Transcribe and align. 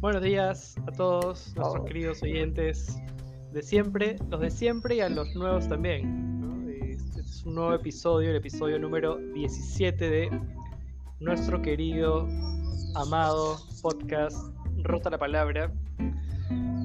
Buenos 0.00 0.22
días 0.22 0.76
a 0.86 0.92
todos 0.92 1.52
nuestros 1.56 1.84
queridos 1.86 2.22
oyentes 2.22 3.02
de 3.52 3.62
siempre, 3.62 4.14
los 4.30 4.40
de 4.40 4.48
siempre 4.48 4.94
y 4.94 5.00
a 5.00 5.08
los 5.08 5.34
nuevos 5.34 5.68
también. 5.68 6.70
Este 6.80 7.20
es 7.20 7.44
un 7.44 7.56
nuevo 7.56 7.74
episodio, 7.74 8.30
el 8.30 8.36
episodio 8.36 8.78
número 8.78 9.16
17 9.16 10.08
de 10.08 10.40
nuestro 11.18 11.60
querido, 11.60 12.28
amado 12.94 13.58
podcast 13.82 14.36
Rota 14.84 15.10
la 15.10 15.18
Palabra, 15.18 15.72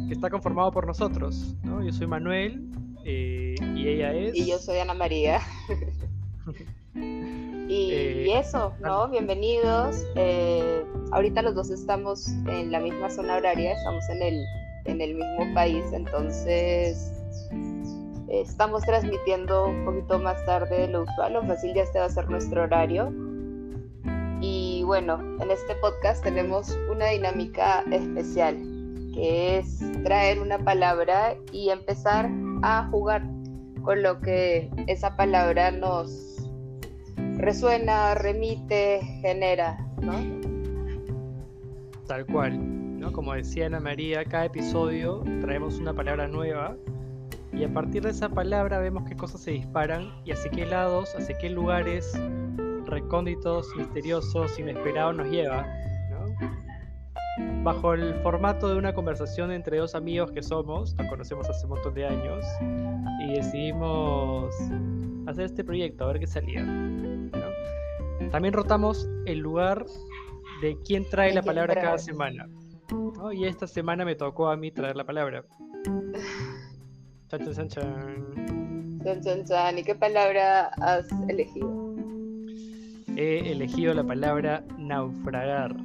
que 0.07 0.13
está 0.13 0.31
conformado 0.31 0.71
por 0.71 0.87
nosotros. 0.87 1.55
Yo 1.63 1.91
soy 1.91 2.07
Manuel 2.07 2.67
eh, 3.05 3.53
y 3.75 3.89
ella 3.89 4.11
es... 4.11 4.35
Y 4.35 4.47
yo 4.47 4.57
soy 4.57 4.79
Ana 4.79 4.95
María. 4.95 5.39
Y, 7.69 7.91
eh, 7.91 8.39
eso, 8.39 8.73
¿no? 8.81 9.07
Bienvenidos. 9.07 10.05
Eh, 10.15 10.82
ahorita 11.13 11.43
los 11.43 11.55
dos 11.55 11.69
estamos 11.69 12.27
en 12.47 12.71
la 12.71 12.79
misma 12.79 13.09
zona 13.09 13.37
horaria, 13.37 13.73
estamos 13.73 14.03
en 14.09 14.21
el, 14.21 14.45
en 14.85 15.01
el 15.01 15.15
mismo 15.15 15.53
país, 15.53 15.85
entonces 15.93 17.11
estamos 18.29 18.81
transmitiendo 18.83 19.67
un 19.67 19.85
poquito 19.85 20.17
más 20.17 20.43
tarde 20.45 20.81
de 20.81 20.87
lo 20.87 21.03
usual, 21.03 21.35
o 21.35 21.43
fácil 21.45 21.73
ya 21.75 21.83
este 21.83 21.99
va 21.99 22.05
a 22.05 22.09
ser 22.09 22.29
nuestro 22.29 22.63
horario. 22.63 23.13
Y 24.41 24.83
bueno, 24.85 25.19
en 25.39 25.51
este 25.51 25.75
podcast 25.75 26.23
tenemos 26.23 26.77
una 26.91 27.07
dinámica 27.07 27.83
especial, 27.91 28.55
que 29.13 29.59
es 29.59 29.79
traer 30.03 30.39
una 30.39 30.57
palabra 30.57 31.35
y 31.51 31.69
empezar 31.69 32.29
a 32.63 32.87
jugar 32.89 33.23
con 33.83 34.01
lo 34.01 34.19
que 34.19 34.69
esa 34.87 35.15
palabra 35.15 35.71
nos 35.71 36.49
resuena, 37.37 38.15
remite, 38.15 39.01
genera, 39.21 39.77
¿no? 40.01 40.52
Tal 42.07 42.25
cual, 42.25 42.99
¿no? 42.99 43.13
Como 43.13 43.33
decía 43.33 43.67
Ana 43.67 43.79
María, 43.79 44.25
cada 44.25 44.45
episodio 44.45 45.23
traemos 45.41 45.79
una 45.79 45.93
palabra 45.93 46.27
nueva 46.27 46.75
y 47.53 47.63
a 47.63 47.73
partir 47.73 48.03
de 48.03 48.09
esa 48.09 48.27
palabra 48.27 48.79
vemos 48.79 49.03
qué 49.07 49.15
cosas 49.15 49.41
se 49.41 49.51
disparan 49.51 50.11
y 50.25 50.31
hacia 50.31 50.51
qué 50.51 50.65
lados, 50.65 51.15
hacia 51.15 51.37
qué 51.37 51.49
lugares 51.49 52.13
recónditos, 52.85 53.67
misteriosos, 53.77 54.59
inesperados 54.59 55.15
nos 55.15 55.29
lleva. 55.29 55.65
Bajo 57.63 57.93
el 57.93 58.15
formato 58.15 58.67
de 58.67 58.75
una 58.75 58.93
conversación 58.93 59.51
entre 59.51 59.77
dos 59.77 59.95
amigos 59.95 60.31
que 60.31 60.43
somos, 60.43 60.93
nos 60.95 61.07
conocemos 61.07 61.49
hace 61.49 61.65
un 61.65 61.71
montón 61.71 61.93
de 61.93 62.05
años 62.05 62.45
y 63.25 63.35
decidimos 63.35 64.53
hacer 65.25 65.45
este 65.45 65.63
proyecto, 65.63 66.03
a 66.03 66.07
ver 66.07 66.19
qué 66.19 66.27
salía. 66.27 66.63
También 68.31 68.53
rotamos 68.53 69.07
el 69.25 69.39
lugar 69.39 69.85
de 70.63 70.77
quién 70.85 71.03
trae 71.09 71.33
la 71.33 71.41
palabra 71.41 71.75
cada 71.75 71.97
semana. 71.97 72.47
Y 73.33 73.45
esta 73.45 73.67
semana 73.67 74.05
me 74.05 74.15
tocó 74.15 74.47
a 74.47 74.55
mí 74.55 74.71
traer 74.71 74.95
la 74.95 75.03
palabra. 75.03 75.43
Chan, 77.27 77.43
chan, 77.45 77.67
chan, 77.67 77.69
chan. 79.21 79.45
Chan, 79.45 79.77
¿Y 79.79 79.83
qué 79.83 79.95
palabra 79.95 80.67
has 80.79 81.07
elegido? 81.27 81.95
He 83.15 83.51
elegido 83.51 83.93
la 83.93 84.03
palabra 84.03 84.63
naufragar. 84.77 85.75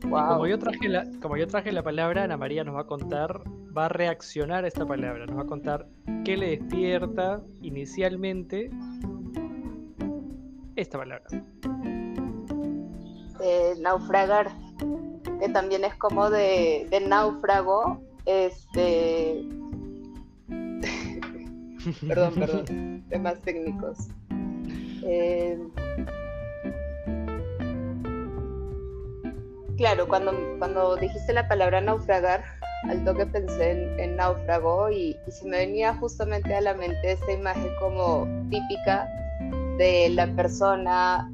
como 0.00 0.46
yo, 0.46 0.58
traje 0.58 0.88
la, 0.88 1.04
como 1.20 1.36
yo 1.36 1.46
traje 1.46 1.70
la 1.70 1.82
palabra, 1.82 2.24
Ana 2.24 2.38
María 2.38 2.64
nos 2.64 2.74
va 2.76 2.80
a 2.80 2.86
contar, 2.86 3.42
va 3.76 3.84
a 3.86 3.88
reaccionar 3.90 4.64
a 4.64 4.68
esta 4.68 4.86
palabra, 4.86 5.26
nos 5.26 5.36
va 5.36 5.42
a 5.42 5.46
contar 5.46 5.86
qué 6.24 6.38
le 6.38 6.56
despierta 6.56 7.42
inicialmente 7.60 8.70
esta 10.76 10.98
palabra. 10.98 11.28
Naufragar, 13.80 14.50
que 15.40 15.48
también 15.48 15.84
es 15.84 15.94
como 15.96 16.30
de, 16.30 16.86
náufrago, 17.08 18.00
este... 18.24 19.44
perdón, 22.08 22.34
perdón, 22.34 23.04
temas 23.08 23.40
técnicos. 23.42 24.08
Eh, 25.02 25.58
claro, 29.76 30.08
cuando, 30.08 30.32
cuando 30.58 30.96
dijiste 30.96 31.32
la 31.32 31.46
palabra 31.46 31.80
naufragar, 31.80 32.42
al 32.88 33.04
toque 33.04 33.26
pensé 33.26 33.72
en, 34.02 34.16
náufrago 34.16 34.90
y, 34.90 35.16
y, 35.26 35.30
se 35.30 35.46
me 35.46 35.58
venía 35.58 35.94
justamente 35.94 36.54
a 36.54 36.60
la 36.60 36.74
mente 36.74 37.12
esta 37.12 37.32
imagen 37.32 37.70
como 37.80 38.26
típica 38.50 39.08
de 39.78 40.10
la 40.10 40.26
persona 40.34 41.30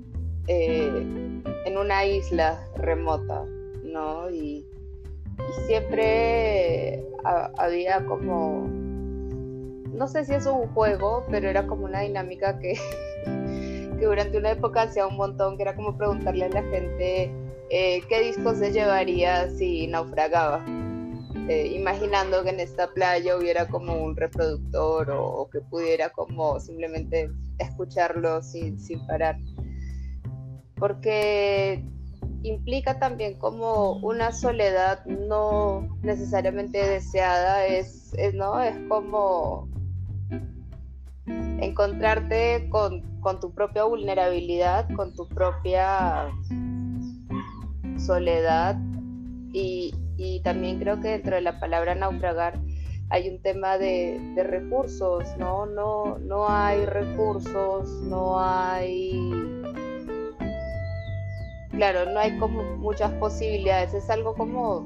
eh, 0.46 1.29
en 1.64 1.78
una 1.78 2.04
isla 2.04 2.66
remota, 2.76 3.44
¿no? 3.82 4.30
Y, 4.30 4.66
siempre 5.66 7.02
había 7.56 8.04
como, 8.04 8.68
no 8.68 10.06
sé 10.06 10.26
si 10.26 10.34
es 10.34 10.44
un 10.44 10.68
juego, 10.74 11.24
pero 11.30 11.48
era 11.48 11.66
como 11.66 11.86
una 11.86 12.00
dinámica 12.00 12.58
que, 12.58 12.74
que 13.98 14.04
durante 14.04 14.36
una 14.36 14.50
época 14.50 14.82
hacía 14.82 15.06
un 15.06 15.16
montón, 15.16 15.56
que 15.56 15.62
era 15.62 15.74
como 15.74 15.96
preguntarle 15.96 16.44
a 16.44 16.48
la 16.50 16.62
gente 16.64 17.32
eh, 17.70 18.02
qué 18.08 18.20
disco 18.20 18.54
se 18.54 18.72
llevaría 18.72 19.48
si 19.48 19.86
naufragaba. 19.86 20.64
Eh, 21.48 21.68
imaginando 21.74 22.42
que 22.42 22.50
en 22.50 22.60
esta 22.60 22.88
playa 22.92 23.36
hubiera 23.36 23.66
como 23.66 23.94
un 23.94 24.16
reproductor 24.16 25.10
o, 25.10 25.48
que 25.50 25.60
pudiera 25.60 26.10
como 26.10 26.60
simplemente 26.60 27.30
escucharlo 27.58 28.42
sin, 28.42 28.78
sin 28.78 29.04
parar. 29.06 29.36
Porque 30.80 31.84
implica 32.42 32.98
también 32.98 33.38
como 33.38 33.92
una 33.98 34.32
soledad 34.32 35.04
no 35.04 35.86
necesariamente 36.02 36.78
deseada, 36.78 37.66
es, 37.66 38.12
¿no? 38.34 38.60
es 38.60 38.76
como 38.88 39.68
encontrarte 41.26 42.68
con, 42.70 43.02
con, 43.20 43.38
tu 43.38 43.52
propia 43.52 43.84
vulnerabilidad, 43.84 44.88
con 44.96 45.14
tu 45.14 45.28
propia 45.28 46.30
soledad 47.98 48.76
y, 49.52 49.94
y 50.16 50.40
también 50.40 50.78
creo 50.78 50.98
que 51.00 51.08
dentro 51.08 51.36
de 51.36 51.42
la 51.42 51.60
palabra 51.60 51.94
naufragar 51.94 52.58
hay 53.10 53.28
un 53.28 53.42
tema 53.42 53.76
de, 53.76 54.20
recursos, 54.36 55.24
¿no? 55.36 55.66
¿no? 55.66 56.18
No 56.18 56.48
hay 56.48 56.86
recursos, 56.86 57.90
no 58.04 58.40
hay... 58.40 59.32
Claro, 61.80 62.12
no 62.12 62.20
hay 62.20 62.36
como 62.36 62.62
muchas 62.76 63.10
posibilidades, 63.12 63.94
es 63.94 64.10
algo 64.10 64.34
como 64.34 64.82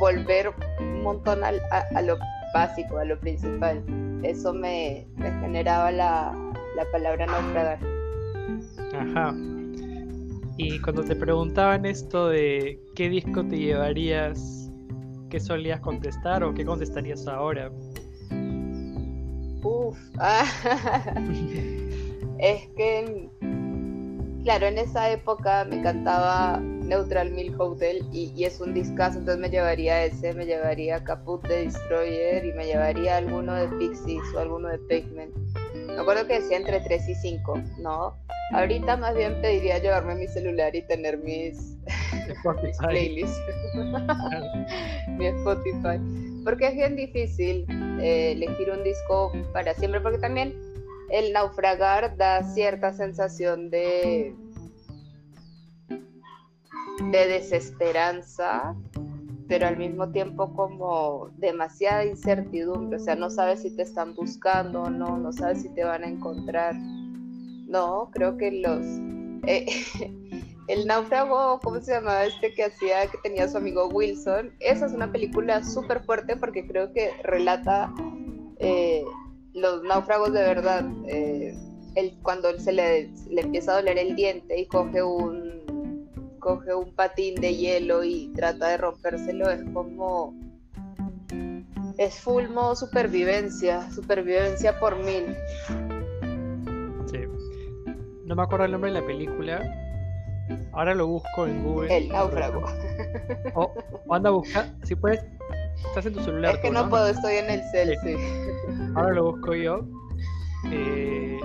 volver 0.00 0.54
un 0.80 1.02
montón 1.02 1.44
a, 1.44 1.52
lo 2.00 2.16
básico, 2.54 2.96
a 2.96 3.04
lo 3.04 3.20
principal. 3.20 3.84
Eso 4.22 4.54
me, 4.54 5.06
generaba 5.18 5.90
la, 5.90 6.34
la 6.76 6.90
palabra 6.92 7.26
naufragar. 7.26 7.78
Ajá. 8.94 9.34
Y 10.56 10.80
cuando 10.80 11.04
te 11.04 11.14
preguntaban 11.14 11.84
esto 11.84 12.28
de 12.28 12.80
qué 12.94 13.10
disco 13.10 13.44
te 13.44 13.58
llevarías, 13.58 14.70
¿qué 15.28 15.38
solías 15.38 15.80
contestar 15.80 16.42
o 16.42 16.54
qué 16.54 16.64
contestarías 16.64 17.28
ahora? 17.28 17.70
Uf, 19.62 19.98
es 22.38 22.66
que, 22.78 23.27
claro, 24.44 24.66
en 24.66 24.78
esa 24.78 25.10
época 25.10 25.64
me 25.64 25.82
cantaba 25.82 26.60
Neutral 26.88 27.30
Milk 27.32 27.60
Hotel 27.60 28.02
y, 28.12 28.44
es 28.44 28.60
un 28.60 28.72
discazo, 28.72 29.18
entonces 29.18 29.40
me 29.40 29.50
llevaría 29.50 30.04
ese, 30.04 30.32
me 30.32 30.46
llevaría 30.46 31.04
Caput 31.04 31.46
de 31.46 31.64
Destroyer 31.64 32.44
y 32.46 32.52
me 32.52 32.66
llevaría 32.66 33.18
alguno 33.18 33.54
de 33.54 33.68
Pixies 33.78 34.22
o 34.34 34.38
alguno 34.38 34.68
de 34.68 34.78
Pavement. 34.78 35.34
Me 35.86 35.98
acuerdo 35.98 36.26
que 36.26 36.40
decía 36.40 36.56
entre 36.56 36.80
3 36.80 37.08
y 37.08 37.14
5, 37.14 37.62
¿no? 37.80 38.16
Ahorita 38.52 38.96
más 38.96 39.14
bien 39.14 39.40
pediría 39.42 39.78
llevarme 39.78 40.14
mi 40.14 40.28
celular 40.28 40.74
y 40.74 40.82
tener 40.82 41.18
mis, 41.18 41.76
playlists, 42.78 43.38
mi 45.18 45.26
Spotify, 45.26 46.00
porque 46.44 46.68
es 46.68 46.74
bien 46.74 46.96
difícil 46.96 47.66
eh, 48.00 48.32
elegir 48.32 48.70
un 48.70 48.82
disco 48.82 49.32
para 49.52 49.74
siempre, 49.74 50.00
porque 50.00 50.18
también 50.18 50.54
el 51.10 51.32
naufragar 51.32 52.16
da 52.16 52.42
cierta 52.42 52.92
sensación 52.92 53.70
de, 53.70 54.34
de 57.10 57.26
desesperanza, 57.26 58.74
pero 59.48 59.66
al 59.66 59.78
mismo 59.78 60.10
tiempo 60.10 60.52
como 60.54 61.30
demasiada 61.38 62.04
incertidumbre, 62.04 62.98
o 62.98 63.00
sea, 63.00 63.16
no 63.16 63.30
sabes 63.30 63.62
si 63.62 63.74
te 63.74 63.82
están 63.82 64.14
buscando 64.14 64.82
o 64.82 64.90
no, 64.90 65.16
no 65.16 65.32
sabes 65.32 65.62
si 65.62 65.70
te 65.70 65.84
van 65.84 66.04
a 66.04 66.08
encontrar. 66.08 66.74
No, 66.74 68.10
creo 68.12 68.36
que 68.36 68.52
los... 68.52 68.84
Eh, 69.46 69.66
el 70.68 70.86
náufrago, 70.86 71.58
¿cómo 71.62 71.80
se 71.80 71.92
llamaba 71.92 72.26
este 72.26 72.52
que 72.52 72.64
hacía, 72.64 73.06
que 73.10 73.16
tenía 73.22 73.48
su 73.48 73.56
amigo 73.56 73.88
Wilson? 73.88 74.52
Esa 74.60 74.86
es 74.86 74.92
una 74.92 75.10
película 75.10 75.64
súper 75.64 76.02
fuerte 76.04 76.36
porque 76.36 76.66
creo 76.66 76.92
que 76.92 77.10
relata 77.22 77.90
eh, 78.58 79.02
los 79.60 79.82
náufragos 79.82 80.32
de 80.32 80.40
verdad. 80.40 80.84
Eh, 81.06 81.56
el, 81.94 82.16
cuando 82.22 82.56
se 82.58 82.72
le, 82.72 83.10
le, 83.30 83.40
empieza 83.42 83.72
a 83.72 83.76
doler 83.76 83.98
el 83.98 84.14
diente 84.14 84.58
y 84.58 84.66
coge 84.66 85.02
un, 85.02 86.36
coge 86.38 86.74
un 86.74 86.94
patín 86.94 87.34
de 87.36 87.54
hielo 87.56 88.04
y 88.04 88.32
trata 88.34 88.68
de 88.68 88.76
rompérselo, 88.76 89.50
es 89.50 89.64
como 89.72 90.34
es 91.98 92.20
full 92.20 92.48
modo 92.48 92.76
supervivencia, 92.76 93.90
supervivencia 93.90 94.78
por 94.78 94.96
mil. 94.96 95.36
Sí. 97.06 97.18
No 98.24 98.36
me 98.36 98.42
acuerdo 98.42 98.66
el 98.66 98.72
nombre 98.72 98.92
de 98.92 99.00
la 99.00 99.06
película. 99.06 99.60
Ahora 100.72 100.94
lo 100.94 101.08
busco 101.08 101.46
en 101.46 101.64
Google. 101.64 101.96
El 101.96 102.08
náufrago. 102.08 102.64
O, 103.54 103.74
anda 104.10 104.30
a 104.30 104.32
buscar, 104.32 104.66
si 104.84 104.94
puedes, 104.94 105.20
estás 105.86 106.06
en 106.06 106.14
tu 106.14 106.20
celular. 106.20 106.54
Es 106.54 106.60
que 106.60 106.70
no, 106.70 106.88
puedo, 106.88 107.08
estoy 107.08 107.36
en 107.36 107.50
el 107.50 107.62
cel, 107.70 107.96
sí. 108.02 108.16
Ahora 108.94 109.12
lo 109.12 109.24
busco 109.32 109.54
yo. 109.54 109.84
Eh, 110.70 111.40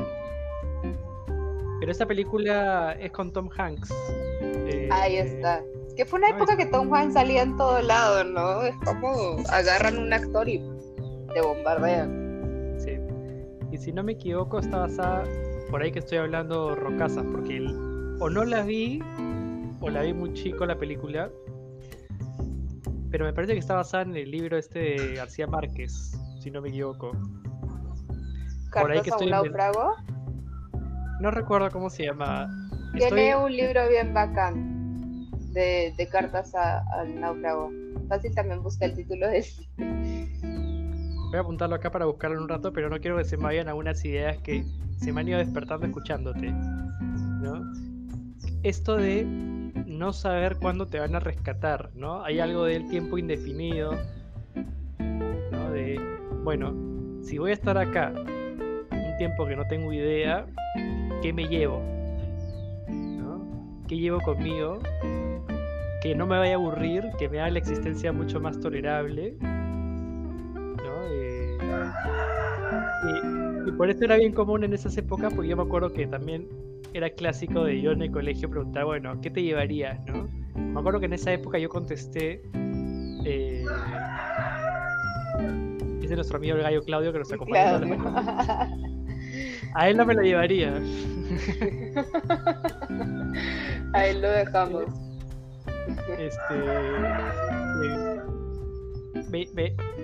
pero 1.79 1.91
esta 1.91 2.05
película 2.05 2.93
es 2.93 3.11
con 3.11 3.31
Tom 3.31 3.49
Hanks. 3.57 3.91
Ahí 4.91 5.17
eh, 5.17 5.21
está. 5.21 5.61
Es 5.87 5.93
que 5.95 6.05
fue 6.05 6.19
una 6.19 6.29
época 6.29 6.55
que 6.55 6.65
Tom 6.65 6.93
Hanks 6.93 7.13
salía 7.13 7.43
en 7.43 7.57
todo 7.57 7.81
lado, 7.81 8.23
¿no? 8.23 8.63
Es 8.63 8.75
como 8.85 9.37
agarran 9.49 9.97
un 9.97 10.13
actor 10.13 10.47
y 10.47 10.59
te 11.33 11.41
bombardean. 11.41 12.75
Sí. 12.79 12.97
Y 13.71 13.77
si 13.77 13.91
no 13.91 14.03
me 14.03 14.13
equivoco, 14.13 14.59
está 14.59 14.79
basada, 14.79 15.23
por 15.69 15.81
ahí 15.81 15.91
que 15.91 15.99
estoy 15.99 16.19
hablando 16.19 16.75
rocasas, 16.75 17.25
porque 17.31 17.59
o 18.19 18.29
no 18.29 18.45
la 18.45 18.61
vi, 18.63 19.01
o 19.81 19.89
la 19.89 20.03
vi 20.03 20.13
muy 20.13 20.33
chico 20.33 20.65
la 20.65 20.77
película, 20.77 21.29
pero 23.13 23.25
me 23.25 23.33
parece 23.33 23.53
que 23.53 23.59
está 23.59 23.75
basada 23.75 24.05
en 24.05 24.15
el 24.15 24.31
libro 24.31 24.57
este 24.57 24.79
de 24.79 25.13
García 25.13 25.45
Márquez, 25.45 26.17
si 26.39 26.49
no 26.49 26.63
me 26.63 26.69
equivoco. 26.69 27.11
por 28.71 28.91
ahí 28.91 29.01
que 29.03 29.11
estoy 29.11 29.27
un 29.27 29.33
náufrago? 29.33 29.97
No 31.19 31.29
recuerdo 31.29 31.69
cómo 31.69 31.91
se 31.91 32.05
llama. 32.05 32.49
Tiene 32.97 33.35
un 33.35 33.55
libro 33.55 33.87
bien 33.87 34.15
bacán 34.15 35.29
de, 35.51 36.09
cartas 36.11 36.55
al 36.55 37.19
náufrago. 37.19 37.69
Fácil 38.09 38.33
también 38.33 38.63
busca 38.63 38.85
el 38.85 38.95
título 38.95 39.27
de 39.27 39.45
Voy 39.77 41.37
a 41.37 41.41
apuntarlo 41.41 41.75
acá 41.75 41.91
para 41.91 42.05
buscarlo 42.05 42.37
en 42.37 42.41
un 42.41 42.49
rato, 42.49 42.73
pero 42.73 42.89
no 42.89 42.99
quiero 42.99 43.17
que 43.17 43.25
se 43.25 43.37
me 43.37 43.43
vayan 43.43 43.67
algunas 43.67 44.03
ideas 44.03 44.39
que 44.39 44.65
se 44.97 45.13
me 45.13 45.21
han 45.21 45.27
ido 45.27 45.37
despertando 45.37 45.85
escuchándote. 45.85 46.51
¿no? 46.51 47.61
Esto 48.63 48.95
de 48.95 49.62
no 49.97 50.13
saber 50.13 50.57
cuándo 50.57 50.87
te 50.87 50.99
van 50.99 51.15
a 51.15 51.19
rescatar, 51.19 51.89
¿no? 51.95 52.23
Hay 52.23 52.39
algo 52.39 52.65
del 52.65 52.87
tiempo 52.89 53.17
indefinido, 53.17 53.93
¿no? 55.51 55.71
De, 55.71 55.99
bueno, 56.43 56.73
si 57.21 57.37
voy 57.37 57.51
a 57.51 57.53
estar 57.53 57.77
acá 57.77 58.13
un 58.15 59.17
tiempo 59.17 59.45
que 59.45 59.55
no 59.55 59.65
tengo 59.67 59.93
idea, 59.93 60.45
¿qué 61.21 61.31
me 61.31 61.47
llevo? 61.47 61.81
¿Qué 63.87 63.97
llevo 63.97 64.19
conmigo? 64.21 64.79
Que 66.01 66.15
no 66.15 66.25
me 66.25 66.37
vaya 66.37 66.53
a 66.53 66.55
aburrir, 66.55 67.03
que 67.19 67.29
me 67.29 67.39
haga 67.39 67.51
la 67.51 67.59
existencia 67.59 68.11
mucho 68.11 68.39
más 68.39 68.59
tolerable. 68.59 69.37
Eh, 73.05 73.52
y, 73.65 73.71
por 73.71 73.89
eso 73.89 74.03
era 74.03 74.17
bien 74.17 74.33
común 74.33 74.63
en 74.63 74.73
esas 74.73 74.97
épocas, 74.97 75.33
porque 75.33 75.49
yo 75.49 75.57
me 75.57 75.63
acuerdo 75.63 75.91
que 75.93 76.07
también 76.07 76.47
era 76.93 77.09
clásico 77.09 77.63
de 77.63 77.81
yo 77.81 77.91
en 77.91 78.01
el 78.01 78.11
colegio 78.11 78.49
preguntar, 78.49 78.85
bueno, 78.85 79.19
¿qué 79.21 79.29
te 79.29 79.41
llevarías? 79.41 79.99
¿no? 80.05 80.27
Me 80.55 80.79
acuerdo 80.79 80.99
que 80.99 81.07
en 81.07 81.13
esa 81.13 81.31
época 81.33 81.57
yo 81.57 81.69
contesté. 81.69 82.41
Eh, 83.25 83.65
dice 85.99 86.15
nuestro 86.15 86.37
amigo 86.37 86.57
el 86.57 86.63
gallo 86.63 86.83
Claudio 86.83 87.13
que 87.13 87.19
nos 87.19 87.31
acompaña. 87.31 87.79
A 89.75 89.89
él 89.89 89.97
no 89.97 90.05
me 90.05 90.13
lo 90.13 90.21
llevaría. 90.21 90.73
A 93.93 94.05
él 94.05 94.21
lo 94.21 94.29
dejamos. 94.29 94.85
Este. 96.19 96.53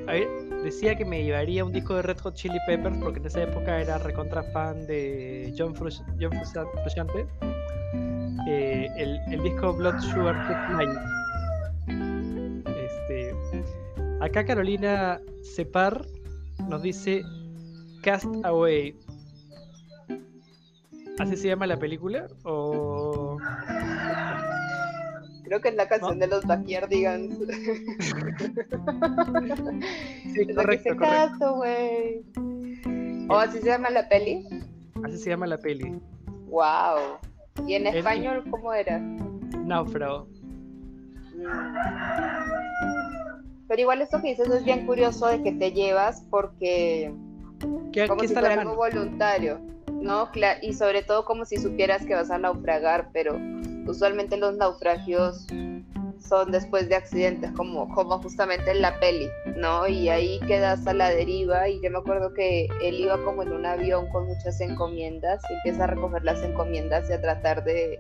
Eh, 0.07 0.48
decía 0.63 0.95
que 0.95 1.05
me 1.05 1.23
llevaría 1.23 1.63
un 1.63 1.71
disco 1.71 1.95
de 1.95 2.01
Red 2.01 2.19
Hot 2.19 2.35
Chili 2.35 2.57
Peppers 2.65 2.97
porque 2.97 3.19
en 3.19 3.25
esa 3.25 3.43
época 3.43 3.79
era 3.79 3.97
recontra 3.97 4.43
fan 4.43 4.85
de 4.87 5.53
John, 5.57 5.75
Frusciante. 5.75 7.25
Eh, 8.47 8.87
el, 8.97 9.43
disco 9.43 9.73
Blood 9.73 9.99
Sugar 9.99 10.35
Night. 10.71 10.89
Este, 12.67 13.35
acá 14.21 14.45
Carolina 14.45 15.19
Separ 15.43 16.05
nos 16.67 16.81
dice 16.81 17.23
Cast 18.01 18.27
Away. 18.43 18.95
¿Así 21.19 21.35
se 21.35 21.49
llama 21.49 21.67
la 21.67 21.77
película? 21.77 22.27
¿O.? 22.43 23.08
Creo 25.49 25.61
que 25.61 25.69
es 25.69 25.75
la 25.75 25.87
canción 25.87 26.19
de 26.19 26.27
los 26.27 26.45
Backyardigans. 26.45 27.39
sí, 30.31 30.47
correcto, 30.53 30.95
correcto. 30.95 31.55
güey. 31.55 32.23
¿O 33.29 33.35
así 33.35 33.57
se 33.57 33.65
llama 33.65 33.89
la 33.89 34.07
peli? 34.07 34.45
Así 35.03 35.17
se 35.17 35.31
llama 35.31 35.47
la 35.47 35.57
peli. 35.57 35.99
Wow. 36.49 37.17
¿Y 37.65 37.73
en 37.73 37.87
español 37.87 38.43
cómo 38.51 38.71
era? 38.75 38.99
Náufrago. 38.99 40.27
Mm. 41.35 41.73
Pero 43.67 43.81
igual 43.81 44.03
esto 44.03 44.21
que 44.21 44.29
dices 44.29 44.49
es 44.49 44.63
bien 44.63 44.85
curioso 44.85 45.25
de 45.29 45.41
que 45.41 45.53
te 45.53 45.71
llevas 45.71 46.21
porque 46.29 47.11
¿Qué, 47.91 48.07
como 48.07 48.21
si 48.21 48.27
fuera 48.27 48.53
algo 48.53 48.75
voluntario. 48.75 49.59
¿no? 49.99 50.29
Y 50.61 50.73
sobre 50.73 51.01
todo 51.01 51.25
como 51.25 51.45
si 51.45 51.57
supieras 51.57 52.05
que 52.05 52.13
vas 52.13 52.29
a 52.29 52.37
naufragar, 52.37 53.09
pero 53.13 53.39
usualmente 53.89 54.37
los 54.37 54.55
naufragios 54.55 55.47
son 56.19 56.51
después 56.51 56.87
de 56.89 56.95
accidentes, 56.95 57.51
como, 57.53 57.89
como 57.93 58.19
justamente 58.19 58.71
en 58.71 58.81
la 58.81 58.99
peli, 58.99 59.29
¿no? 59.55 59.87
Y 59.87 60.09
ahí 60.09 60.39
quedas 60.47 60.85
a 60.85 60.93
la 60.93 61.09
deriva 61.09 61.67
y 61.67 61.81
yo 61.81 61.89
me 61.89 61.97
acuerdo 61.97 62.33
que 62.33 62.67
él 62.83 62.99
iba 62.99 63.23
como 63.23 63.41
en 63.41 63.51
un 63.51 63.65
avión 63.65 64.07
con 64.09 64.27
muchas 64.27 64.61
encomiendas 64.61 65.41
y 65.49 65.53
empieza 65.53 65.85
a 65.85 65.87
recoger 65.87 66.23
las 66.23 66.41
encomiendas 66.43 67.09
y 67.09 67.13
a 67.13 67.21
tratar 67.21 67.63
de, 67.63 67.99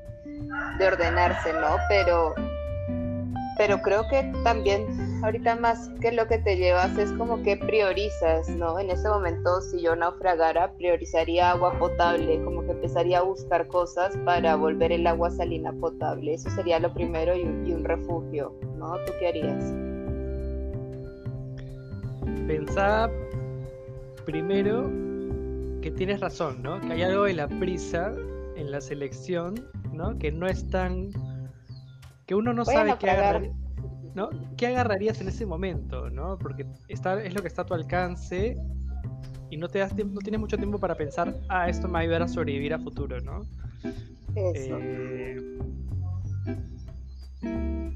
de 0.77 0.87
ordenarse, 0.87 1.53
¿no? 1.53 1.77
Pero 1.87 2.35
pero 3.59 3.81
creo 3.81 4.07
que 4.07 4.23
también 4.45 4.87
ahorita 5.23 5.55
más 5.55 5.89
que 6.01 6.11
lo 6.11 6.27
que 6.27 6.37
te 6.37 6.55
llevas 6.55 6.97
es 6.97 7.11
como 7.13 7.41
que 7.43 7.57
priorizas, 7.57 8.49
¿no? 8.49 8.79
En 8.79 8.89
ese 8.89 9.07
momento 9.09 9.61
si 9.61 9.81
yo 9.81 9.95
naufragara, 9.95 10.73
priorizaría 10.73 11.51
agua 11.51 11.77
potable, 11.77 12.41
como 12.43 12.63
que 12.63 12.71
empezaría 12.71 13.19
a 13.19 13.23
buscar 13.23 13.67
cosas 13.67 14.17
para 14.25 14.55
volver 14.55 14.91
el 14.91 15.05
agua 15.07 15.31
salina 15.31 15.73
potable. 15.73 16.33
Eso 16.33 16.49
sería 16.51 16.79
lo 16.79 16.93
primero 16.93 17.35
y, 17.35 17.43
un 17.43 17.83
refugio, 17.83 18.55
¿no? 18.77 18.93
¿Tú 19.05 19.13
qué 19.19 19.27
harías? 19.27 19.73
Pensaba 22.47 23.11
primero 24.25 24.89
que 25.81 25.91
tienes 25.91 26.19
razón, 26.19 26.61
¿no? 26.61 26.79
Que 26.81 26.93
hay 26.93 27.03
algo 27.03 27.23
de 27.23 27.33
la 27.33 27.47
prisa 27.47 28.13
en 28.55 28.71
la 28.71 28.81
selección, 28.81 29.55
¿no? 29.93 30.17
Que 30.17 30.31
no 30.31 30.47
es 30.47 30.67
tan 30.69 31.09
que 32.25 32.35
uno 32.35 32.53
no 32.53 32.63
sabe 32.63 32.95
qué, 32.99 33.51
¿no? 34.19 34.29
qué 34.57 34.67
agarrarías 34.67 35.21
en 35.21 35.29
ese 35.29 35.45
momento, 35.45 36.09
¿no? 36.09 36.37
Porque 36.37 36.65
está, 36.89 37.23
es 37.23 37.33
lo 37.33 37.41
que 37.41 37.47
está 37.47 37.61
a 37.61 37.65
tu 37.65 37.73
alcance 37.73 38.57
y 39.49 39.55
no 39.55 39.69
te 39.69 39.79
das 39.79 39.95
no 39.95 40.19
tienes 40.19 40.41
mucho 40.41 40.57
tiempo 40.57 40.77
para 40.77 40.95
pensar, 40.95 41.33
ah, 41.47 41.69
esto 41.69 41.87
me 41.87 41.93
va 41.93 41.99
a 41.99 42.01
ayudar 42.01 42.23
a 42.23 42.27
sobrevivir 42.27 42.73
a 42.73 42.79
futuro, 42.79 43.21
¿no? 43.21 43.45
Eso. 44.35 44.77
Eh, 44.81 45.37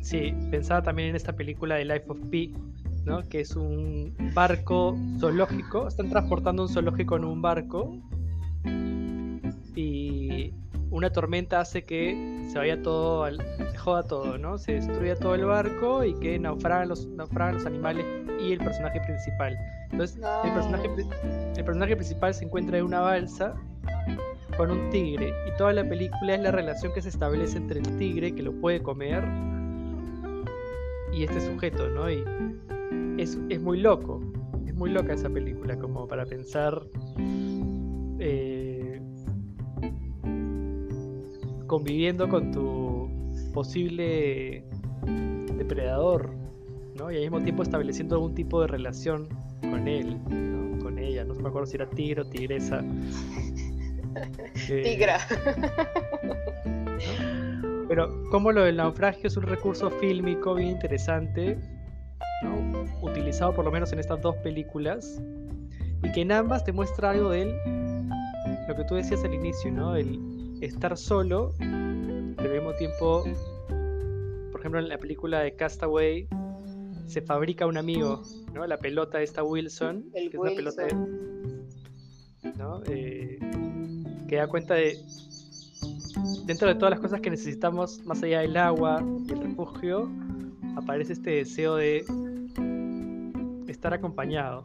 sí, 0.01 0.34
pensaba 0.50 0.82
también 0.82 1.10
en 1.10 1.15
esta 1.18 1.34
película 1.34 1.75
de 1.75 1.86
Life 1.86 2.06
of 2.08 2.18
Pi, 2.30 2.56
¿no? 3.03 3.22
Que 3.24 3.42
es 3.42 3.56
un 3.58 4.15
barco 4.34 4.98
zoológico, 5.20 5.89
están 5.89 6.10
transportando 6.10 6.63
un 6.63 6.70
zoológico 6.70 7.18
en 7.18 7.25
un 7.25 7.42
barco 7.42 8.00
una 10.94 11.12
tormenta 11.12 11.60
hace 11.60 11.84
que 11.84 12.46
se 12.52 12.58
vaya 12.60 12.80
todo, 12.82 13.24
al, 13.24 13.38
se 13.72 13.78
joda 13.78 14.04
todo, 14.04 14.38
¿no? 14.38 14.60
Se 14.60 14.74
destruya 14.74 15.16
todo 15.16 15.34
el 15.34 15.44
barco 15.44 16.04
y 16.04 16.14
que 16.20 16.38
naufragan 16.38 16.88
los, 16.88 17.08
naufragan 17.08 17.56
los 17.56 17.66
animales 17.66 18.06
y 18.40 18.52
el 18.54 18.60
personaje 18.60 19.02
principal. 19.02 19.58
Entonces, 19.90 20.18
el, 20.44 20.54
personaje, 20.54 20.88
el 21.58 21.66
personaje 21.66 21.96
principal 21.96 22.34
se 22.36 22.46
encuentra 22.46 22.78
en 22.78 22.86
una 22.86 23.00
balsa 23.00 23.56
con 24.56 24.70
un 24.70 24.92
tigre 24.92 25.34
y 25.48 25.58
toda 25.58 25.74
la 25.74 25.84
película 25.84 26.36
es 26.36 26.42
la 26.42 26.52
relación 26.52 26.94
que 26.94 27.02
se 27.02 27.10
establece 27.10 27.58
entre 27.58 27.80
el 27.80 27.98
tigre 27.98 28.36
que 28.36 28.44
lo 28.44 28.54
puede 28.54 28.84
comer 28.84 29.24
y 31.12 31.24
este 31.24 31.42
sujeto, 31.42 31.90
¿no? 31.90 32.08
Y 32.08 32.24
es, 33.18 33.40
es 33.50 33.60
muy 33.60 33.80
loco, 33.80 34.22
es 34.68 34.76
muy 34.76 34.92
loca 34.92 35.14
esa 35.14 35.30
película 35.30 35.76
como 35.76 36.08
para 36.08 36.24
pensar... 36.28 36.84
conviviendo 41.74 42.30
con 42.30 42.51
tu 42.51 43.10
posible 43.51 44.63
depredador, 45.58 46.30
¿no? 47.00 47.12
Y 47.12 47.15
al 47.15 47.22
mismo 47.22 47.42
tiempo 47.42 47.63
estableciendo 47.63 48.13
algún 48.13 48.36
tipo 48.36 48.62
de 48.62 48.68
relación 48.68 49.27
con 49.62 49.88
él, 49.88 50.20
con 50.84 51.00
ella. 51.00 51.24
No 51.24 51.34
me 51.34 51.50
acuerdo 51.50 51.65
si 51.65 51.77
era 51.77 51.89
tigre 51.89 52.22
o 52.22 52.25
tigresa. 52.25 52.84
Tigra. 54.68 55.18
Pero 57.88 58.24
como 58.30 58.51
lo 58.51 58.62
del 58.65 58.77
naufragio 58.77 59.25
es 59.25 59.36
un 59.36 59.44
recurso 59.44 59.89
fílmico 59.89 60.53
bien 60.53 60.70
interesante, 60.70 61.58
utilizado 63.01 63.56
por 63.56 63.65
lo 63.65 63.72
menos 63.72 63.92
en 63.94 63.98
estas 63.98 64.22
dos 64.22 64.36
películas, 64.44 65.20
y 66.03 66.12
que 66.12 66.22
en 66.22 66.34
ambas 66.34 66.63
te 66.63 66.72
muestra 66.72 67.10
algo 67.10 67.32
de 67.32 67.42
él, 67.42 67.56
lo 68.68 68.75
que 68.75 68.84
tú 68.84 68.94
decías 68.94 69.24
al 69.24 69.34
inicio, 69.34 69.72
¿no? 69.72 69.96
El 69.96 70.33
estar 70.65 70.98
solo, 70.98 71.53
pero 71.58 72.50
al 72.50 72.55
mismo 72.55 72.74
tiempo, 72.74 73.24
por 74.51 74.60
ejemplo, 74.60 74.79
en 74.79 74.89
la 74.89 74.98
película 74.98 75.39
de 75.39 75.55
Castaway, 75.55 76.27
se 77.08 77.22
fabrica 77.22 77.65
un 77.65 77.77
amigo, 77.77 78.24
¿no? 78.53 78.65
La 78.65 78.77
pelota 78.77 79.17
de 79.17 79.25
esta 79.25 79.43
Wilson, 79.43 80.05
que 80.12 80.27
es 80.27 80.36
una 80.36 80.51
pelota 80.51 80.88
¿no? 82.58 82.82
Eh, 82.88 83.39
que 84.27 84.36
da 84.36 84.48
cuenta 84.48 84.75
de 84.75 84.98
dentro 86.46 86.67
de 86.67 86.75
todas 86.75 86.91
las 86.91 87.00
cosas 87.00 87.22
que 87.22 87.29
necesitamos 87.29 88.03
más 88.05 88.22
allá 88.24 88.41
del 88.41 88.58
agua 88.58 89.03
y 89.27 89.32
el 89.32 89.39
refugio, 89.39 90.10
aparece 90.75 91.13
este 91.13 91.32
deseo 91.32 91.75
de 91.75 92.05
estar 93.67 93.93
acompañado. 93.93 94.63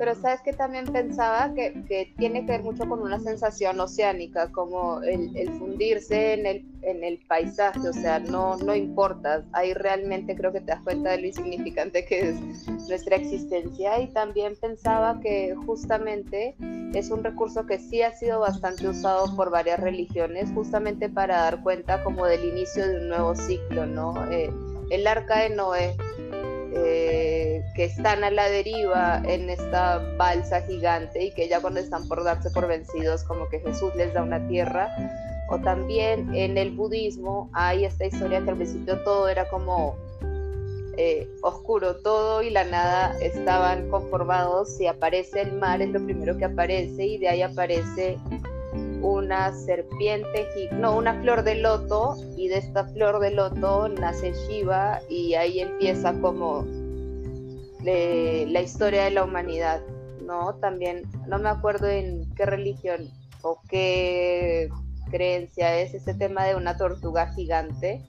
Pero 0.00 0.14
sabes 0.14 0.40
que 0.40 0.54
también 0.54 0.86
pensaba 0.86 1.52
que, 1.52 2.14
tiene 2.16 2.46
que 2.46 2.52
ver 2.52 2.62
mucho 2.62 2.88
con 2.88 3.02
una 3.02 3.20
sensación 3.20 3.78
oceánica, 3.80 4.50
como 4.50 5.02
el, 5.02 5.50
fundirse 5.58 6.32
en 6.32 6.46
el, 6.46 6.64
en 6.80 7.04
el, 7.04 7.18
paisaje, 7.28 7.86
o 7.86 7.92
sea, 7.92 8.18
no, 8.18 8.56
no 8.56 8.74
importa, 8.74 9.44
ahí 9.52 9.74
realmente 9.74 10.34
creo 10.34 10.52
que 10.52 10.60
te 10.60 10.68
das 10.68 10.80
cuenta 10.84 11.10
de 11.10 11.20
lo 11.20 11.26
insignificante 11.26 12.06
que 12.06 12.30
es 12.30 12.66
nuestra 12.88 13.16
existencia. 13.16 14.00
Y 14.00 14.06
también 14.06 14.56
pensaba 14.58 15.20
que 15.20 15.54
justamente 15.66 16.56
es 16.94 17.10
un 17.10 17.22
recurso 17.22 17.66
que 17.66 17.78
sí 17.78 18.00
ha 18.00 18.12
sido 18.12 18.40
bastante 18.40 18.88
usado 18.88 19.36
por 19.36 19.50
varias 19.50 19.80
religiones, 19.80 20.50
justamente 20.54 21.10
para 21.10 21.42
dar 21.42 21.62
cuenta 21.62 22.02
como 22.02 22.24
del 22.24 22.42
inicio 22.42 22.88
de 22.88 23.00
un 23.00 23.08
nuevo 23.10 23.34
ciclo, 23.34 23.84
¿no? 23.84 24.14
Eh, 24.32 24.50
el 24.90 25.06
arca 25.06 25.40
de 25.40 25.50
Noé 25.50 25.94
eh, 26.72 27.64
que 27.74 27.84
están 27.84 28.24
a 28.24 28.30
la 28.30 28.48
deriva 28.48 29.22
en 29.24 29.50
esta 29.50 29.98
balsa 30.16 30.62
gigante 30.62 31.24
y 31.24 31.30
que 31.32 31.48
ya 31.48 31.60
cuando 31.60 31.80
están 31.80 32.06
por 32.08 32.22
darse 32.22 32.50
por 32.50 32.66
vencidos 32.68 33.24
como 33.24 33.48
que 33.48 33.60
Jesús 33.60 33.94
les 33.96 34.12
da 34.14 34.22
una 34.22 34.46
tierra. 34.48 34.88
O 35.48 35.58
también 35.58 36.32
en 36.34 36.56
el 36.56 36.70
budismo 36.70 37.50
hay 37.52 37.84
esta 37.84 38.06
historia 38.06 38.40
que 38.42 38.50
al 38.50 38.56
principio 38.56 39.02
todo 39.02 39.28
era 39.28 39.48
como 39.48 39.96
eh, 40.96 41.28
oscuro, 41.42 41.96
todo 41.96 42.42
y 42.42 42.50
la 42.50 42.64
nada 42.64 43.16
estaban 43.20 43.88
conformados. 43.88 44.80
Y 44.80 44.86
aparece 44.86 45.40
el 45.40 45.52
mar, 45.54 45.82
es 45.82 45.90
lo 45.90 46.04
primero 46.04 46.36
que 46.36 46.44
aparece 46.44 47.04
y 47.04 47.18
de 47.18 47.28
ahí 47.28 47.42
aparece 47.42 48.18
una 49.02 49.52
serpiente, 49.52 50.48
no, 50.72 50.96
una 50.96 51.20
flor 51.20 51.42
de 51.42 51.56
loto 51.56 52.16
y 52.36 52.48
de 52.48 52.58
esta 52.58 52.86
flor 52.88 53.20
de 53.20 53.30
loto 53.30 53.88
nace 53.88 54.32
Shiva 54.32 55.00
y 55.08 55.34
ahí 55.34 55.60
empieza 55.60 56.12
como 56.20 56.64
la 57.82 58.60
historia 58.60 59.04
de 59.04 59.10
la 59.10 59.24
humanidad, 59.24 59.80
¿no? 60.22 60.54
También, 60.56 61.02
no 61.26 61.38
me 61.38 61.48
acuerdo 61.48 61.88
en 61.88 62.32
qué 62.34 62.44
religión 62.44 63.08
o 63.42 63.60
qué 63.68 64.68
creencia 65.10 65.78
es 65.80 65.94
ese 65.94 66.14
tema 66.14 66.44
de 66.44 66.54
una 66.54 66.76
tortuga 66.76 67.32
gigante 67.34 68.02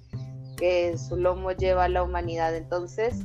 que 0.57 0.97
su 0.97 1.15
lomo 1.15 1.51
lleva 1.51 1.85
a 1.85 1.89
la 1.89 2.03
humanidad. 2.03 2.55
Entonces, 2.55 3.15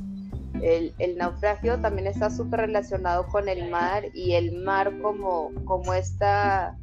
el, 0.61 0.93
el 0.97 1.17
naufragio 1.17 1.79
también 1.79 2.07
está 2.07 2.29
súper 2.29 2.61
relacionado 2.61 3.27
con 3.27 3.49
el 3.49 3.69
mar 3.69 4.05
y 4.13 4.33
el 4.33 4.63
mar 4.63 4.97
como, 5.01 5.51
como 5.65 5.93
esta 5.93 6.75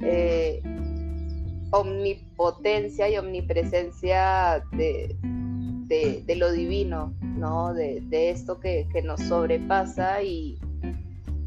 eh, 0.00 0.62
omnipotencia 1.70 3.08
y 3.08 3.18
omnipresencia 3.18 4.62
de, 4.72 5.16
de, 5.88 6.36
lo 6.36 6.52
divino, 6.52 7.14
¿no? 7.22 7.74
De, 7.74 8.30
esto 8.30 8.60
que, 8.60 8.86
nos 9.02 9.20
sobrepasa 9.20 10.22
y, 10.22 10.58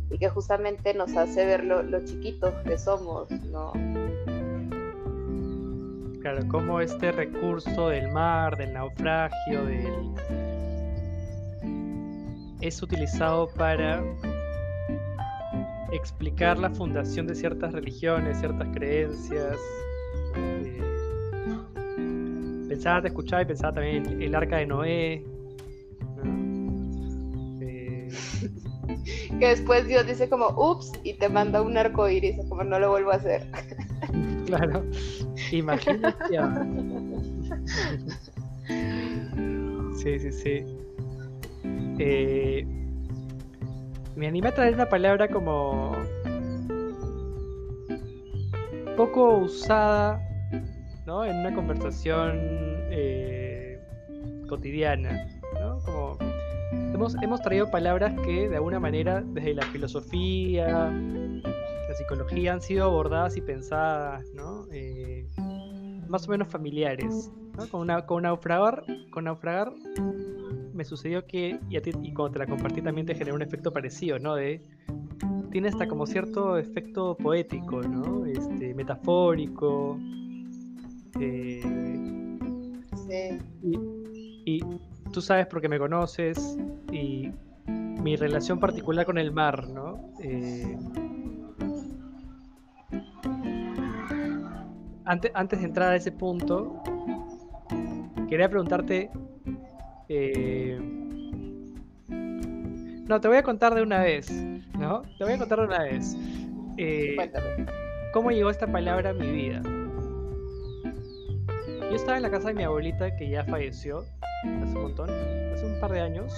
y, 0.09 0.17
que 0.17 0.29
justamente 0.29 0.93
nos 0.93 1.15
hace 1.15 1.45
ver 1.45 1.63
lo, 1.63 2.05
chiquitos 2.05 2.53
que 2.65 2.77
somos, 2.77 3.29
¿no? 3.51 3.71
Claro, 6.21 6.47
como 6.49 6.81
este 6.81 7.11
recurso 7.11 7.89
del 7.89 8.11
mar, 8.11 8.55
del 8.57 8.73
naufragio, 8.73 9.65
del... 9.65 10.13
es 12.61 12.81
utilizado 12.83 13.47
para 13.49 14.03
explicar 15.91 16.57
la 16.57 16.69
fundación 16.69 17.27
de 17.27 17.35
ciertas 17.35 17.73
religiones, 17.73 18.39
ciertas 18.39 18.67
creencias. 18.73 19.57
Eh, 20.35 20.77
pensaba, 22.69 23.01
te 23.01 23.09
escuchaba 23.09 23.41
y 23.41 23.45
pensaba 23.45 23.73
también 23.73 24.21
el 24.21 24.33
arca 24.35 24.57
de 24.57 24.65
Noé. 24.65 25.25
Eh, 27.61 28.09
que 29.39 29.47
después 29.47 29.87
Dios 29.87 30.05
dice 30.07 30.29
como, 30.29 30.49
ups, 30.49 30.91
y 31.03 31.13
te 31.13 31.29
manda 31.29 31.61
un 31.61 31.77
arco 31.77 32.07
iris, 32.07 32.37
como 32.47 32.63
no 32.63 32.79
lo 32.79 32.91
vuelvo 32.91 33.11
a 33.11 33.15
hacer. 33.15 33.45
claro, 34.45 34.85
imagínate. 35.51 36.23
sí, 39.97 40.19
sí, 40.19 40.31
sí. 40.31 40.63
Eh, 41.99 42.65
me 44.15 44.27
animé 44.27 44.49
a 44.49 44.53
traer 44.53 44.73
una 44.73 44.89
palabra 44.89 45.27
como 45.27 45.95
poco 48.97 49.37
usada 49.37 50.21
¿no? 51.05 51.25
en 51.25 51.37
una 51.37 51.53
conversación 51.53 52.37
eh, 52.91 53.79
cotidiana. 54.47 55.27
¿no? 55.59 55.79
Como 55.79 56.17
hemos, 56.93 57.15
hemos 57.21 57.41
traído 57.41 57.71
palabras 57.71 58.13
que 58.25 58.49
de 58.49 58.55
alguna 58.55 58.79
manera 58.79 59.21
desde 59.25 59.53
la 59.53 59.63
filosofía, 59.67 60.67
la 60.67 61.95
psicología 61.95 62.53
han 62.53 62.61
sido 62.61 62.85
abordadas 62.85 63.37
y 63.37 63.41
pensadas, 63.41 64.25
¿no? 64.33 64.65
Eh, 64.71 65.27
más 66.07 66.27
o 66.27 66.31
menos 66.31 66.47
familiares. 66.47 67.31
¿no? 67.57 67.67
Con, 67.67 67.81
una, 67.81 68.05
con 68.05 68.23
naufragar, 68.23 68.83
con 69.11 69.25
naufragar 69.25 69.73
me 70.81 70.85
sucedió 70.85 71.27
que, 71.27 71.59
y, 71.69 72.13
cuando 72.13 72.31
te 72.31 72.39
la 72.39 72.47
compartí 72.47 72.81
también 72.81 73.05
te 73.05 73.13
generó 73.13 73.35
un 73.35 73.43
efecto 73.43 73.71
parecido, 73.71 74.17
¿no? 74.17 74.33
De, 74.33 74.63
tiene 75.51 75.67
hasta 75.67 75.87
como 75.87 76.07
cierto 76.07 76.57
efecto 76.57 77.15
poético, 77.15 77.83
¿no? 77.83 78.25
Este, 78.25 78.73
metafórico. 78.73 79.99
Eh, 81.19 81.61
sí. 82.95 83.39
Y, 84.43 84.59
tú 85.13 85.21
sabes 85.21 85.45
porque 85.45 85.69
me 85.69 85.77
conoces 85.77 86.57
y 86.91 87.29
mi 87.67 88.15
relación 88.15 88.59
particular 88.59 89.05
con 89.05 89.19
el 89.19 89.31
mar, 89.31 89.67
¿no? 89.67 90.15
Eh, 90.19 90.79
antes, 95.05 95.31
antes 95.35 95.59
de 95.59 95.65
entrar 95.65 95.91
a 95.91 95.95
ese 95.95 96.11
punto, 96.11 96.81
quería 98.27 98.49
preguntarte 98.49 99.11
eh, 100.13 100.77
no, 103.07 103.21
te 103.21 103.27
voy 103.29 103.37
a 103.37 103.43
contar 103.43 103.73
de 103.73 103.81
una 103.81 104.01
vez, 104.01 104.29
¿no? 104.77 105.03
Te 105.17 105.23
voy 105.23 105.33
a 105.33 105.37
contar 105.37 105.59
de 105.59 105.65
una 105.65 105.83
vez. 105.83 106.17
Eh, 106.77 107.15
¿Cómo 108.13 108.31
llegó 108.31 108.49
esta 108.49 108.67
palabra 108.67 109.11
a 109.11 109.13
mi 109.13 109.31
vida? 109.31 109.61
Yo 111.89 111.95
estaba 111.95 112.17
en 112.17 112.23
la 112.23 112.29
casa 112.29 112.49
de 112.49 112.55
mi 112.55 112.63
abuelita 112.63 113.15
que 113.15 113.29
ya 113.29 113.45
falleció 113.45 113.99
hace 114.63 114.75
un 114.75 114.81
montón, 114.81 115.09
hace 115.53 115.65
un 115.65 115.79
par 115.79 115.91
de 115.91 116.01
años. 116.01 116.33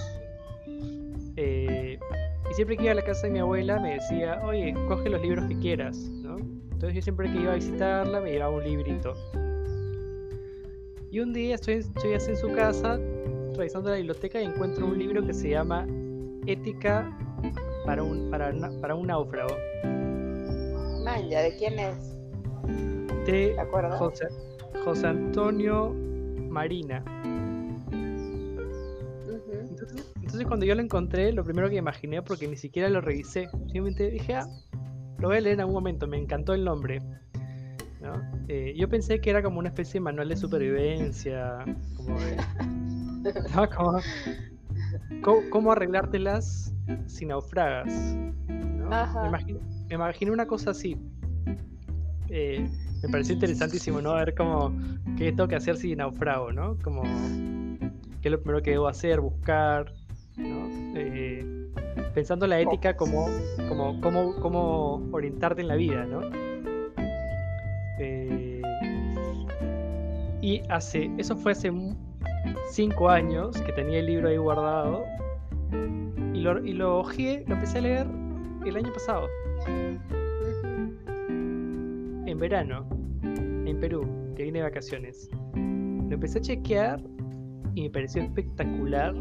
Eh, 1.36 1.98
y 2.50 2.54
siempre 2.54 2.76
que 2.76 2.84
iba 2.84 2.92
a 2.92 2.96
la 2.96 3.02
casa 3.02 3.26
de 3.26 3.32
mi 3.32 3.38
abuela 3.40 3.80
me 3.80 3.94
decía, 3.94 4.40
oye, 4.44 4.72
coge 4.86 5.08
los 5.08 5.20
libros 5.20 5.46
que 5.46 5.58
quieras, 5.58 5.96
¿no? 5.96 6.38
Entonces 6.38 6.94
yo 6.94 7.02
siempre 7.02 7.32
que 7.32 7.40
iba 7.40 7.52
a 7.52 7.54
visitarla 7.56 8.20
me 8.20 8.30
llevaba 8.30 8.56
un 8.56 8.64
librito. 8.64 9.14
Y 11.10 11.20
un 11.20 11.32
día 11.32 11.56
estoy, 11.56 11.74
estoy 11.74 12.14
así 12.14 12.30
en 12.30 12.36
su 12.36 12.52
casa, 12.52 12.98
revisando 13.56 13.90
la 13.90 13.96
biblioteca 13.96 14.40
y 14.40 14.44
encuentro 14.44 14.86
un 14.86 14.98
libro 14.98 15.24
que 15.26 15.32
se 15.32 15.50
llama 15.50 15.86
Ética 16.46 17.16
para 17.86 18.02
un, 18.02 18.30
para, 18.30 18.52
para 18.80 18.94
un 18.94 19.06
náufrago. 19.06 19.54
Manja, 21.04 21.40
¿de 21.40 21.56
quién 21.58 21.78
es? 21.78 22.16
De 23.26 23.56
José, 23.98 24.26
José, 24.84 25.06
Antonio 25.06 25.94
Marina. 26.48 27.02
entonces, 30.16 30.48
cuando 30.48 30.66
yo 30.66 30.74
lo 30.74 30.82
encontré, 30.82 31.32
lo 31.32 31.44
primero 31.44 31.70
que 31.70 31.76
imaginé, 31.76 32.20
porque 32.22 32.48
ni 32.48 32.56
siquiera 32.56 32.88
lo 32.88 33.00
revisé, 33.00 33.48
simplemente 33.50 34.10
dije, 34.10 34.34
ah, 34.34 34.48
lo 35.18 35.28
voy 35.28 35.36
a 35.36 35.40
leer 35.40 35.54
en 35.54 35.60
algún 35.60 35.74
momento, 35.74 36.08
me 36.08 36.18
encantó 36.18 36.54
el 36.54 36.64
nombre. 36.64 37.00
Eh, 38.48 38.74
yo 38.76 38.88
pensé 38.88 39.20
que 39.20 39.30
era 39.30 39.42
como 39.42 39.58
una 39.58 39.68
especie 39.68 39.94
de 39.94 40.00
manual 40.00 40.28
de 40.28 40.36
supervivencia, 40.36 41.64
como 41.96 42.18
de, 42.20 42.36
¿Cómo, 45.50 45.72
arreglártelas 45.72 46.72
si 47.06 47.26
naufragas? 47.26 48.16
Me, 49.88 49.94
imaginé, 49.94 50.30
una 50.30 50.46
cosa 50.46 50.70
así. 50.70 50.96
Eh, 52.28 52.68
me 53.02 53.08
pareció 53.08 53.34
interesantísimo, 53.34 54.00
¿no? 54.00 54.12
A 54.12 54.24
ver 54.24 54.34
cómo, 54.34 54.72
qué 55.16 55.32
tengo 55.32 55.48
que 55.48 55.56
hacer 55.56 55.76
si 55.76 55.96
naufrago, 55.96 56.52
¿no? 56.52 56.76
Como, 56.82 57.02
qué 58.20 58.28
es 58.28 58.32
lo 58.32 58.40
primero 58.40 58.62
que 58.62 58.72
debo 58.72 58.88
hacer, 58.88 59.20
buscar, 59.20 59.92
¿no? 60.36 60.68
Eh, 60.96 61.70
pensando 62.14 62.46
la 62.46 62.60
ética 62.60 62.96
como, 62.96 63.26
como, 63.68 64.00
como, 64.00 64.34
como 64.36 65.08
orientarte 65.12 65.62
en 65.62 65.68
la 65.68 65.76
vida, 65.76 66.04
¿no? 66.04 66.20
Eh, 67.98 68.60
y 70.40 70.60
hace, 70.68 71.10
eso 71.16 71.36
fue 71.36 71.52
hace 71.52 71.70
cinco 72.70 73.08
años 73.08 73.60
que 73.62 73.72
tenía 73.72 74.00
el 74.00 74.06
libro 74.06 74.28
ahí 74.28 74.36
guardado 74.36 75.04
y 76.32 76.40
lo, 76.40 76.64
y 76.64 76.72
lo 76.72 76.98
ojeé, 76.98 77.44
lo 77.46 77.54
empecé 77.54 77.78
a 77.78 77.80
leer 77.82 78.06
el 78.66 78.76
año 78.76 78.92
pasado. 78.92 79.28
En 82.26 82.38
verano, 82.38 82.86
en 83.22 83.78
Perú, 83.80 84.06
que 84.34 84.44
vine 84.44 84.58
de 84.58 84.64
vacaciones. 84.64 85.28
Lo 85.54 86.14
empecé 86.14 86.38
a 86.38 86.42
chequear 86.42 87.00
y 87.74 87.82
me 87.82 87.90
pareció 87.90 88.22
espectacular. 88.22 89.14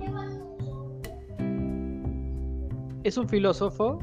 Es 3.03 3.17
un 3.17 3.27
filósofo, 3.27 3.99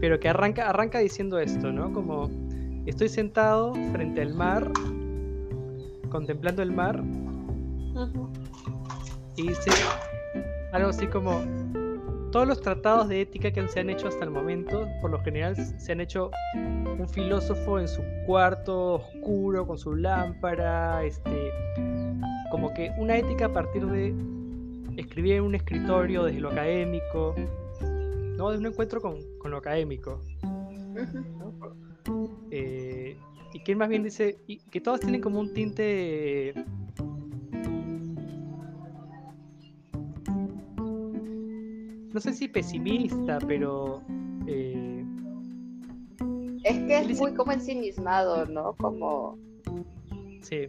pero 0.00 0.20
que 0.20 0.28
arranca, 0.28 0.68
arranca 0.68 1.00
diciendo 1.00 1.38
esto, 1.38 1.72
¿no? 1.72 1.92
Como 1.92 2.30
estoy 2.86 3.08
sentado 3.08 3.74
frente 3.92 4.22
al 4.22 4.34
mar, 4.34 4.70
contemplando 6.08 6.62
el 6.62 6.72
mar, 6.72 7.02
y 9.36 9.48
dice 9.48 9.70
algo 10.72 10.90
así 10.90 11.06
como 11.06 11.42
todos 12.30 12.46
los 12.46 12.60
tratados 12.60 13.08
de 13.08 13.22
ética 13.22 13.50
que 13.50 13.66
se 13.68 13.80
han 13.80 13.90
hecho 13.90 14.08
hasta 14.08 14.24
el 14.24 14.30
momento, 14.30 14.86
por 15.00 15.10
lo 15.10 15.22
general 15.22 15.56
se 15.56 15.92
han 15.92 16.00
hecho 16.00 16.30
un 16.54 17.08
filósofo 17.08 17.78
en 17.78 17.88
su 17.88 18.02
cuarto 18.26 18.94
oscuro 18.94 19.66
con 19.66 19.78
su 19.78 19.94
lámpara, 19.94 21.04
este, 21.04 21.52
como 22.50 22.72
que 22.74 22.92
una 22.98 23.16
ética 23.16 23.46
a 23.46 23.52
partir 23.52 23.86
de 23.86 24.14
escribir 24.96 25.34
en 25.34 25.44
un 25.44 25.54
escritorio 25.54 26.24
desde 26.24 26.40
lo 26.40 26.50
académico, 26.50 27.34
¿no? 28.36 28.50
De 28.50 28.58
un 28.58 28.66
encuentro 28.66 29.00
con, 29.00 29.16
lo 29.44 29.56
académico. 29.56 30.20
Eh, 32.50 33.16
y 33.52 33.62
que 33.62 33.76
más 33.76 33.88
bien 33.88 34.02
dice 34.02 34.38
que 34.70 34.80
todos 34.80 35.00
tienen 35.00 35.20
como 35.20 35.40
un 35.40 35.54
tinte 35.54 36.54
no 42.12 42.20
sé 42.20 42.32
si 42.32 42.48
pesimista, 42.48 43.38
pero... 43.46 44.02
Eh, 44.46 45.04
es 46.64 46.78
que 46.80 46.98
es 46.98 47.20
muy 47.20 47.34
como 47.34 47.52
ensimismado, 47.52 48.46
¿no? 48.46 48.74
Como... 48.74 49.38
Sí. 50.42 50.68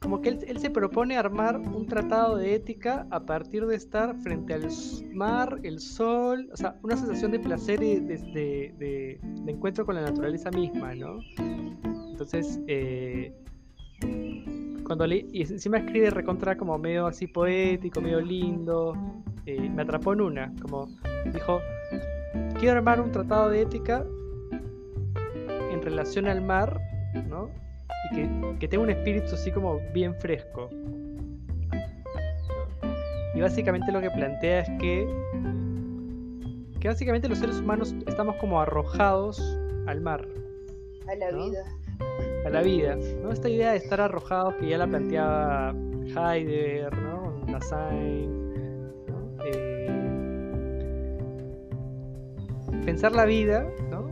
Como 0.00 0.22
que 0.22 0.30
él, 0.30 0.58
se 0.58 0.70
propone 0.70 1.16
armar 1.16 1.58
un 1.58 1.86
tratado 1.86 2.36
de 2.36 2.54
ética 2.54 3.06
a 3.10 3.20
partir 3.20 3.66
de 3.66 3.76
estar 3.76 4.16
frente 4.22 4.54
al 4.54 4.66
mar, 5.12 5.60
el 5.62 5.78
sol, 5.78 6.48
o 6.52 6.56
sea, 6.56 6.78
una 6.82 6.96
sensación 6.96 7.32
de 7.32 7.38
placer 7.38 7.82
y 7.82 8.00
de, 8.00 9.20
encuentro 9.46 9.84
con 9.84 9.96
la 9.96 10.00
naturaleza 10.00 10.50
misma, 10.50 10.94
¿no? 10.94 11.20
Entonces, 12.12 12.60
eh, 12.66 13.34
cuando 14.84 15.06
leí, 15.06 15.28
y 15.32 15.42
encima 15.42 15.78
escribe 15.78 16.08
recontra 16.08 16.56
como 16.56 16.78
medio 16.78 17.06
así 17.06 17.26
poético, 17.26 18.00
medio 18.00 18.22
lindo, 18.22 18.94
eh, 19.46 19.70
me 19.70 19.82
atrapó 19.82 20.12
en 20.12 20.20
una, 20.20 20.52
como 20.60 20.88
dijo, 21.32 21.60
quiero 22.58 22.78
armar 22.78 23.00
un 23.00 23.10
tratado 23.12 23.50
de 23.50 23.62
ética 23.62 24.04
en 25.72 25.82
relación 25.82 26.26
al 26.26 26.42
mar, 26.42 26.80
¿no? 27.28 27.50
Y 28.10 28.16
que, 28.16 28.58
que 28.58 28.68
tenga 28.68 28.84
un 28.84 28.90
espíritu 28.90 29.34
así 29.34 29.50
como 29.50 29.80
bien 29.92 30.14
fresco. 30.14 30.70
Y 33.34 33.40
básicamente 33.40 33.92
lo 33.92 34.00
que 34.00 34.10
plantea 34.10 34.60
es 34.60 34.70
que, 34.80 35.08
que 36.80 36.88
básicamente 36.88 37.28
los 37.28 37.38
seres 37.38 37.60
humanos 37.60 37.94
estamos 38.06 38.36
como 38.36 38.60
arrojados 38.60 39.40
al 39.86 40.00
mar. 40.00 40.26
A 41.08 41.14
la 41.14 41.30
vida. 41.30 41.64
A 42.44 42.50
la 42.50 42.62
vida, 42.62 42.96
¿no? 43.22 43.32
Esta 43.32 43.48
idea 43.48 43.72
de 43.72 43.78
estar 43.78 44.00
arrojados 44.00 44.54
que 44.54 44.68
ya 44.68 44.78
la 44.78 44.86
planteaba 44.86 45.74
Heidegger, 46.06 46.96
¿no? 46.98 47.44
Nassain, 47.46 48.39
pensar 52.90 53.12
la 53.12 53.24
vida, 53.24 53.70
¿no? 53.88 54.10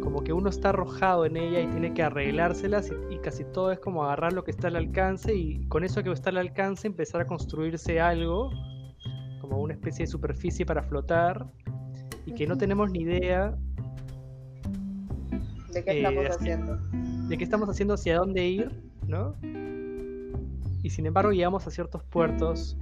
Como 0.00 0.22
que 0.22 0.32
uno 0.32 0.48
está 0.50 0.68
arrojado 0.68 1.26
en 1.26 1.36
ella 1.36 1.60
y 1.60 1.66
tiene 1.66 1.92
que 1.92 2.04
arreglárselas 2.04 2.92
y, 3.10 3.18
casi 3.18 3.42
todo 3.42 3.72
es 3.72 3.80
como 3.80 4.04
agarrar 4.04 4.34
lo 4.34 4.44
que 4.44 4.52
está 4.52 4.68
al 4.68 4.76
alcance 4.76 5.34
y 5.34 5.66
con 5.66 5.82
eso 5.82 6.00
que 6.04 6.12
está 6.12 6.30
al 6.30 6.36
alcance 6.36 6.86
empezar 6.86 7.20
a 7.22 7.26
construirse 7.26 7.98
algo, 7.98 8.50
como 9.40 9.60
una 9.60 9.72
especie 9.72 10.04
de 10.04 10.12
superficie 10.12 10.64
para 10.64 10.84
flotar 10.84 11.44
y 12.24 12.34
que 12.34 12.46
no 12.46 12.56
tenemos 12.56 12.92
ni 12.92 13.00
idea 13.00 13.58
de 15.72 15.82
qué 15.82 15.96
estamos 15.96 16.24
eh, 16.24 16.28
haciendo. 16.28 16.76
De 17.28 17.36
qué 17.36 17.42
estamos 17.42 17.68
haciendo, 17.68 17.94
hacia 17.94 18.16
dónde 18.16 18.46
ir, 18.46 18.80
¿no? 19.08 19.34
Y 20.84 20.90
sin 20.90 21.04
embargo 21.04 21.32
llegamos 21.32 21.66
a 21.66 21.72
ciertos 21.72 22.04
puertos. 22.04 22.78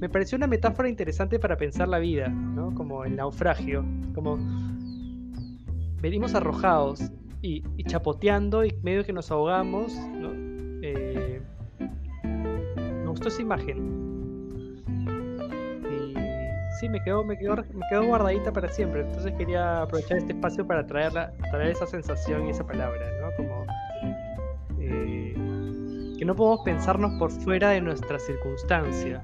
Me 0.00 0.08
pareció 0.08 0.36
una 0.36 0.46
metáfora 0.46 0.88
interesante 0.88 1.38
para 1.38 1.56
pensar 1.56 1.88
la 1.88 1.98
vida, 1.98 2.28
¿no? 2.28 2.74
Como 2.74 3.04
el 3.04 3.16
naufragio, 3.16 3.84
como 4.14 4.38
venimos 6.00 6.34
arrojados 6.34 7.10
y, 7.40 7.62
chapoteando 7.84 8.64
y 8.64 8.74
medio 8.82 9.04
que 9.04 9.12
nos 9.12 9.30
ahogamos, 9.30 9.94
¿no? 9.94 10.30
Eh, 10.82 11.40
me 12.22 13.06
gustó 13.06 13.28
esa 13.28 13.40
imagen. 13.42 14.82
Y 15.90 16.14
sí, 16.78 16.88
me 16.88 17.02
quedó, 17.02 17.24
me 17.24 17.38
quedó, 17.38 17.56
me 17.56 17.86
quedó 17.88 18.04
guardadita 18.04 18.52
para 18.52 18.68
siempre. 18.68 19.02
Entonces 19.02 19.32
quería 19.38 19.82
aprovechar 19.82 20.18
este 20.18 20.32
espacio 20.32 20.66
para 20.66 20.86
traerla, 20.86 21.32
traer 21.50 21.70
esa 21.70 21.86
sensación 21.86 22.46
y 22.46 22.50
esa 22.50 22.66
palabra, 22.66 23.00
¿no? 23.20 23.30
Como 23.36 23.66
eh, 24.78 25.23
que 26.24 26.28
no 26.28 26.34
podemos 26.34 26.60
pensarnos 26.64 27.18
por 27.18 27.30
fuera 27.30 27.68
de 27.68 27.82
nuestra 27.82 28.18
circunstancia 28.18 29.22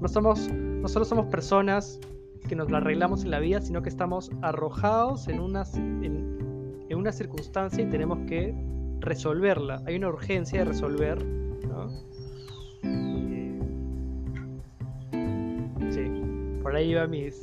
no 0.00 0.08
somos, 0.08 0.48
no 0.48 0.88
solo 0.88 1.04
somos 1.04 1.26
personas 1.26 2.00
que 2.48 2.56
nos 2.56 2.68
la 2.68 2.78
arreglamos 2.78 3.22
en 3.22 3.30
la 3.30 3.38
vida, 3.38 3.60
sino 3.60 3.80
que 3.80 3.88
estamos 3.88 4.32
arrojados 4.42 5.28
en 5.28 5.38
una, 5.38 5.62
en, 5.76 6.92
una 6.92 7.12
circunstancia 7.12 7.84
y 7.84 7.86
tenemos 7.90 8.18
que 8.26 8.52
resolverla. 8.98 9.84
Hay 9.86 9.94
una 9.94 10.08
urgencia 10.08 10.60
de 10.60 10.64
resolver, 10.64 11.24
¿no? 11.24 11.88
Sí, 15.92 16.60
por 16.60 16.74
ahí 16.74 16.92
va 16.94 17.06
mis, 17.06 17.40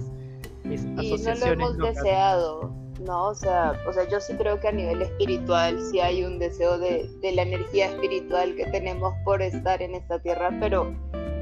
mis 0.65 0.85
asociaciones. 0.85 1.57
No 1.57 1.73
lo 1.73 1.87
hemos 1.87 1.95
deseado, 1.95 2.84
¿no? 3.05 3.27
O 3.27 3.35
sea, 3.35 3.79
o 3.87 3.93
sea, 3.93 4.07
yo 4.09 4.19
sí 4.19 4.33
creo 4.33 4.59
que 4.59 4.67
a 4.67 4.71
nivel 4.71 5.01
espiritual 5.01 5.79
sí 5.89 5.99
hay 5.99 6.23
un 6.23 6.39
deseo 6.39 6.77
de, 6.77 7.09
de 7.21 7.31
la 7.31 7.43
energía 7.43 7.87
espiritual 7.87 8.55
que 8.55 8.65
tenemos 8.65 9.13
por 9.23 9.41
estar 9.41 9.81
en 9.81 9.95
esta 9.95 10.19
tierra, 10.19 10.51
pero 10.59 10.93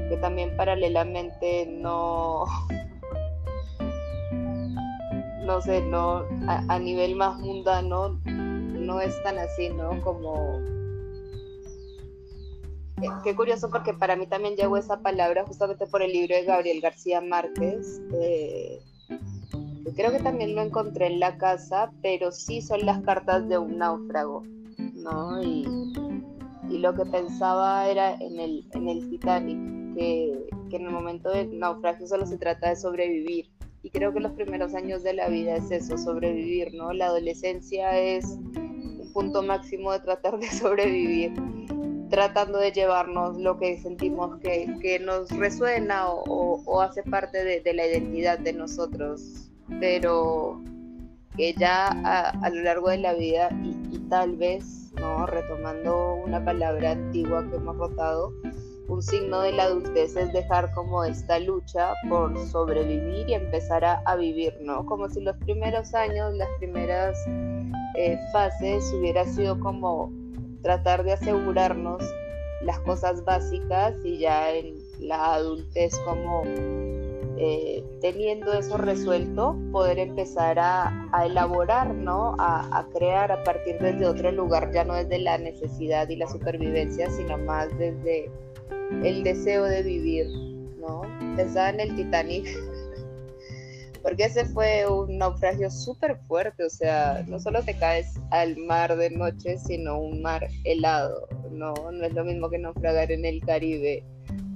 que 0.08 0.16
también 0.18 0.56
paralelamente 0.56 1.66
no, 1.66 2.44
no 5.44 5.60
sé, 5.60 5.82
no, 5.82 6.24
a, 6.48 6.78
nivel 6.78 7.16
más 7.16 7.38
mundano 7.38 8.20
no 8.24 9.00
es 9.00 9.22
tan 9.22 9.38
así, 9.38 9.68
¿no? 9.70 10.00
Como... 10.02 10.60
Qué, 13.22 13.34
curioso 13.34 13.68
porque 13.68 13.92
para 13.92 14.16
mí 14.16 14.26
también 14.26 14.56
llegó 14.56 14.78
esa 14.78 15.00
palabra 15.00 15.44
justamente 15.44 15.86
por 15.86 16.00
el 16.00 16.12
libro 16.12 16.34
de 16.34 16.44
Gabriel 16.44 16.80
García 16.80 17.20
Márquez. 17.20 18.00
Eh, 18.14 18.80
creo 19.92 20.12
que 20.12 20.20
también 20.20 20.54
lo 20.54 20.62
encontré 20.62 21.06
en 21.06 21.20
la 21.20 21.36
casa, 21.36 21.92
pero 22.02 22.32
sí 22.32 22.62
son 22.62 22.86
las 22.86 23.02
cartas 23.02 23.48
de 23.48 23.58
un 23.58 23.78
náufrago, 23.78 24.42
¿no? 24.94 25.42
Y, 25.42 25.64
lo 26.70 26.92
que 26.94 27.04
pensaba 27.04 27.88
era 27.88 28.14
en 28.14 28.40
el, 28.40 28.66
en 28.72 28.88
el 28.88 29.08
Titanic 29.08 29.58
que, 29.94 30.48
en 30.72 30.86
el 30.86 30.90
momento 30.90 31.30
del 31.30 31.58
naufragio 31.58 32.06
solo 32.06 32.26
se 32.26 32.36
trata 32.36 32.70
de 32.70 32.76
sobrevivir. 32.76 33.48
Y 33.82 33.90
creo 33.90 34.12
que 34.12 34.20
los 34.20 34.32
primeros 34.32 34.74
años 34.74 35.02
de 35.02 35.12
la 35.12 35.28
vida 35.28 35.56
es 35.56 35.70
eso, 35.70 35.96
sobrevivir, 35.96 36.74
¿no? 36.74 36.92
La 36.92 37.06
adolescencia 37.06 37.96
es 37.98 38.24
un 38.26 39.10
punto 39.12 39.42
máximo 39.42 39.92
de 39.92 40.00
tratar 40.00 40.38
de 40.38 40.48
sobrevivir, 40.50 41.32
tratando 42.10 42.58
de 42.58 42.72
llevarnos 42.72 43.36
lo 43.38 43.58
que 43.58 43.78
sentimos 43.78 44.38
que, 44.40 44.74
que 44.80 44.98
nos 44.98 45.30
resuena 45.30 46.08
o, 46.10 46.62
o, 46.64 46.80
hace 46.80 47.02
parte 47.02 47.44
de, 47.44 47.74
la 47.74 47.86
identidad 47.86 48.38
de 48.38 48.52
nosotros, 48.52 49.50
pero 49.80 50.60
que 51.36 51.52
ya 51.54 51.88
a, 51.88 52.50
lo 52.50 52.62
largo 52.62 52.90
de 52.90 52.98
la 52.98 53.14
vida 53.14 53.48
y, 53.62 53.76
y 53.90 53.98
tal 54.08 54.36
vez, 54.36 54.92
¿no? 55.00 55.26
Retomando 55.26 56.14
una 56.24 56.44
palabra 56.44 56.92
antigua 56.92 57.44
que 57.50 57.56
hemos 57.56 57.76
rotado, 57.76 58.32
un 58.88 59.02
signo 59.02 59.40
de 59.40 59.52
la 59.52 59.64
adultez 59.64 60.14
es 60.16 60.32
dejar 60.32 60.70
como 60.72 61.04
esta 61.04 61.38
lucha 61.38 61.94
por 62.08 62.38
sobrevivir 62.48 63.28
y 63.28 63.34
empezar 63.34 63.84
a, 63.84 64.16
vivir, 64.16 64.54
¿no? 64.62 64.84
Como 64.84 65.08
si 65.08 65.20
los 65.20 65.36
primeros 65.38 65.94
años, 65.94 66.34
las 66.34 66.48
primeras 66.58 67.16
eh, 67.96 68.18
fases 68.32 68.92
hubiera 68.92 69.24
sido 69.24 69.58
como 69.58 70.12
tratar 70.62 71.02
de 71.02 71.12
asegurarnos 71.12 72.02
las 72.62 72.78
cosas 72.80 73.24
básicas 73.24 73.94
y 74.04 74.18
ya 74.18 74.52
en 74.52 74.78
la 75.00 75.34
adultez 75.34 75.98
como 76.00 76.42
eh, 77.36 77.82
teniendo 78.00 78.52
eso 78.52 78.76
resuelto, 78.76 79.56
poder 79.72 79.98
empezar 79.98 80.58
a, 80.58 81.08
elaborar, 81.24 81.92
¿no? 81.94 82.36
A, 82.38 82.86
crear 82.94 83.32
a 83.32 83.42
partir 83.42 83.78
desde 83.78 84.06
otro 84.06 84.30
lugar, 84.30 84.70
ya 84.72 84.84
no 84.84 84.94
desde 84.94 85.18
la 85.18 85.38
necesidad 85.38 86.08
y 86.08 86.16
la 86.16 86.28
supervivencia, 86.28 87.10
sino 87.10 87.36
más 87.38 87.76
desde 87.78 88.30
el 89.02 89.24
deseo 89.24 89.64
de 89.64 89.82
vivir, 89.82 90.26
¿no? 90.78 91.02
Pensaba 91.36 91.70
en 91.70 91.80
el 91.80 91.96
Titanic, 91.96 92.46
porque 94.02 94.24
ese 94.24 94.44
fue 94.44 94.86
un 94.86 95.18
naufragio 95.18 95.70
súper 95.70 96.18
fuerte, 96.28 96.64
o 96.64 96.70
sea, 96.70 97.24
no 97.26 97.40
solo 97.40 97.64
te 97.64 97.76
caes 97.76 98.14
al 98.30 98.56
mar 98.58 98.96
de 98.96 99.10
noche, 99.10 99.58
sino 99.58 99.98
un 99.98 100.22
mar 100.22 100.46
helado, 100.62 101.26
¿no? 101.50 101.74
No 101.90 102.04
es 102.04 102.12
lo 102.12 102.24
mismo 102.24 102.48
que 102.48 102.58
naufragar 102.58 103.10
en 103.10 103.24
el 103.24 103.40
Caribe 103.40 104.04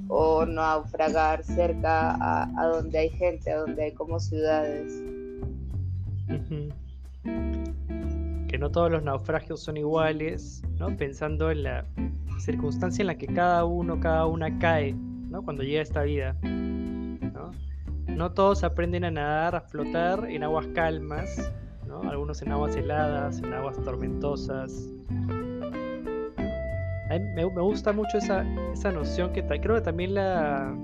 o 0.09 0.45
naufragar 0.47 1.45
cerca 1.45 2.17
a, 2.21 2.67
donde 2.67 2.99
hay 2.99 3.11
gente, 3.11 3.53
a 3.53 3.59
donde 3.59 3.85
hay 3.85 3.93
como 3.93 4.19
ciudades. 4.19 5.03
Que 8.49 8.59
no 8.59 8.71
todos 8.71 8.91
los 8.91 9.03
naufragios 9.03 9.63
son 9.63 9.77
iguales, 9.77 10.63
¿no? 10.79 10.97
Pensando 10.97 11.51
en 11.51 11.65
la 11.65 11.85
circunstancia 12.41 13.03
en 13.03 13.09
la 13.09 13.19
que 13.19 13.27
cada 13.27 13.65
uno, 13.65 14.01
cada 14.01 14.27
una 14.27 14.59
cae, 14.59 14.95
¿no? 14.95 15.43
Cuando 15.43 15.63
llega 15.63 15.81
a 15.81 15.83
esta 15.83 16.03
vida. 16.03 16.37
¿no? 16.43 17.51
no 18.19 18.33
todos 18.33 18.65
aprenden 18.65 19.05
a 19.05 19.11
nadar, 19.11 19.55
a 19.55 19.61
flotar 19.61 20.29
en 20.29 20.43
aguas 20.43 20.67
calmas, 20.75 21.53
¿no? 21.87 22.03
Algunos 22.03 22.43
en 22.43 22.51
aguas 22.51 22.75
heladas, 22.75 23.39
en 23.39 23.53
aguas 23.53 23.81
tormentosas. 23.85 24.91
Me, 27.09 27.45
gusta 27.45 27.93
mucho 27.93 28.19
esa, 28.19 28.45
esa 28.73 28.93
noción 28.93 29.33
que 29.33 29.43
creo 29.43 29.77
que 29.77 29.81
también 29.81 30.15
la, 30.15 30.77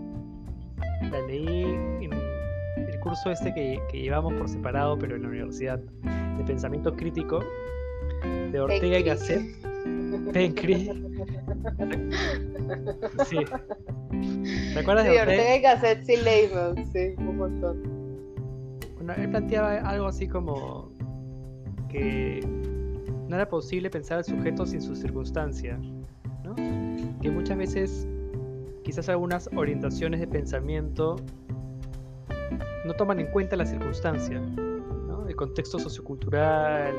la 1.10 1.20
leí 1.26 1.62
en 2.00 2.12
el 2.76 3.00
curso 3.00 3.30
este 3.30 3.52
que, 3.52 3.80
que 3.90 4.00
llevamos 4.00 4.32
por 4.34 4.48
separado, 4.48 4.98
pero 4.98 5.16
en 5.16 5.22
la 5.22 5.28
universidad, 5.28 5.78
de 5.78 6.44
pensamiento 6.44 6.94
crítico, 6.94 7.40
de 8.52 8.60
Ortega 8.60 8.98
y 8.98 9.02
Gasset 9.02 9.42
Pencri. 10.32 10.90
Sí. 13.26 13.38
¿Te 14.72 14.80
acuerdas 14.80 15.04
de 15.04 15.20
Ortega? 15.20 15.56
y 15.56 15.60
Gasset 15.60 16.04
sí 16.04 16.16
leímos, 16.16 16.74
sí, 16.92 17.14
un 17.18 17.36
montón. 17.36 17.82
Bueno, 18.96 19.12
él 19.14 19.28
planteaba 19.28 19.74
algo 19.80 20.06
así 20.06 20.26
como 20.26 20.90
que 21.88 22.40
no 23.28 23.36
era 23.36 23.48
posible 23.48 23.90
pensar 23.90 24.18
al 24.18 24.24
sujeto 24.24 24.66
sin 24.66 24.80
su 24.80 24.94
circunstancia, 24.94 25.78
Que 26.56 27.30
muchas 27.30 27.56
veces 27.56 28.08
quizás 28.82 29.08
algunas 29.08 29.48
orientaciones 29.56 30.20
de 30.20 30.26
pensamiento 30.26 31.16
no 32.84 32.94
toman 32.94 33.20
en 33.20 33.26
cuenta 33.28 33.56
la 33.56 33.66
circunstancia, 33.66 34.42
el 35.26 35.36
contexto 35.36 35.78
sociocultural, 35.78 36.94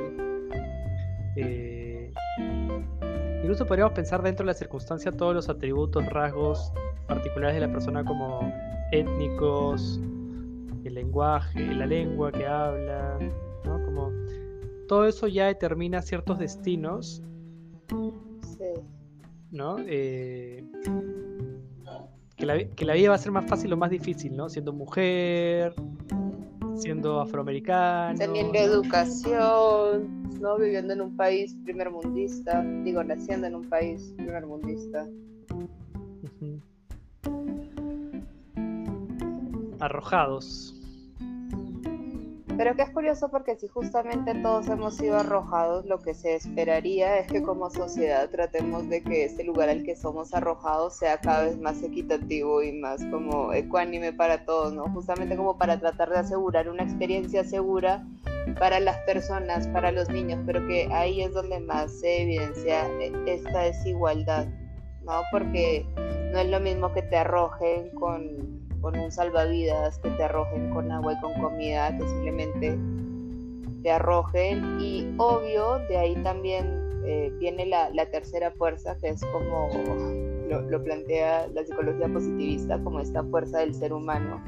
eh, 1.35 2.11
Incluso 3.45 3.67
podríamos 3.67 3.93
pensar 3.93 4.23
dentro 4.23 4.43
de 4.43 4.47
la 4.47 4.53
circunstancia 4.55 5.11
todos 5.11 5.35
los 5.35 5.49
atributos, 5.49 6.03
rasgos 6.07 6.73
particulares 7.07 7.53
de 7.53 7.67
la 7.67 7.71
persona 7.71 8.03
como 8.03 8.51
étnicos, 8.91 9.99
el 10.83 10.95
lenguaje, 10.95 11.63
la 11.75 11.85
lengua 11.85 12.31
que 12.31 12.43
habla. 12.47 13.19
Como 13.63 14.11
todo 14.87 15.05
eso 15.05 15.27
ya 15.27 15.45
determina 15.45 16.01
ciertos 16.01 16.39
destinos, 16.39 17.21
¿no? 19.55 19.77
Eh, 19.79 20.63
que, 22.35 22.45
la, 22.45 22.63
que 22.63 22.85
la 22.85 22.93
vida 22.93 23.09
va 23.09 23.15
a 23.15 23.17
ser 23.17 23.31
más 23.31 23.45
fácil 23.45 23.73
o 23.73 23.77
más 23.77 23.89
difícil, 23.89 24.35
¿no? 24.35 24.49
Siendo 24.49 24.73
mujer, 24.73 25.73
siendo 26.75 27.21
afroamericano. 27.21 28.17
Teniendo 28.19 28.59
educación, 28.59 30.29
¿no? 30.39 30.57
Viviendo 30.57 30.93
en 30.93 31.01
un 31.01 31.15
país 31.15 31.55
primer 31.63 31.89
mundista, 31.89 32.61
digo, 32.83 33.03
naciendo 33.03 33.47
en 33.47 33.55
un 33.55 33.69
país 33.69 34.13
primer 34.17 34.45
mundista. 34.45 35.07
Arrojados. 39.79 40.74
Pero 42.57 42.75
que 42.75 42.83
es 42.83 42.89
curioso 42.89 43.29
porque 43.29 43.57
si 43.57 43.67
justamente 43.67 44.33
todos 44.35 44.67
hemos 44.69 44.95
sido 44.95 45.17
arrojados, 45.17 45.85
lo 45.85 45.99
que 45.99 46.13
se 46.13 46.35
esperaría 46.35 47.19
es 47.19 47.27
que 47.27 47.43
como 47.43 47.69
sociedad 47.69 48.29
tratemos 48.29 48.87
de 48.87 49.03
que 49.03 49.25
ese 49.25 49.43
lugar 49.43 49.67
al 49.67 49.83
que 49.83 49.95
somos 49.95 50.33
arrojados 50.33 50.95
sea 50.97 51.17
cada 51.17 51.45
vez 51.45 51.57
más 51.59 51.83
equitativo 51.83 52.63
y 52.63 52.71
más 52.71 53.03
como 53.11 53.51
ecuánime 53.51 54.13
para 54.13 54.45
todos, 54.45 54.73
¿no? 54.73 54.85
Justamente 54.93 55.35
como 55.35 55.57
para 55.57 55.79
tratar 55.79 56.09
de 56.09 56.19
asegurar 56.19 56.69
una 56.69 56.83
experiencia 56.83 57.43
segura 57.43 58.05
para 58.57 58.79
las 58.79 58.97
personas, 58.99 59.67
para 59.67 59.91
los 59.91 60.07
niños, 60.09 60.39
pero 60.45 60.65
que 60.65 60.87
ahí 60.93 61.21
es 61.21 61.33
donde 61.33 61.59
más 61.59 61.91
se 61.99 62.21
evidencia 62.21 62.87
esta 63.25 63.63
desigualdad, 63.63 64.47
¿no? 65.03 65.21
Porque 65.29 65.85
no 66.31 66.39
es 66.39 66.49
lo 66.49 66.61
mismo 66.61 66.93
que 66.93 67.01
te 67.01 67.17
arrojen 67.17 67.89
con 67.91 68.64
con 68.85 68.99
un 68.99 69.11
salvavidas, 69.11 69.97
que 69.97 70.11
te 70.11 70.23
arrojen 70.25 70.69
con 70.69 70.91
agua 70.91 71.13
y 71.13 71.19
con 71.19 71.33
comida, 71.41 71.97
que 71.97 72.07
simplemente 72.07 72.77
te 73.81 73.91
arrojen. 73.91 74.79
Y 74.79 75.11
obvio, 75.17 75.79
de 75.89 75.97
ahí 75.97 76.15
también 76.17 77.01
eh, 77.03 77.33
viene 77.39 77.65
la, 77.65 78.05
tercera 78.11 78.51
fuerza, 78.51 78.95
que 78.99 79.09
es 79.09 79.21
como 79.33 79.69
lo, 80.69 80.83
plantea 80.83 81.47
la 81.47 81.65
psicología 81.65 82.07
positivista, 82.07 82.77
como 82.83 82.99
esta 82.99 83.23
fuerza 83.23 83.57
del 83.57 83.73
ser 83.73 83.91
humano, 83.91 84.39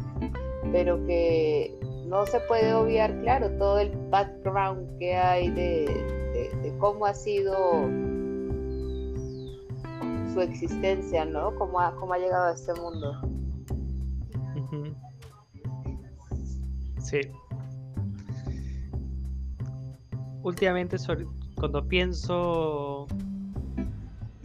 pero 0.71 1.04
que 1.08 1.76
no 2.06 2.28
se 2.28 2.39
puede 2.41 2.76
obviar, 2.76 3.19
claro, 3.21 3.50
todo 3.58 3.80
el 3.80 3.89
background 4.12 5.00
que 5.00 5.15
hay 5.15 5.50
de, 5.50 5.86
de 6.62 6.78
cómo 6.78 7.08
ha 7.08 7.15
sido 7.15 7.56
su 10.32 10.41
existencia, 10.41 11.26
¿no? 11.26 11.56
Cómo 11.56 11.80
ha, 11.80 11.95
cómo 11.95 12.13
ha 12.13 12.19
llegado 12.19 12.50
a 12.50 12.52
este 12.52 12.76
mundo. 12.76 13.19
Sí. 16.99 17.21
Últimamente, 20.43 20.97
cuando 21.55 21.87
pienso 21.87 23.07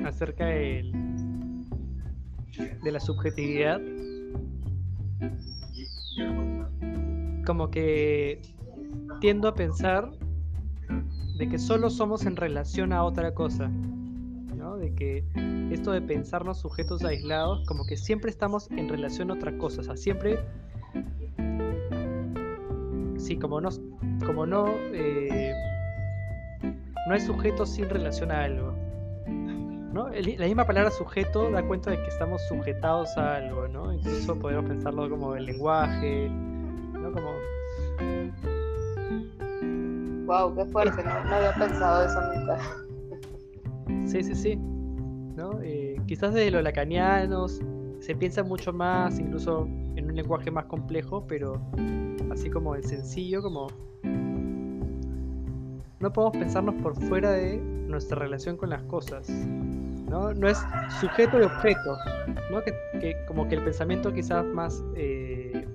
acerca 0.05 0.47
de, 0.47 0.91
la 2.85 3.01
subjetividad, 3.01 3.81
como 7.47 7.71
que 7.71 8.43
tiendo 9.21 9.49
a 9.49 9.55
pensar 9.55 10.11
de 11.39 11.49
que 11.49 11.59
solo 11.59 11.91
somos 11.91 12.27
en 12.27 12.37
relación 12.37 12.93
a 12.93 13.05
otra 13.05 13.35
cosa. 13.35 13.71
De 14.83 14.93
que 14.97 15.25
esto 15.71 15.93
de 15.93 16.03
pensarnos 16.03 16.59
sujetos 16.59 17.05
aislados, 17.05 17.65
como 17.69 17.87
que 17.87 17.97
siempre 17.97 18.31
estamos 18.31 18.69
en 18.73 18.89
relación 18.89 19.31
a 19.31 19.35
otra 19.35 19.57
cosa, 19.57 19.81
o 19.81 19.85
sea, 19.85 19.97
siempre 19.97 20.41
sí, 23.17 23.37
como 23.37 23.61
no, 23.61 23.69
como 24.27 24.45
no, 24.45 24.67
eh, 24.93 25.55
no 27.07 27.15
hay 27.15 27.21
sujeto 27.21 27.65
sin 27.65 27.89
relación 27.89 28.33
a 28.33 28.43
algo. 28.43 28.73
¿no? 29.93 30.09
la 30.09 30.47
misma 30.47 30.67
palabra 30.67 30.91
sujeto 30.91 31.51
da 31.51 31.63
cuenta 31.63 31.91
de 31.91 31.99
que 31.99 32.09
estamos 32.09 32.41
sujetados 32.49 33.15
a 33.19 33.37
algo, 33.37 33.69
¿no? 33.69 33.93
Incluso 33.93 34.35
podemos 34.37 34.65
pensarlo 34.65 35.09
como 35.09 35.37
el 35.37 35.45
lenguaje, 35.45 36.29
¿no? 36.29 37.13
Como... 37.13 37.31
Wow, 40.27 40.57
qué 40.57 40.65
fuerte, 40.65 41.05
no, 41.05 41.11
había 41.11 41.53
pensado 41.53 42.07
eso 42.07 42.21
nunca. 42.35 42.59
Sí, 44.09 44.23
sí, 44.23 44.35
sí. 44.35 44.72
Eh, 45.63 46.01
quizás 46.07 46.35
de 46.35 46.51
los 46.51 46.63
lacanianos 46.63 47.61
se 48.01 48.15
piensa 48.15 48.43
mucho 48.43 48.73
más, 48.73 49.19
incluso 49.19 49.67
en 49.97 50.07
un 50.07 50.17
lenguaje 50.17 50.51
más 50.51 50.67
complejo, 50.67 51.25
pero 51.27 51.61
así 52.31 52.51
como 52.51 52.75
el 52.75 52.85
sencillo, 52.85 53.43
como 53.43 53.69
no 56.01 56.13
podemos 56.13 56.37
pensarnos 56.37 56.75
por 56.83 56.97
fuera 56.97 57.31
de 57.31 57.59
nuestra 57.59 58.19
relación 58.19 58.57
con 58.57 58.71
las 58.71 58.83
cosas. 58.85 59.29
No, 59.29 60.35
no 60.35 60.49
es 60.49 60.59
sujeto 61.01 61.41
y 61.41 61.45
objeto, 61.45 61.97
¿no? 62.51 62.61
que, 62.63 63.17
como 63.27 63.49
que 63.49 63.55
el 63.55 63.65
pensamiento 63.65 64.13
quizás 64.13 64.45
más 64.45 64.83
eh, 64.97 65.67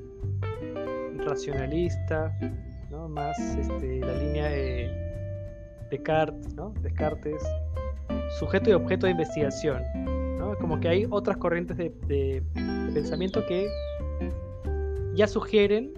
racionalista, 1.26 2.38
¿no? 2.92 3.08
más 3.10 3.40
este, 3.40 4.00
la 4.02 4.14
línea 4.14 4.50
de 4.50 5.08
Descartes, 5.90 6.54
¿no? 6.56 6.74
Descartes, 6.82 7.42
sujeto 8.40 8.70
y 8.70 8.74
objeto 8.74 9.06
de 9.06 9.12
investigación. 9.12 9.84
¿no? 10.38 10.56
Como 10.58 10.80
que 10.80 10.90
hay 10.90 11.08
otras 11.10 11.38
corrientes 11.38 11.78
de, 11.78 12.44
pensamiento 12.94 13.46
que 13.46 13.68
ya 15.16 15.28
sugieren 15.28 15.94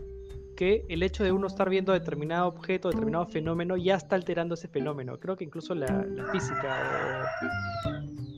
que 0.56 0.86
el 0.90 1.04
hecho 1.04 1.24
de 1.24 1.32
uno 1.32 1.48
estar 1.48 1.70
viendo 1.70 1.94
determinado 1.94 2.48
objeto, 2.48 2.90
determinado 2.90 3.26
fenómeno, 3.26 3.78
ya 3.78 3.96
está 3.96 4.16
alterando 4.16 4.56
ese 4.56 4.68
fenómeno. 4.68 5.18
Creo 5.18 5.38
que 5.38 5.46
incluso 5.46 5.74
la, 5.74 6.06
física 6.34 6.76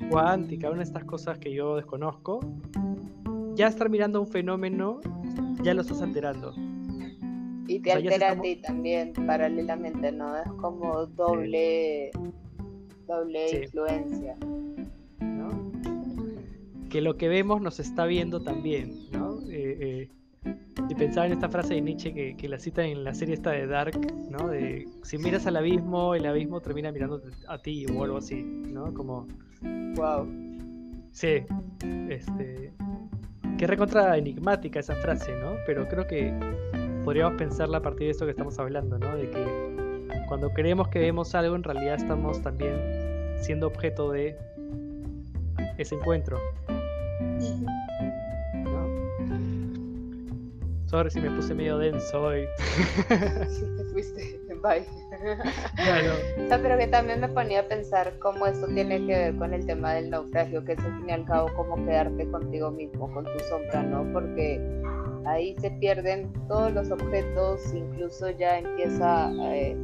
o 0.05 0.09
cuántica, 0.09 0.69
una 0.69 0.79
de 0.79 0.83
estas 0.83 1.03
cosas 1.05 1.39
que 1.39 1.51
yo 1.51 1.77
desconozco, 1.77 2.39
ya 3.55 3.67
estar 3.67 3.89
mirando 3.89 4.21
un 4.21 4.27
fenómeno, 4.27 5.01
ya 5.63 5.73
lo 5.73 5.81
estás 5.81 6.01
alterando. 6.01 6.53
Y 7.67 7.79
te 7.79 7.93
altera 7.93 8.31
a 8.31 8.41
ti 8.41 8.57
también, 8.57 9.13
paralelamente, 9.13 10.11
¿no? 10.11 10.35
Es 10.37 10.51
como 10.53 11.05
doble, 11.05 12.11
doble 13.11 13.63
influencia. 13.63 14.35
Que 16.89 17.01
lo 17.01 17.15
que 17.15 17.29
vemos 17.29 17.61
nos 17.61 17.79
está 17.79 18.05
viendo 18.05 18.41
también, 18.41 19.09
¿no? 19.11 19.39
Eh, 19.49 20.09
eh, 20.45 20.53
y 20.89 20.95
pensaba 20.95 21.25
en 21.25 21.33
esta 21.33 21.47
frase 21.47 21.75
de 21.75 21.81
Nietzsche 21.81 22.35
que, 22.35 22.49
la 22.49 22.59
cita 22.59 22.83
en 22.83 23.03
la 23.03 23.13
serie 23.13 23.35
esta 23.35 23.51
de 23.51 23.65
Dark, 23.67 23.97
¿no? 24.29 24.49
De 24.49 24.87
si 25.03 25.17
miras 25.17 25.47
al 25.47 25.55
abismo, 25.55 26.15
el 26.15 26.25
abismo 26.25 26.59
termina 26.59 26.91
mirando 26.91 27.21
a 27.47 27.57
ti 27.59 27.85
o 27.85 28.03
algo 28.03 28.17
así, 28.17 28.43
¿no? 28.43 28.93
Como... 28.93 29.27
Wow. 29.95 30.27
Sí, 31.11 31.43
este... 32.09 32.73
Que 33.57 33.67
recontra 33.67 34.17
enigmática 34.17 34.79
esa 34.79 34.95
frase, 34.95 35.31
¿no? 35.39 35.53
Pero 35.65 35.87
creo 35.87 36.07
que 36.07 36.33
podríamos 37.05 37.35
pensarla 37.35 37.77
a 37.77 37.81
partir 37.81 38.07
de 38.07 38.11
esto 38.11 38.25
que 38.25 38.31
estamos 38.31 38.57
hablando, 38.59 38.97
¿no? 38.97 39.15
De 39.15 39.29
que 39.29 39.71
cuando 40.27 40.49
creemos 40.51 40.87
que 40.87 40.99
vemos 40.99 41.35
algo, 41.35 41.55
en 41.55 41.63
realidad 41.63 41.95
estamos 41.95 42.41
también 42.41 43.00
siendo 43.41 43.67
objeto 43.67 44.11
de 44.11 44.37
ese 45.77 45.95
encuentro. 45.95 46.39
Sorry 50.91 51.09
si 51.09 51.21
me 51.21 51.31
puse 51.31 51.55
medio 51.55 51.77
denso 51.77 52.21
hoy. 52.21 52.45
te 53.07 53.83
fuiste, 53.93 54.41
bye. 54.61 54.85
pero 56.49 56.77
que 56.77 56.87
también 56.87 57.21
me 57.21 57.29
ponía 57.29 57.61
a 57.61 57.63
pensar 57.63 58.19
cómo 58.19 58.45
esto 58.45 58.67
tiene 58.67 58.99
que 59.07 59.17
ver 59.17 59.35
con 59.37 59.53
el 59.53 59.65
tema 59.65 59.93
del 59.93 60.09
naufragio, 60.09 60.65
que 60.65 60.73
es 60.73 60.79
al 60.79 60.97
fin 60.97 61.09
y 61.09 61.11
al 61.13 61.25
cabo 61.25 61.47
como 61.55 61.77
quedarte 61.85 62.29
contigo 62.29 62.71
mismo, 62.71 63.09
con 63.13 63.23
tu 63.23 63.39
sombra, 63.47 63.83
¿no? 63.83 64.11
Porque 64.11 64.59
ahí 65.25 65.55
se 65.61 65.71
pierden 65.71 66.29
todos 66.49 66.73
los 66.73 66.91
objetos, 66.91 67.73
incluso 67.73 68.29
ya 68.31 68.59
empieza 68.59 69.31
eh, 69.45 69.77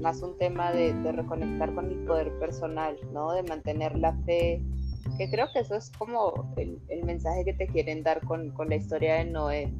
más 0.00 0.22
un 0.22 0.36
tema 0.38 0.72
de, 0.72 0.92
reconectar 1.12 1.74
con 1.74 1.90
el 1.90 1.98
poder 2.04 2.32
personal, 2.38 2.96
¿no? 3.12 3.32
De 3.32 3.42
mantener 3.42 3.98
la 3.98 4.12
fe, 4.24 4.62
que 5.18 5.30
creo 5.30 5.48
que 5.52 5.60
eso 5.60 5.76
es 5.76 5.90
como 5.98 6.52
el, 6.56 6.80
mensaje 7.04 7.44
que 7.44 7.52
te 7.52 7.66
quieren 7.66 8.02
dar 8.02 8.20
con, 8.26 8.50
con, 8.50 8.68
la 8.68 8.76
historia 8.76 9.16
de 9.16 9.24
Noé. 9.26 9.72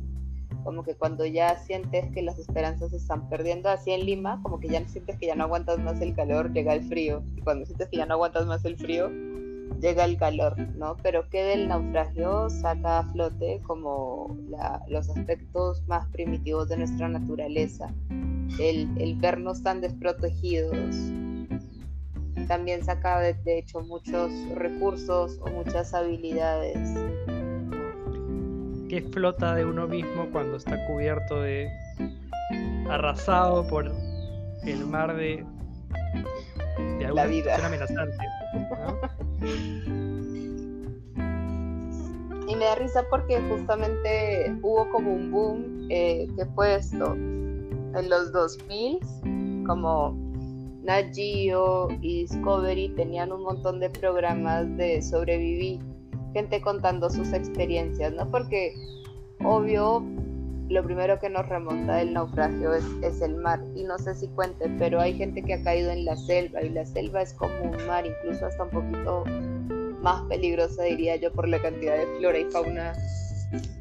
Como 0.64 0.82
que 0.82 0.94
cuando 0.94 1.24
ya 1.24 1.56
sientes 1.56 2.10
que 2.12 2.22
las 2.22 2.38
esperanzas 2.38 2.90
se 2.90 2.96
están 2.96 3.28
perdiendo, 3.28 3.70
así 3.70 3.92
en 3.92 4.04
Lima, 4.04 4.40
como 4.42 4.60
que 4.60 4.68
ya 4.68 4.86
sientes 4.86 5.16
que 5.18 5.26
ya 5.26 5.34
no 5.34 5.44
aguantas 5.44 5.78
más 5.78 6.00
el 6.00 6.14
calor, 6.14 6.52
llega 6.52 6.74
el 6.74 6.82
frío. 6.82 7.22
Y 7.36 7.40
cuando 7.40 7.64
sientes 7.64 7.88
que 7.88 7.96
ya 7.96 8.06
no 8.06 8.14
aguantas 8.14 8.46
más 8.46 8.64
el 8.64 8.76
frío, 8.76 9.10
llega 9.80 10.04
el 10.04 10.16
calor, 10.18 10.56
¿no? 10.76 10.96
Pero 11.02 11.28
que 11.28 11.42
del 11.42 11.68
naufragio 11.68 12.50
saca 12.50 13.00
a 13.00 13.04
flote 13.12 13.60
como 13.66 14.36
los 14.88 15.08
aspectos 15.10 15.82
más 15.86 16.06
primitivos 16.08 16.68
de 16.68 16.78
nuestra 16.78 17.08
naturaleza, 17.08 17.92
el, 18.58 19.16
vernos 19.16 19.62
tan 19.62 19.80
desprotegidos. 19.80 20.96
También 22.46 22.84
saca 22.84 23.20
de, 23.20 23.58
hecho 23.58 23.80
muchos 23.80 24.30
recursos 24.54 25.38
o 25.40 25.50
muchas 25.50 25.94
habilidades. 25.94 26.78
Que 28.88 29.02
flota 29.12 29.54
de 29.54 29.64
uno 29.64 29.86
mismo 29.86 30.26
cuando 30.32 30.56
está 30.56 30.84
cubierto 30.86 31.40
de 31.40 31.68
arrasado 32.88 33.66
por 33.68 33.92
el 34.64 34.86
mar 34.86 35.16
de, 35.16 35.44
de 36.98 37.12
la 37.12 37.26
vida 37.26 37.64
amenazante. 37.64 38.16
Y 42.48 42.56
me 42.56 42.64
da 42.64 42.74
risa 42.74 43.04
porque 43.08 43.40
justamente 43.48 44.52
hubo 44.62 44.90
como 44.90 45.14
un 45.14 45.30
boom 45.30 45.86
eh, 45.90 46.26
que 46.36 46.46
fue 46.54 46.76
esto. 46.76 47.14
En 47.14 48.08
los 48.08 48.32
2000, 48.32 49.00
como 49.66 50.16
Nat 50.82 51.14
Geo 51.14 51.88
y 52.00 52.22
Discovery 52.22 52.90
tenían 52.96 53.32
un 53.32 53.42
montón 53.42 53.80
de 53.80 53.90
programas 53.90 54.76
de 54.76 55.02
sobrevivir, 55.02 55.80
gente 56.32 56.60
contando 56.60 57.10
sus 57.10 57.32
experiencias, 57.32 58.12
¿no? 58.12 58.30
Porque 58.30 58.74
obvio 59.44 60.04
lo 60.70 60.84
primero 60.84 61.18
que 61.18 61.28
nos 61.28 61.48
remonta 61.48 61.96
del 61.96 62.12
naufragio 62.12 62.72
es, 62.74 63.20
el 63.20 63.34
mar. 63.34 63.60
Y 63.74 63.82
no 63.82 63.98
sé 63.98 64.14
si 64.14 64.28
cuente, 64.28 64.70
pero 64.78 65.00
hay 65.00 65.14
gente 65.14 65.42
que 65.42 65.54
ha 65.54 65.62
caído 65.64 65.90
en 65.90 66.04
la 66.04 66.16
selva 66.16 66.62
y 66.62 66.68
la 66.68 66.86
selva 66.86 67.22
es 67.22 67.34
como 67.34 67.52
un 67.62 67.86
mar, 67.86 68.06
incluso 68.06 68.46
hasta 68.46 68.62
un 68.62 68.70
poquito 68.70 69.24
más 70.00 70.22
peligrosa, 70.28 70.84
diría 70.84 71.16
yo, 71.16 71.32
por 71.32 71.48
la 71.48 71.60
cantidad 71.60 71.96
de 71.96 72.06
flora 72.18 72.38
y 72.38 72.44
fauna 72.44 72.92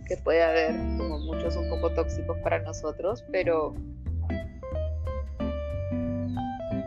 que 0.07 0.17
puede 0.17 0.43
haber, 0.43 0.71
como 0.97 1.19
muchos 1.19 1.55
un 1.55 1.69
poco 1.69 1.91
tóxicos 1.93 2.35
para 2.39 2.59
nosotros, 2.63 3.23
pero 3.31 3.75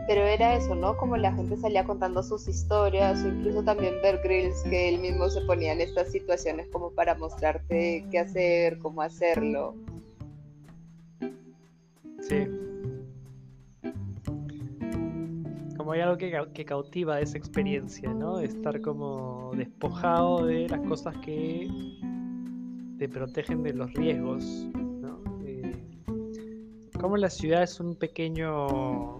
pero 0.05 0.21
era 0.21 0.55
eso, 0.55 0.75
¿no? 0.75 0.97
Como 0.97 1.15
la 1.15 1.31
gente 1.31 1.55
salía 1.55 1.85
contando 1.85 2.21
sus 2.23 2.49
historias, 2.49 3.23
o 3.23 3.29
incluso 3.29 3.63
también 3.63 3.95
ver 4.03 4.19
grills 4.21 4.61
que 4.63 4.89
él 4.89 4.99
mismo 4.99 5.29
se 5.29 5.39
ponía 5.41 5.71
en 5.71 5.79
estas 5.79 6.11
situaciones 6.11 6.67
como 6.73 6.91
para 6.91 7.15
mostrarte 7.15 8.05
qué 8.11 8.19
hacer, 8.19 8.79
cómo 8.79 9.01
hacerlo. 9.01 9.75
Sí. 12.27 12.47
Como 15.75 15.91
hay 15.91 15.99
algo 15.99 16.17
que, 16.17 16.31
que 16.53 16.63
cautiva 16.63 17.19
esa 17.19 17.37
experiencia, 17.37 18.13
¿no? 18.13 18.39
Estar 18.39 18.79
como 18.81 19.51
despojado 19.55 20.45
de 20.45 20.69
las 20.69 20.79
cosas 20.81 21.17
que 21.17 21.67
te 22.97 23.09
protegen 23.09 23.63
de 23.63 23.73
los 23.73 23.93
riesgos, 23.93 24.45
¿no? 24.73 25.21
Eh, 25.45 25.83
como 26.99 27.17
la 27.17 27.29
ciudad 27.29 27.63
es 27.63 27.79
un 27.81 27.95
pequeño 27.95 29.19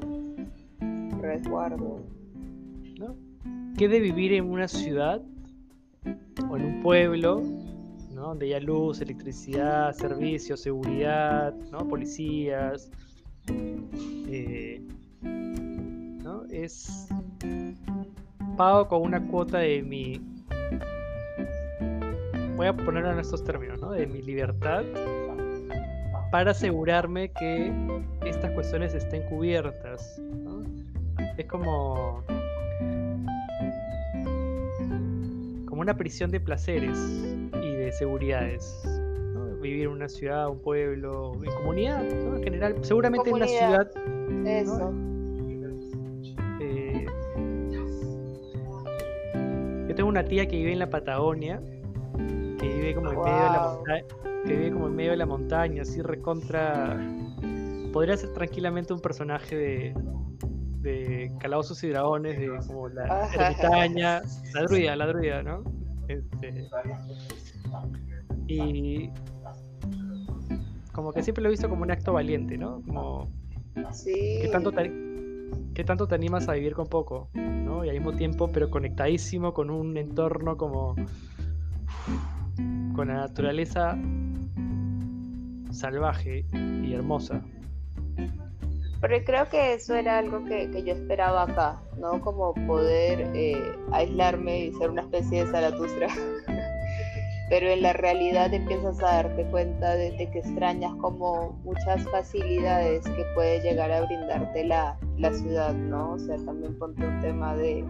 resguardo. 1.20 2.00
¿No? 3.00 3.16
¿Qué 3.78 3.90
de 3.90 4.00
vivir 4.00 4.34
en 4.34 4.46
una 4.46 4.70
ciudad 4.70 5.22
o 6.50 6.58
en 6.58 6.66
un 6.66 6.82
pueblo 6.82 7.42
donde 8.28 8.54
hay 8.54 8.62
luz, 8.62 9.02
electricidad, 9.02 9.94
servicios, 9.94 10.62
seguridad, 10.62 11.54
¿no? 11.72 11.88
policías. 11.88 12.90
Eh, 13.48 14.82
¿no? 15.22 16.44
Es 16.50 17.08
pago 18.58 18.88
con 18.88 19.02
una 19.02 19.26
cuota 19.28 19.60
de 19.60 19.82
mi. 19.82 20.22
Voy 22.56 22.68
a 22.68 22.74
ponerlo 22.74 23.12
en 23.12 23.20
estos 23.20 23.44
términos, 23.44 23.82
¿no? 23.82 23.92
De 23.92 24.08
mi 24.08 24.22
libertad 24.22 24.84
para 26.32 26.52
asegurarme 26.52 27.32
que 27.32 27.72
estas 28.26 28.52
cuestiones 28.52 28.94
estén 28.94 29.24
cubiertas. 29.24 30.22
Es 31.38 31.46
como. 31.46 32.24
como 35.68 35.82
una 35.82 35.98
prisión 35.98 36.32
de 36.32 36.40
placeres 36.40 36.98
seguridades. 37.94 38.82
Vivir 39.62 39.84
en 39.86 39.92
una 39.92 40.10
ciudad, 40.10 40.50
un 40.50 40.60
pueblo, 40.60 41.32
en 41.42 41.52
comunidad, 41.54 42.06
en 42.06 42.44
general. 42.44 42.76
Seguramente 42.82 43.30
en 43.30 43.40
la 43.40 43.48
ciudad. 43.48 43.92
Eso. 44.46 44.94
Eh, 46.60 47.06
yo 49.88 49.96
tengo 49.96 50.10
una 50.10 50.26
tía 50.26 50.46
que 50.48 50.58
vive 50.58 50.74
en 50.74 50.80
la 50.80 50.90
Patagonia, 50.90 51.62
que 52.60 52.68
vive 52.68 52.94
como 52.94 53.12
en 53.12 53.22
medio 53.22 53.36
de 53.36 53.52
la 53.52 53.74
montaña, 53.74 54.06
que 54.46 54.54
vive 54.54 54.72
como 54.72 54.88
en 54.88 54.96
medio 54.96 55.12
de 55.12 55.18
la 55.18 55.26
montaña, 55.26 55.82
así 55.84 56.02
recontra. 56.02 57.00
Podría 57.94 58.18
ser 58.18 58.34
tranquilamente 58.34 58.92
un 58.92 59.00
personaje 59.00 59.56
de, 59.56 59.94
de 60.82 61.32
Calabozos 61.40 61.82
y 61.86 61.90
Dragones, 61.90 62.38
de 62.38 62.50
como 62.68 62.90
la 62.90 63.30
ermitaña, 63.32 64.22
la 64.54 64.62
druida, 64.64 64.96
la 64.98 65.08
druida, 65.08 65.42
¿no? 65.42 65.64
Este, 66.08 66.70
y 68.48 69.10
como 70.92 71.12
que 71.12 71.24
siempre 71.24 71.42
lo 71.42 71.50
he 71.50 71.52
visto 71.52 71.70
como 71.70 71.84
un 71.84 71.92
acto 71.92 72.14
valiente, 72.14 72.58
¿no? 72.58 72.82
Como 72.82 73.30
sí. 73.92 74.14
¿qué 74.42 74.50
tanto 74.52 74.72
te, 74.72 74.92
qué 75.74 75.84
tanto 75.84 76.08
te 76.08 76.16
animas 76.16 76.48
a 76.50 76.54
vivir 76.54 76.74
con 76.74 76.88
poco, 76.88 77.30
¿no? 77.34 77.84
Y 77.84 77.90
al 77.90 77.96
mismo 77.96 78.14
tiempo, 78.14 78.52
pero 78.52 78.70
conectadísimo 78.70 79.54
con 79.54 79.70
un 79.70 79.98
entorno 79.98 80.58
como 80.58 80.96
con 82.96 83.08
la 83.08 83.16
naturaleza 83.16 83.98
salvaje 85.72 86.46
y 86.54 86.94
hermosa. 86.94 87.42
Pero 89.04 89.18
creo 89.26 89.50
que 89.50 89.74
eso 89.74 89.96
era 89.96 90.20
algo 90.20 90.46
que, 90.46 90.72
que 90.72 90.82
yo 90.82 90.94
esperaba 90.94 91.44
acá, 91.44 91.84
¿no? 91.98 92.22
Como 92.22 92.54
poder 92.66 93.30
eh, 93.34 93.76
aislarme 93.92 94.68
y 94.68 94.74
ser 94.76 94.92
una 94.92 95.02
especie 95.02 95.44
de 95.44 95.52
Zaratustra. 95.52 96.08
Pero 97.50 97.68
en 97.68 97.82
la 97.82 97.92
realidad 97.92 98.54
empiezas 98.54 99.04
a 99.04 99.16
darte 99.16 99.44
cuenta 99.52 99.94
de, 99.96 100.16
que 100.16 100.40
extrañas 100.40 100.96
como 101.02 101.52
muchas 101.66 102.10
facilidades 102.12 103.04
que 103.04 103.26
puede 103.36 103.60
llegar 103.60 103.92
a 103.92 104.06
brindarte 104.06 104.64
la, 104.64 104.98
la 105.18 105.34
ciudad, 105.34 105.74
¿no? 105.74 106.14
O 106.14 106.20
sea, 106.20 106.38
también 106.38 106.80
ponte 106.80 107.06
un 107.06 107.20
tema 107.20 107.58
de, 107.58 107.84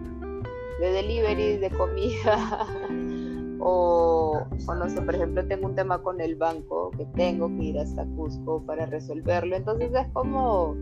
de 0.80 0.92
delivery, 0.94 1.58
de 1.58 1.70
comida. 1.70 2.68
O, 3.66 4.46
o, 4.68 4.76
no 4.76 4.90
sé, 4.90 5.02
por 5.02 5.16
ejemplo, 5.16 5.48
tengo 5.48 5.68
un 5.68 5.76
tema 5.76 6.04
con 6.04 6.20
el 6.20 6.36
banco 6.36 6.92
que 6.98 7.06
tengo 7.16 7.48
que 7.48 7.64
ir 7.64 7.80
hasta 7.80 8.04
Cusco 8.18 8.62
para 8.66 8.86
resolverlo. 8.88 9.56
Entonces 9.56 9.90
es 9.94 10.06
como, 10.12 10.76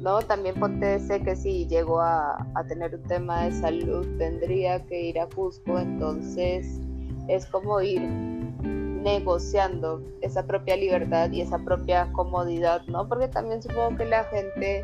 ¿no? 0.00 0.20
También 0.22 0.54
ponte 0.56 0.98
sé 1.00 1.20
que 1.20 1.36
si 1.36 1.66
llego 1.66 2.00
a, 2.00 2.36
a, 2.54 2.64
tener 2.66 2.94
un 2.94 3.02
tema 3.04 3.44
de 3.44 3.52
salud 3.52 4.06
tendría 4.18 4.84
que 4.86 5.00
ir 5.00 5.20
a 5.20 5.26
Cusco, 5.26 5.78
entonces 5.78 6.80
es 7.28 7.46
como 7.46 7.80
ir 7.80 8.02
negociando 8.02 10.02
esa 10.22 10.46
propia 10.46 10.76
libertad 10.76 11.30
y 11.30 11.40
esa 11.40 11.58
propia 11.58 12.10
comodidad, 12.12 12.82
¿no? 12.86 13.08
Porque 13.08 13.28
también 13.28 13.62
supongo 13.62 13.96
que 13.96 14.06
la 14.06 14.24
gente 14.24 14.82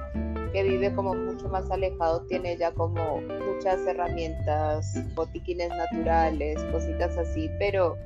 que 0.53 0.63
vive 0.63 0.95
como 0.95 1.15
mucho 1.15 1.49
más 1.49 1.69
alejado 1.71 2.23
tiene 2.27 2.57
ya 2.57 2.71
como 2.73 3.21
muchas 3.21 3.81
herramientas, 3.87 4.95
botiquines 5.15 5.71
naturales, 5.71 6.63
cositas 6.71 7.17
así, 7.19 7.51
pero 7.59 7.97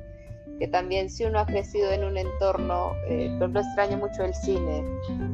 que 0.59 0.67
también 0.67 1.09
si 1.09 1.23
uno 1.23 1.39
ha 1.39 1.45
crecido 1.45 1.91
en 1.91 2.03
un 2.03 2.17
entorno, 2.17 2.91
eh, 3.07 3.29
por 3.39 3.43
ejemplo 3.43 3.61
extraño 3.61 3.97
mucho 3.97 4.23
el 4.23 4.33
cine, 4.33 4.83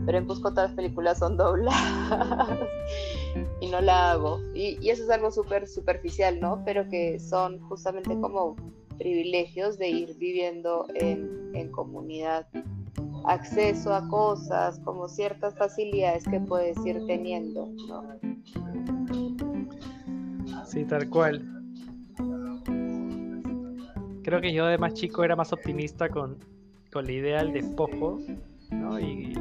pero 0.05 0.19
en 0.19 0.25
Cusco 0.25 0.51
todas 0.51 0.69
las 0.69 0.75
películas 0.75 1.17
son 1.17 1.35
dobladas 1.35 2.59
y 3.59 3.67
no 3.67 3.81
la 3.81 4.11
hago. 4.11 4.39
Y, 4.53 4.77
y 4.81 4.91
eso 4.91 5.03
es 5.03 5.09
algo 5.09 5.31
súper 5.31 5.67
superficial, 5.67 6.39
¿no? 6.39 6.61
Pero 6.63 6.87
que 6.89 7.19
son 7.19 7.59
justamente 7.61 8.15
como 8.21 8.55
privilegios 8.99 9.79
de 9.79 9.89
ir 9.89 10.15
viviendo 10.17 10.85
en, 10.93 11.51
en 11.55 11.71
comunidad 11.71 12.47
acceso 13.25 13.93
a 13.93 14.07
cosas, 14.07 14.79
como 14.81 15.07
ciertas 15.07 15.55
facilidades 15.55 16.23
que 16.25 16.39
puedes 16.39 16.77
ir 16.85 17.03
teniendo, 17.07 17.67
¿no? 17.87 18.03
Sí, 20.65 20.85
tal 20.85 21.09
cual. 21.09 21.54
Creo 24.25 24.41
que 24.41 24.51
yo 24.51 24.65
de 24.65 24.79
más 24.79 24.95
chico 24.95 25.23
era 25.23 25.35
más 25.35 25.53
optimista 25.53 26.09
con, 26.09 26.39
con 26.91 27.05
la 27.05 27.11
idea 27.11 27.43
del 27.43 27.53
despojo, 27.53 28.19
¿no? 28.71 28.99
Y 28.99 29.35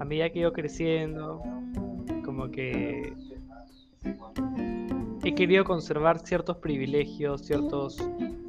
a 0.00 0.04
medida 0.04 0.28
que 0.28 0.40
he 0.40 0.42
ido 0.42 0.52
creciendo, 0.52 1.40
como 2.24 2.50
que 2.50 3.12
he 5.22 5.34
querido 5.36 5.62
conservar 5.64 6.18
ciertos 6.18 6.56
privilegios, 6.56 7.42
ciertos 7.42 7.96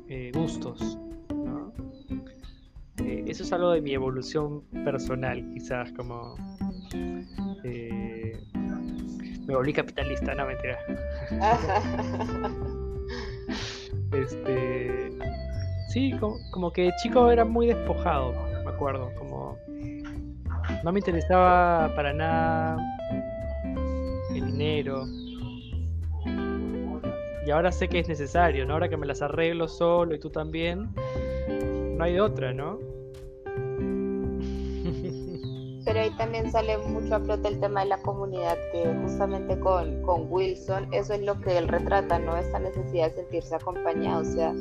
eh, 0.10 0.32
gustos. 0.34 0.98
¿no? 1.30 1.72
Eh, 2.98 3.26
eso 3.28 3.44
es 3.44 3.54
algo 3.54 3.70
de 3.70 3.82
mi 3.82 3.94
evolución 3.94 4.64
personal, 4.84 5.48
quizás 5.54 5.92
como... 5.92 6.34
Eh, 7.64 8.44
me 9.46 9.56
volví 9.56 9.72
capitalista, 9.72 10.34
no 10.34 10.48
mentira. 10.48 10.80
este, 14.12 15.05
sí, 15.96 16.12
como, 16.20 16.38
como, 16.52 16.74
que 16.74 16.92
chico 17.02 17.32
era 17.32 17.46
muy 17.46 17.68
despojado, 17.68 18.34
me 18.66 18.70
acuerdo, 18.70 19.10
como 19.18 19.58
no 20.84 20.92
me 20.92 21.00
interesaba 21.00 21.90
para 21.96 22.12
nada 22.12 22.78
el 24.30 24.46
dinero, 24.46 25.06
y 27.46 27.52
ahora 27.52 27.72
sé 27.72 27.88
que 27.88 28.00
es 28.00 28.10
necesario, 28.10 28.66
¿no? 28.66 28.74
Ahora 28.74 28.90
que 28.90 28.98
me 28.98 29.06
las 29.06 29.22
arreglo 29.22 29.70
solo 29.70 30.14
y 30.14 30.20
tú 30.20 30.30
también, 30.30 30.90
no 31.98 32.04
hay 32.04 32.12
de 32.12 32.20
otra, 32.20 32.52
¿no? 32.52 32.78
Pero 35.86 36.02
ahí 36.02 36.10
también 36.18 36.52
sale 36.52 36.78
mucho 36.78 37.16
a 37.16 37.22
flote 37.22 37.48
el 37.48 37.62
tema 37.62 37.84
de 37.84 37.90
la 37.90 38.00
comunidad, 38.00 38.58
que 38.74 38.94
justamente 39.02 39.58
con, 39.62 40.02
con 40.02 40.30
Wilson, 40.30 40.94
eso 40.94 41.14
es 41.14 41.22
lo 41.22 41.40
que 41.40 41.58
él 41.58 41.70
retrata, 41.70 42.20
¿no? 42.20 42.36
Esta 42.36 42.60
necesidad 42.60 43.12
de 43.12 43.16
sentirse 43.16 43.56
acompañado, 43.56 44.24
o 44.24 44.26
sea, 44.26 44.54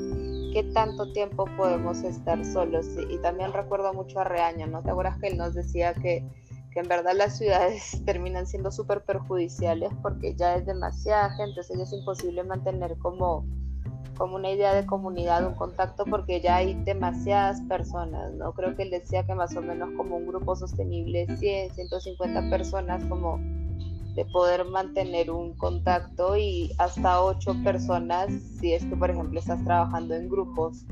¿qué 0.55 0.63
tanto 0.63 1.13
tiempo 1.13 1.45
podemos 1.57 2.03
estar 2.05 2.43
solos? 2.45 2.87
Y 3.11 3.19
también 3.19 3.53
recuerdo 3.53 3.93
mucho 3.93 4.21
a 4.21 4.25
Reaño, 4.25 4.67
¿no? 4.69 4.83
¿Te 4.83 4.91
acuerdas 4.91 5.19
que 5.19 5.27
él 5.27 5.37
nos 5.37 5.53
decía 5.53 5.93
que 5.93 6.25
que 6.75 6.81
en 6.81 6.89
verdad 6.89 7.13
las 7.17 7.39
ciudades 7.39 8.03
terminan 8.05 8.47
siendo 8.47 8.71
súper 8.71 9.05
perjudiciales 9.05 9.91
porque 10.03 10.35
ya 10.35 10.57
es 10.57 10.67
demasiada 10.67 11.31
gente, 11.31 11.61
es 11.61 11.93
imposible 11.93 12.43
mantener 12.43 12.99
como, 12.99 13.47
como 14.19 14.37
una 14.37 14.51
idea 14.51 14.75
de 14.75 14.85
comunidad, 14.85 15.47
un 15.47 15.55
contacto, 15.55 16.05
porque 16.05 16.41
ya 16.41 16.57
hay 16.57 16.75
demasiadas 16.85 17.61
personas, 17.63 18.33
¿no? 18.35 18.53
Creo 18.53 18.77
que 18.77 18.83
él 18.83 18.91
decía 18.91 19.25
que 19.25 19.35
más 19.35 19.57
o 19.57 19.63
menos 19.63 19.91
como 19.97 20.17
un 20.17 20.27
grupo 20.27 20.57
sostenible, 20.57 21.27
100, 21.39 21.75
150 21.75 22.51
personas, 22.51 23.05
como 23.05 23.39
de 24.15 24.25
poder 24.27 24.65
mantener 24.65 25.31
un 25.31 25.55
contacto 25.55 26.37
y 26.37 26.71
hasta 26.79 27.23
8 27.23 27.57
personas 27.65 28.31
si 28.61 28.73
es 28.73 28.85
que, 28.85 28.97
por 28.97 29.11
ejemplo, 29.11 29.39
estás 29.39 29.63
trabajando 29.65 30.15
en 30.15 30.29
grupos 30.29 30.85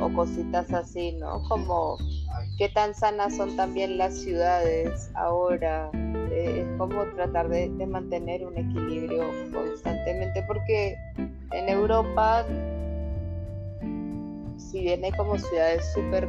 o 0.00 0.12
cositas 0.14 0.72
así, 0.72 1.12
¿no? 1.12 1.42
Como 1.48 1.98
qué 2.58 2.68
tan 2.68 2.94
sanas 2.94 3.36
son 3.36 3.56
también 3.56 3.98
las 3.98 4.16
ciudades 4.18 5.10
ahora. 5.14 5.90
Eh, 6.30 6.64
es 6.64 6.78
como 6.78 7.04
tratar 7.14 7.48
de, 7.48 7.68
mantener 7.86 8.46
un 8.46 8.56
equilibrio 8.56 9.24
constantemente, 9.52 10.42
porque 10.46 10.96
en 11.50 11.68
Europa, 11.68 12.46
si 14.56 14.80
bien 14.80 15.04
hay 15.04 15.12
como 15.12 15.38
ciudades 15.38 15.84
súper 15.92 16.26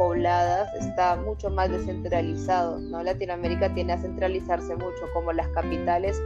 pobladas, 0.00 0.72
está 0.76 1.14
mucho 1.16 1.50
más 1.50 1.70
descentralizado, 1.70 2.78
¿no? 2.78 3.02
Latinoamérica 3.02 3.74
tiene 3.74 3.92
a 3.92 3.98
centralizarse 3.98 4.74
mucho, 4.74 5.02
como 5.12 5.30
las 5.30 5.46
capitales 5.48 6.18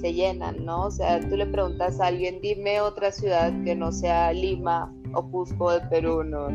se 0.00 0.14
llenan, 0.14 0.64
¿no? 0.64 0.82
O 0.82 0.90
sea, 0.92 1.18
tú 1.18 1.36
le 1.36 1.46
preguntas 1.46 1.98
a 1.98 2.06
alguien, 2.06 2.40
dime 2.40 2.80
otra 2.80 3.10
ciudad 3.10 3.52
que 3.64 3.74
no 3.74 3.90
sea 3.90 4.32
Lima 4.32 4.94
o 5.14 5.28
Cusco 5.32 5.72
de 5.72 5.80
Perú, 5.88 6.22
¿no? 6.22 6.48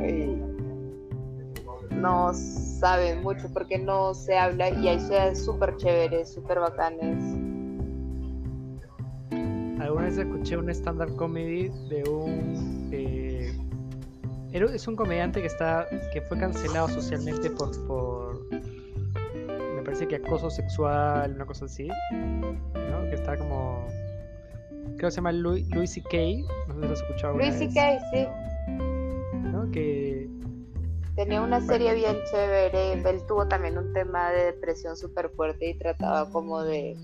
No 1.92 2.34
saben 2.34 3.22
mucho 3.22 3.50
porque 3.54 3.78
no 3.78 4.14
se 4.14 4.38
habla 4.38 4.70
y 4.70 4.88
hay 4.88 5.02
ciudades 5.02 5.44
súper 5.44 5.76
chéveres, 5.76 6.34
súper 6.34 6.62
bacanes. 6.62 7.22
Alguna 9.82 10.06
vez 10.06 10.18
escuché 10.18 10.56
un 10.56 10.70
stand-up 10.70 11.14
comedy 11.18 11.68
de 11.90 12.10
un... 12.10 12.75
Es 14.64 14.88
un 14.88 14.96
comediante 14.96 15.42
que 15.42 15.48
está 15.48 15.86
que 16.14 16.22
fue 16.22 16.38
cancelado 16.38 16.88
socialmente 16.88 17.50
por, 17.50 17.88
por 17.88 18.50
me 18.50 19.82
parece 19.84 20.08
que 20.08 20.16
acoso 20.16 20.50
sexual, 20.50 21.34
una 21.34 21.46
cosa 21.46 21.66
así, 21.66 21.90
¿no? 22.14 23.10
Que 23.10 23.16
está 23.16 23.38
como 23.38 23.86
creo 24.96 25.10
que 25.10 25.12
se 25.12 25.18
llama 25.18 25.34
Louis, 25.34 25.68
C.K. 25.92 26.18
No 26.68 26.74
sé 26.74 26.80
si 26.80 26.88
lo 26.88 26.94
has 26.94 27.02
escuchado. 27.02 27.38
Louis 27.38 27.56
C.K. 27.56 28.00
sí. 28.12 28.28
¿No? 29.52 29.70
Que 29.72 30.30
Tenía 31.16 31.42
una 31.42 31.62
serie 31.62 31.94
bien 31.94 32.18
chévere. 32.30 32.94
Él 32.94 33.26
tuvo 33.26 33.48
también 33.48 33.78
un 33.78 33.94
tema 33.94 34.32
de 34.32 34.46
depresión 34.46 34.96
súper 34.98 35.30
fuerte 35.30 35.70
y 35.70 35.78
trataba 35.78 36.30
como 36.30 36.62
de. 36.62 36.98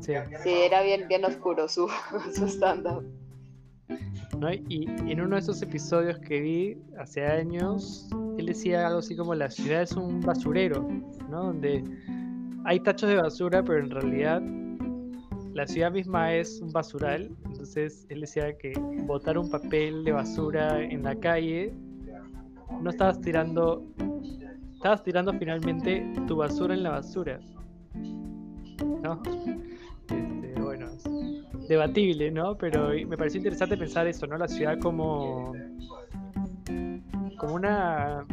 Sí. 0.00 0.14
era 0.44 0.82
bien, 0.82 1.08
bien 1.08 1.24
oscuro 1.24 1.68
su, 1.68 1.88
su 2.34 2.46
stand-up. 2.48 3.04
Y 4.68 4.86
en 5.10 5.20
uno 5.20 5.36
de 5.36 5.40
esos 5.40 5.62
episodios 5.62 6.18
que 6.18 6.40
vi 6.40 6.78
hace 6.98 7.24
años, 7.24 8.08
él 8.38 8.46
decía 8.46 8.86
algo 8.86 8.98
así 8.98 9.14
como 9.14 9.34
la 9.34 9.48
ciudad 9.48 9.82
es 9.82 9.92
un 9.92 10.20
basurero, 10.20 10.88
¿no? 11.30 11.44
Donde 11.44 11.84
hay 12.64 12.80
tachos 12.80 13.08
de 13.08 13.16
basura, 13.16 13.62
pero 13.62 13.78
en 13.78 13.90
realidad 13.90 14.42
la 15.54 15.66
ciudad 15.66 15.92
misma 15.92 16.34
es 16.34 16.60
un 16.60 16.72
basural. 16.72 17.30
Entonces 17.44 18.06
él 18.08 18.22
decía 18.22 18.56
que 18.58 18.72
botar 19.06 19.38
un 19.38 19.50
papel 19.50 20.04
de 20.04 20.12
basura 20.12 20.82
en 20.82 21.02
la 21.02 21.14
calle 21.14 21.72
no 22.80 22.90
estabas 22.90 23.20
tirando, 23.20 23.86
estabas 24.74 25.02
tirando 25.02 25.32
finalmente 25.34 26.10
tu 26.26 26.36
basura 26.36 26.74
en 26.74 26.82
la 26.82 26.90
basura. 26.90 27.38
¿No? 29.02 29.22
Debatible, 31.72 32.30
¿no? 32.30 32.54
Pero 32.58 32.90
me 33.08 33.16
pareció 33.16 33.38
interesante 33.38 33.78
pensar 33.78 34.06
eso, 34.06 34.26
¿no? 34.26 34.36
La 34.36 34.46
ciudad 34.46 34.78
como 34.78 35.54
como 37.38 37.54
una 37.54 38.26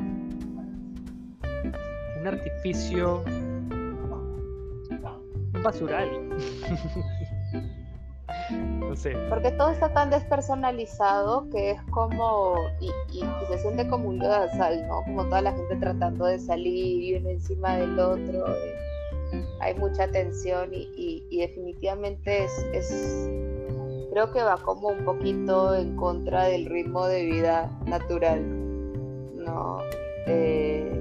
un 2.19 2.27
artificio 2.27 3.23
un 5.53 5.63
basural 5.63 6.09
no 8.79 8.93
sé. 8.97 9.15
Porque 9.29 9.51
todo 9.51 9.69
está 9.69 9.93
tan 9.93 10.09
despersonalizado 10.09 11.49
que 11.49 11.71
es 11.71 11.81
como, 11.91 12.55
y, 12.81 12.91
se 13.47 13.57
siente 13.59 13.87
como 13.87 14.09
un 14.09 14.21
sal, 14.21 14.85
¿no? 14.87 15.01
Como 15.03 15.23
toda 15.25 15.41
la 15.43 15.53
gente 15.53 15.77
tratando 15.77 16.25
de 16.25 16.39
salir 16.39 17.03
y 17.03 17.15
uno 17.15 17.29
encima 17.29 17.77
del 17.77 17.97
otro. 17.97 18.45
Hay 19.59 19.75
mucha 19.75 20.09
tensión 20.09 20.69
y, 20.73 21.37
definitivamente 21.37 22.45
es, 22.45 22.65
es, 22.73 23.29
creo 24.11 24.31
que 24.31 24.41
va 24.41 24.57
como 24.57 24.89
un 24.89 25.05
poquito 25.05 25.75
en 25.75 25.95
contra 25.95 26.45
del 26.45 26.65
ritmo 26.65 27.05
de 27.07 27.25
vida 27.25 27.69
natural, 27.85 28.41
¿no? 29.35 29.79
Eh, 30.27 30.99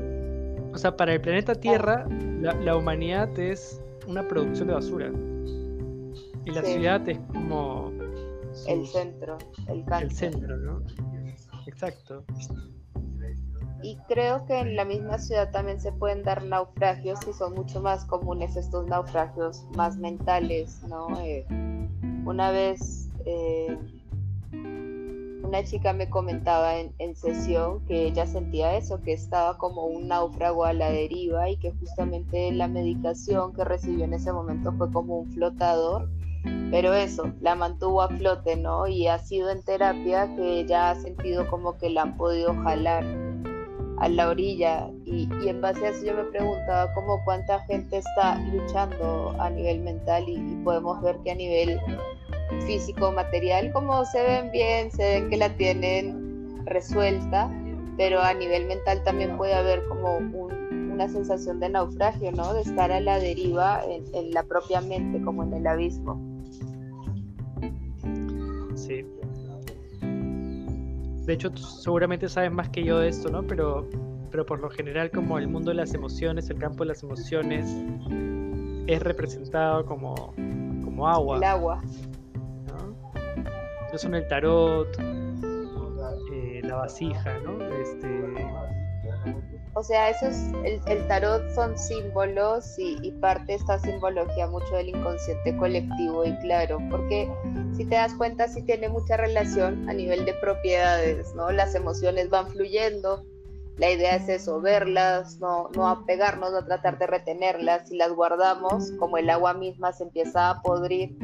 o 0.72 0.78
sea, 0.78 0.96
para 0.96 1.14
el 1.14 1.20
planeta 1.20 1.54
Tierra, 1.54 2.06
la, 2.40 2.76
humanidad 2.76 3.36
es 3.38 3.80
una 4.06 4.26
producción 4.26 4.68
de 4.68 4.74
basura. 4.74 5.10
Y 6.44 6.50
la 6.50 6.62
ciudad 6.62 7.08
es 7.08 7.18
como. 7.32 7.92
el 8.66 8.86
centro, 8.86 9.38
el 9.66 9.84
El 10.00 10.10
centro, 10.10 10.56
¿no? 10.56 10.82
Exacto. 11.66 12.24
Y 13.82 13.96
creo 14.08 14.44
que 14.46 14.58
en 14.58 14.76
la 14.76 14.84
misma 14.84 15.18
ciudad 15.18 15.50
también 15.50 15.80
se 15.80 15.92
pueden 15.92 16.22
dar 16.24 16.42
naufragios 16.42 17.20
y 17.28 17.32
son 17.32 17.54
mucho 17.54 17.80
más 17.80 18.04
comunes 18.04 18.56
estos 18.56 18.86
naufragios 18.86 19.64
más 19.76 19.96
mentales, 19.96 20.82
¿no? 20.82 21.08
Eh, 21.20 21.46
una 22.24 22.50
vez. 22.50 23.08
Eh, 23.24 23.76
una 25.48 25.64
chica 25.64 25.94
me 25.94 26.10
comentaba 26.10 26.76
en, 26.76 27.16
sesión 27.16 27.80
que 27.86 28.04
ella 28.04 28.26
sentía 28.26 28.76
eso, 28.76 29.00
que 29.00 29.14
estaba 29.14 29.56
como 29.56 29.86
un 29.86 30.08
náufrago 30.08 30.66
a 30.66 30.74
la 30.74 30.90
deriva 30.90 31.48
y 31.48 31.56
que 31.56 31.72
justamente 31.72 32.52
la 32.52 32.68
medicación 32.68 33.54
que 33.54 33.64
recibió 33.64 34.04
en 34.04 34.12
ese 34.12 34.30
momento 34.30 34.72
fue 34.72 34.92
como 34.92 35.20
un 35.20 35.32
flotador, 35.32 36.10
pero 36.70 36.92
eso, 36.92 37.32
la 37.40 37.54
mantuvo 37.54 38.02
a 38.02 38.08
flote, 38.08 38.56
¿no? 38.56 38.86
Y 38.86 39.06
ha 39.06 39.18
sido 39.18 39.48
en 39.48 39.62
terapia 39.62 40.34
que 40.36 40.60
ella 40.60 40.90
ha 40.90 40.94
sentido 40.96 41.48
como 41.48 41.78
que 41.78 41.88
la 41.88 42.02
han 42.02 42.18
podido 42.18 42.54
jalar 42.62 43.04
a 44.00 44.08
la 44.08 44.28
orilla 44.28 44.90
y, 45.04 45.28
en 45.46 45.60
base 45.60 45.86
a 45.86 45.90
eso 45.90 46.06
yo 46.06 46.14
me 46.14 46.24
preguntaba 46.24 46.92
como 46.94 47.22
cuánta 47.24 47.60
gente 47.60 47.98
está 47.98 48.38
luchando 48.52 49.34
a 49.38 49.50
nivel 49.50 49.80
mental 49.80 50.24
y 50.28 50.38
podemos 50.64 51.02
ver 51.02 51.16
que 51.24 51.32
a 51.32 51.34
nivel 51.34 51.80
físico, 52.66 53.12
material, 53.12 53.72
como 53.72 54.04
se 54.04 54.22
ven 54.22 54.50
bien, 54.50 54.90
se 54.90 55.02
ven 55.02 55.30
que 55.30 55.36
la 55.36 55.54
tienen 55.56 56.64
resuelta, 56.64 57.50
pero 57.96 58.20
a 58.20 58.34
nivel 58.34 58.66
mental 58.66 59.02
también 59.04 59.36
puede 59.36 59.54
haber 59.54 59.84
como 59.88 60.18
una 60.18 61.08
sensación 61.08 61.60
de 61.60 61.68
naufragio, 61.68 62.32
¿no? 62.32 62.54
De 62.54 62.62
estar 62.62 62.90
a 62.90 63.00
la 63.00 63.18
deriva 63.18 63.82
en, 63.84 64.32
la 64.32 64.42
propia 64.42 64.80
mente, 64.80 65.22
como 65.22 65.44
en 65.44 65.54
el 65.54 65.66
abismo. 65.66 66.20
Sí. 68.74 69.04
De 71.28 71.34
hecho, 71.34 71.54
seguramente 71.54 72.26
sabes 72.26 72.50
más 72.50 72.70
que 72.70 72.82
yo 72.82 73.00
de 73.00 73.10
esto, 73.10 73.28
¿no? 73.28 73.46
Pero, 73.46 73.86
pero 74.30 74.46
por 74.46 74.60
lo 74.60 74.70
general, 74.70 75.10
como 75.10 75.36
el 75.36 75.46
mundo 75.46 75.72
de 75.72 75.74
las 75.74 75.92
emociones, 75.92 76.48
el 76.48 76.58
campo 76.58 76.84
de 76.84 76.88
las 76.88 77.02
emociones, 77.02 77.66
es 78.86 79.02
representado 79.02 79.84
como, 79.84 80.32
como 80.82 81.06
agua. 81.06 81.36
El 81.36 81.44
agua 81.44 81.82
son 83.98 84.14
el 84.14 84.26
tarot, 84.26 84.88
eh, 86.32 86.62
la 86.64 86.76
vasija, 86.76 87.38
¿no? 87.40 87.62
Este... 87.74 88.08
O 89.78 89.82
sea, 89.84 90.10
eso 90.10 90.26
es, 90.26 90.82
el, 90.86 91.06
tarot 91.06 91.54
son 91.54 91.78
símbolos 91.78 92.76
y, 92.78 93.12
parte 93.20 93.52
de 93.52 93.54
esta 93.54 93.78
simbología 93.78 94.48
mucho 94.48 94.74
del 94.74 94.88
inconsciente 94.88 95.56
colectivo 95.56 96.24
y 96.24 96.36
claro, 96.38 96.80
porque 96.90 97.30
si 97.76 97.84
te 97.84 97.94
das 97.94 98.12
cuenta, 98.14 98.48
sí 98.48 98.62
tiene 98.62 98.88
mucha 98.88 99.16
relación 99.16 99.88
a 99.88 99.92
nivel 99.92 100.24
de 100.24 100.34
propiedades, 100.34 101.32
¿no? 101.36 101.52
Las 101.52 101.76
emociones 101.76 102.28
van 102.28 102.48
fluyendo, 102.48 103.24
la 103.76 103.92
idea 103.92 104.16
es 104.16 104.28
eso, 104.28 104.60
verlas, 104.60 105.38
no, 105.38 105.68
no 105.76 105.86
apegarnos, 105.86 106.50
no 106.50 106.64
tratar 106.64 106.98
de 106.98 107.06
retenerlas, 107.06 107.88
si 107.88 107.96
las 107.96 108.12
guardamos, 108.12 108.90
como 108.98 109.16
el 109.16 109.30
agua 109.30 109.54
misma 109.54 109.92
se 109.92 110.02
empieza 110.02 110.50
a 110.50 110.60
podrir, 110.60 111.16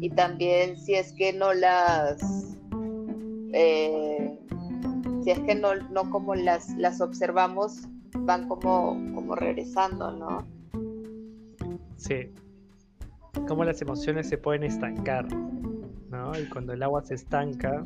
y 0.00 0.10
también 0.10 0.76
si 0.76 0.92
es 0.94 1.14
que 1.14 1.32
no 1.32 1.54
las 1.54 2.18
eh, 3.54 4.38
si 5.22 5.30
es 5.30 5.40
que 5.40 5.54
no, 5.54 5.74
no 5.90 6.10
como 6.10 6.34
las, 6.34 6.68
las 6.76 7.00
observamos 7.00 7.88
van 8.18 8.48
como, 8.48 8.92
como 9.14 9.34
regresando, 9.34 10.10
¿no? 10.12 10.46
Sí. 11.96 12.32
Como 13.48 13.64
las 13.64 13.80
emociones 13.82 14.28
se 14.28 14.38
pueden 14.38 14.64
estancar, 14.64 15.26
¿no? 16.10 16.38
Y 16.38 16.48
cuando 16.48 16.72
el 16.72 16.82
agua 16.82 17.02
se 17.02 17.14
estanca, 17.14 17.82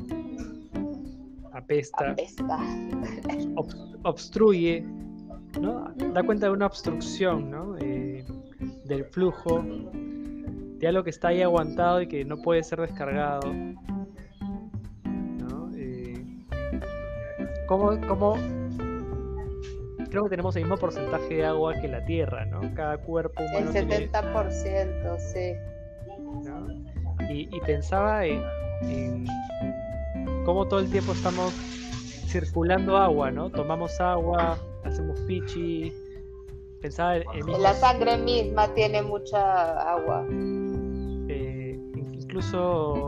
apesta, 1.53 2.15
obstruye, 4.03 4.85
¿no? 5.59 5.91
Da 6.13 6.23
cuenta 6.23 6.47
de 6.47 6.53
una 6.53 6.67
obstrucción, 6.67 7.49
¿no? 7.49 7.77
Eh, 7.79 8.25
del 8.85 9.05
flujo 9.05 9.63
de 10.79 10.87
algo 10.87 11.03
que 11.03 11.09
está 11.09 11.29
ahí 11.29 11.41
aguantado 11.41 12.01
y 12.01 12.07
que 12.07 12.23
no 12.23 12.37
puede 12.37 12.63
ser 12.63 12.79
descargado. 12.79 13.53
¿no? 15.03 15.69
Eh, 15.75 16.23
¿cómo, 17.67 17.99
Creo 20.09 20.23
que 20.23 20.29
tenemos 20.29 20.55
el 20.55 20.63
mismo 20.63 20.77
porcentaje 20.77 21.35
de 21.35 21.45
agua 21.45 21.73
que 21.79 21.87
la 21.87 22.03
Tierra, 22.05 22.45
¿no? 22.45 22.61
Cada 22.75 22.97
cuerpo 22.97 23.43
humano. 23.43 23.71
El 23.73 23.87
70%, 23.87 25.19
sí. 25.19 25.53
Y, 27.29 27.59
pensaba 27.61 28.25
en, 28.25 29.25
cómo 30.45 30.67
todo 30.67 30.79
el 30.79 30.89
tiempo 30.89 31.11
estamos 31.11 31.53
circulando 32.27 32.97
agua, 32.97 33.29
¿no? 33.29 33.49
Tomamos 33.49 33.99
agua, 33.99 34.57
hacemos 34.83 35.19
pichi. 35.21 35.93
Pensaba 36.81 37.17
en, 37.17 37.61
La 37.61 37.73
sangre 37.73 38.17
misma 38.17 38.73
tiene 38.73 39.01
mucha 39.01 39.91
agua 39.91 40.25
incluso 42.29 43.07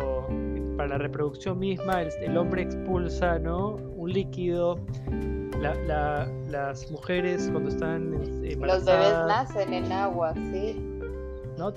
para 0.75 0.89
la 0.89 0.97
reproducción 0.97 1.59
misma, 1.59 2.01
el, 2.01 2.37
hombre 2.37 2.63
expulsa 2.63 3.37
¿no? 3.37 3.75
un 3.95 4.11
líquido. 4.11 4.79
Las 5.61 6.91
mujeres 6.91 7.49
cuando 7.51 7.69
están 7.69 8.11
Los 8.11 8.85
bebés 8.85 9.13
nacen 9.27 9.73
en 9.73 9.91
agua, 9.91 10.33
sí. 10.33 10.75
¿no? 11.57 11.73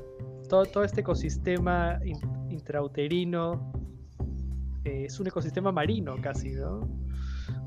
Todo, 0.49 0.65
todo 0.67 0.85
este 0.85 1.01
ecosistema 1.01 1.99
intrauterino 2.51 3.73
eh, 4.85 5.05
es 5.07 5.19
un 5.19 5.27
ecosistema 5.27 5.73
marino 5.73 6.17
casi, 6.21 6.53
¿no? 6.53 6.87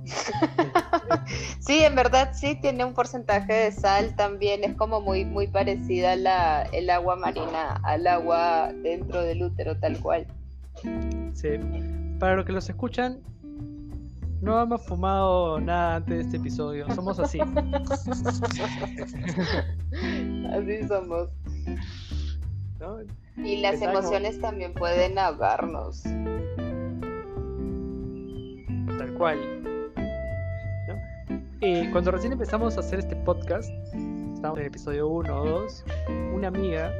sí, 1.59 1.83
en 1.83 1.95
verdad 1.95 2.31
sí 2.33 2.57
tiene 2.61 2.85
un 2.85 2.93
porcentaje 2.93 3.51
de 3.51 3.71
sal 3.71 4.15
también, 4.15 4.63
es 4.63 4.75
como 4.75 5.01
muy, 5.01 5.25
muy 5.25 5.47
parecida 5.47 6.15
la, 6.15 6.63
el 6.71 6.89
agua 6.89 7.15
marina 7.15 7.79
al 7.83 8.07
agua 8.07 8.71
dentro 8.83 9.21
del 9.21 9.43
útero, 9.43 9.77
tal 9.77 9.99
cual. 9.99 10.27
Sí, 11.33 11.49
para 12.19 12.35
los 12.35 12.45
que 12.45 12.51
los 12.51 12.69
escuchan, 12.69 13.19
no 14.41 14.61
hemos 14.61 14.85
fumado 14.85 15.59
nada 15.59 15.95
antes 15.97 16.17
de 16.17 16.21
este 16.21 16.37
episodio, 16.37 16.89
somos 16.93 17.19
así. 17.19 17.39
así 20.51 20.87
somos. 20.87 21.29
Y 23.37 23.57
las 23.57 23.81
emociones 23.81 24.39
también 24.39 24.73
pueden 24.73 25.17
ahogarnos. 25.17 26.03
Tal 28.97 29.13
cual. 29.17 29.39
Eh, 31.61 31.89
cuando 31.91 32.11
recién 32.11 32.33
empezamos 32.33 32.77
a 32.77 32.81
hacer 32.81 32.99
este 32.99 33.15
podcast, 33.15 33.71
estábamos 34.33 34.59
en 34.59 34.61
el 34.61 34.67
episodio 34.67 35.07
1 35.07 35.41
o 35.41 35.45
2, 35.45 35.85
una 36.35 36.49
amiga, 36.49 36.93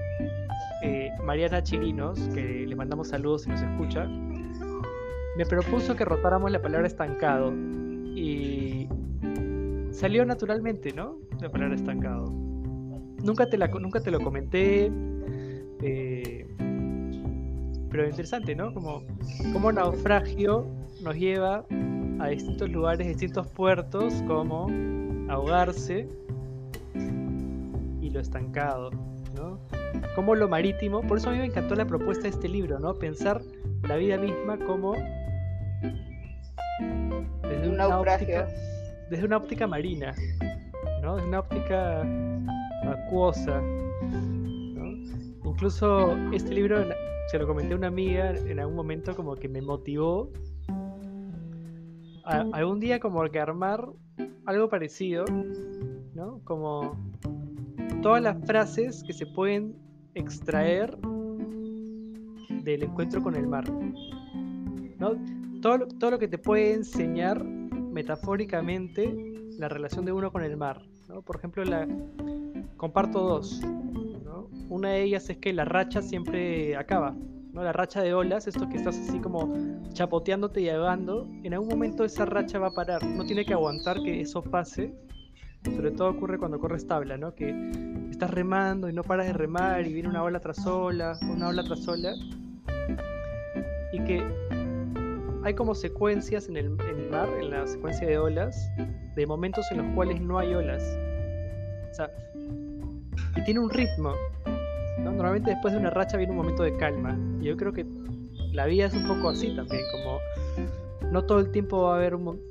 eh, 0.84 1.12
Mariana 1.24 1.62
Chirinos, 1.62 2.20
que 2.34 2.66
le 2.66 2.76
mandamos 2.76 3.10
saludos 3.10 3.44
si 3.44 3.50
nos 3.50 3.62
escucha, 3.62 4.08
me 5.38 5.46
propuso 5.46 5.96
que 5.96 6.04
rotáramos 6.04 6.52
la 6.52 6.60
palabra 6.60 6.88
estancado 6.88 7.54
y 8.16 8.90
salió 9.92 10.26
naturalmente, 10.26 10.92
¿no? 10.94 11.20
La 11.40 11.50
palabra 11.50 11.76
estancado. 11.76 12.26
Nunca 13.24 13.48
te, 13.48 13.58
la, 13.58 13.68
nunca 13.68 14.00
te 14.00 14.10
lo 14.10 14.20
comenté, 14.20 14.92
eh, 15.84 16.48
pero 17.92 18.08
interesante, 18.08 18.56
¿no? 18.56 18.74
Como, 18.74 19.04
como 19.54 19.72
naufragio 19.72 20.66
nos 21.04 21.16
lleva 21.16 21.66
a 22.20 22.28
distintos 22.30 22.70
lugares, 22.72 23.08
distintos 23.08 23.48
puertos, 23.48 24.24
como 24.28 24.68
ahogarse 25.30 26.10
y 28.02 28.10
lo 28.10 28.20
estancado, 28.20 28.90
¿no? 29.36 29.60
Como 30.16 30.34
lo 30.34 30.48
marítimo, 30.48 31.02
por 31.02 31.20
eso 31.20 31.30
a 31.30 31.34
mí 31.34 31.38
me 31.38 31.46
encantó 31.46 31.76
la 31.76 31.86
propuesta 31.86 32.24
de 32.24 32.30
este 32.30 32.50
libro, 32.50 32.80
¿no? 32.80 32.96
Pensar 32.96 33.42
la 33.84 33.98
vida 33.98 34.18
misma 34.18 34.58
como 34.58 34.96
desde 37.50 37.70
una 37.70 37.88
óptica, 37.88 38.48
desde 39.10 39.26
una 39.26 39.38
óptica 39.38 39.68
marina, 39.68 40.14
¿no? 41.02 41.16
Desde 41.16 41.28
una 41.28 41.40
óptica 41.40 42.02
acuosa, 42.88 43.62
¿no? 43.62 44.86
Incluso 45.46 46.16
este 46.34 46.54
libro 46.54 46.86
se 47.28 47.40
lo 47.40 47.48
comenté 47.48 47.74
a 47.74 47.78
una 47.78 47.88
amiga 47.88 48.32
en 48.32 48.60
algún 48.60 48.76
momento 48.76 49.16
como 49.16 49.36
que 49.36 49.50
me 49.50 49.62
motivó 49.62 50.32
a, 52.26 52.46
algún 52.54 52.80
día 52.80 53.00
como 53.00 53.24
que 53.30 53.40
armar 53.40 53.88
algo 54.46 54.70
parecido, 54.70 55.26
¿no? 56.14 56.40
Como 56.44 56.98
todas 58.02 58.22
las 58.22 58.38
frases 58.46 59.04
que 59.04 59.14
se 59.14 59.26
pueden 59.26 59.76
extraer 60.14 60.98
del 62.64 62.84
encuentro 62.84 63.22
con 63.22 63.36
el 63.36 63.48
mar, 63.48 63.66
¿no? 65.00 65.16
Todo, 65.62 65.88
todo 65.88 66.12
lo 66.12 66.20
que 66.20 66.28
te 66.28 66.38
puede 66.38 66.74
enseñar 66.74 67.44
metafóricamente 67.44 69.14
la 69.58 69.70
relación 69.70 70.06
de 70.06 70.12
uno 70.12 70.32
con 70.32 70.44
el 70.44 70.56
mar, 70.56 70.82
¿no? 71.08 71.22
Por 71.22 71.38
ejemplo, 71.38 71.64
la 71.64 71.88
comparto 72.78 73.22
dos, 73.22 73.62
una 74.70 74.90
de 74.90 75.04
ellas 75.04 75.30
es 75.30 75.38
que 75.38 75.54
la 75.54 75.66
racha 75.66 76.02
siempre 76.02 76.76
acaba, 76.76 77.16
¿no? 77.54 77.64
La 77.64 77.74
racha 77.74 78.02
de 78.02 78.14
olas, 78.14 78.48
esto 78.48 78.68
que 78.70 78.78
estás 78.78 78.98
así 78.98 79.20
como 79.20 79.54
chapoteándote 79.94 80.62
y 80.62 80.70
ahogando, 80.70 81.28
en 81.44 81.54
algún 81.54 81.70
momento 81.70 82.04
esa 82.04 82.26
racha 82.26 82.60
va 82.60 82.68
a 82.68 82.72
parar, 82.72 83.04
no 83.04 83.26
tiene 83.26 83.46
que 83.46 83.54
aguantar 83.54 83.98
que 84.04 84.22
eso 84.22 84.44
pase. 84.44 84.94
Sobre 85.64 85.92
todo 85.92 86.10
ocurre 86.10 86.38
cuando 86.38 86.60
corres 86.60 86.88
tabla, 86.88 87.18
¿no? 87.18 87.34
Que 87.34 87.54
estás 88.10 88.30
remando 88.32 88.90
y 88.90 88.94
no 88.94 89.04
paras 89.04 89.28
de 89.28 89.34
remar 89.34 89.86
y 89.86 89.94
viene 89.94 90.08
una 90.08 90.24
ola 90.24 90.40
tras 90.40 90.66
ola, 90.66 91.18
una 91.30 91.50
ola 91.50 91.64
tras 91.64 91.86
ola. 91.88 92.14
Y 93.92 94.04
que 94.04 94.24
hay 95.48 95.54
como 95.54 95.74
secuencias 95.74 96.50
en 96.50 96.58
el, 96.58 96.66
en 96.66 97.00
el 97.00 97.10
mar, 97.10 97.30
en 97.40 97.52
la 97.52 97.66
secuencia 97.66 98.06
de 98.06 98.18
olas, 98.18 98.70
de 99.16 99.26
momentos 99.26 99.66
en 99.72 99.78
los 99.78 99.96
cuales 99.96 100.20
no 100.20 100.38
hay 100.38 100.54
olas. 100.54 100.84
O 101.90 101.94
sea, 101.94 102.12
y 103.34 103.44
tiene 103.46 103.62
un 103.62 103.70
ritmo. 103.70 104.14
Normalmente 105.00 105.52
después 105.52 105.74
de 105.74 105.80
una 105.80 105.90
racha 105.90 106.18
viene 106.18 106.32
un 106.32 106.38
momento 106.40 106.64
de 106.64 106.76
calma. 106.76 107.18
Y 107.40 107.46
yo 107.46 107.56
creo 107.56 107.72
que 107.72 107.86
la 108.52 108.66
vida 108.66 108.88
es 108.88 108.94
un 108.94 109.08
poco 109.08 109.30
así 109.30 109.56
también, 109.56 109.82
como 109.94 110.20
no 111.14 111.24
todo 111.24 111.40
el 111.40 111.50
tiempo 111.50 111.84
va 111.84 111.94
a 111.94 111.96
haber 111.96 112.16
un, 112.16 112.42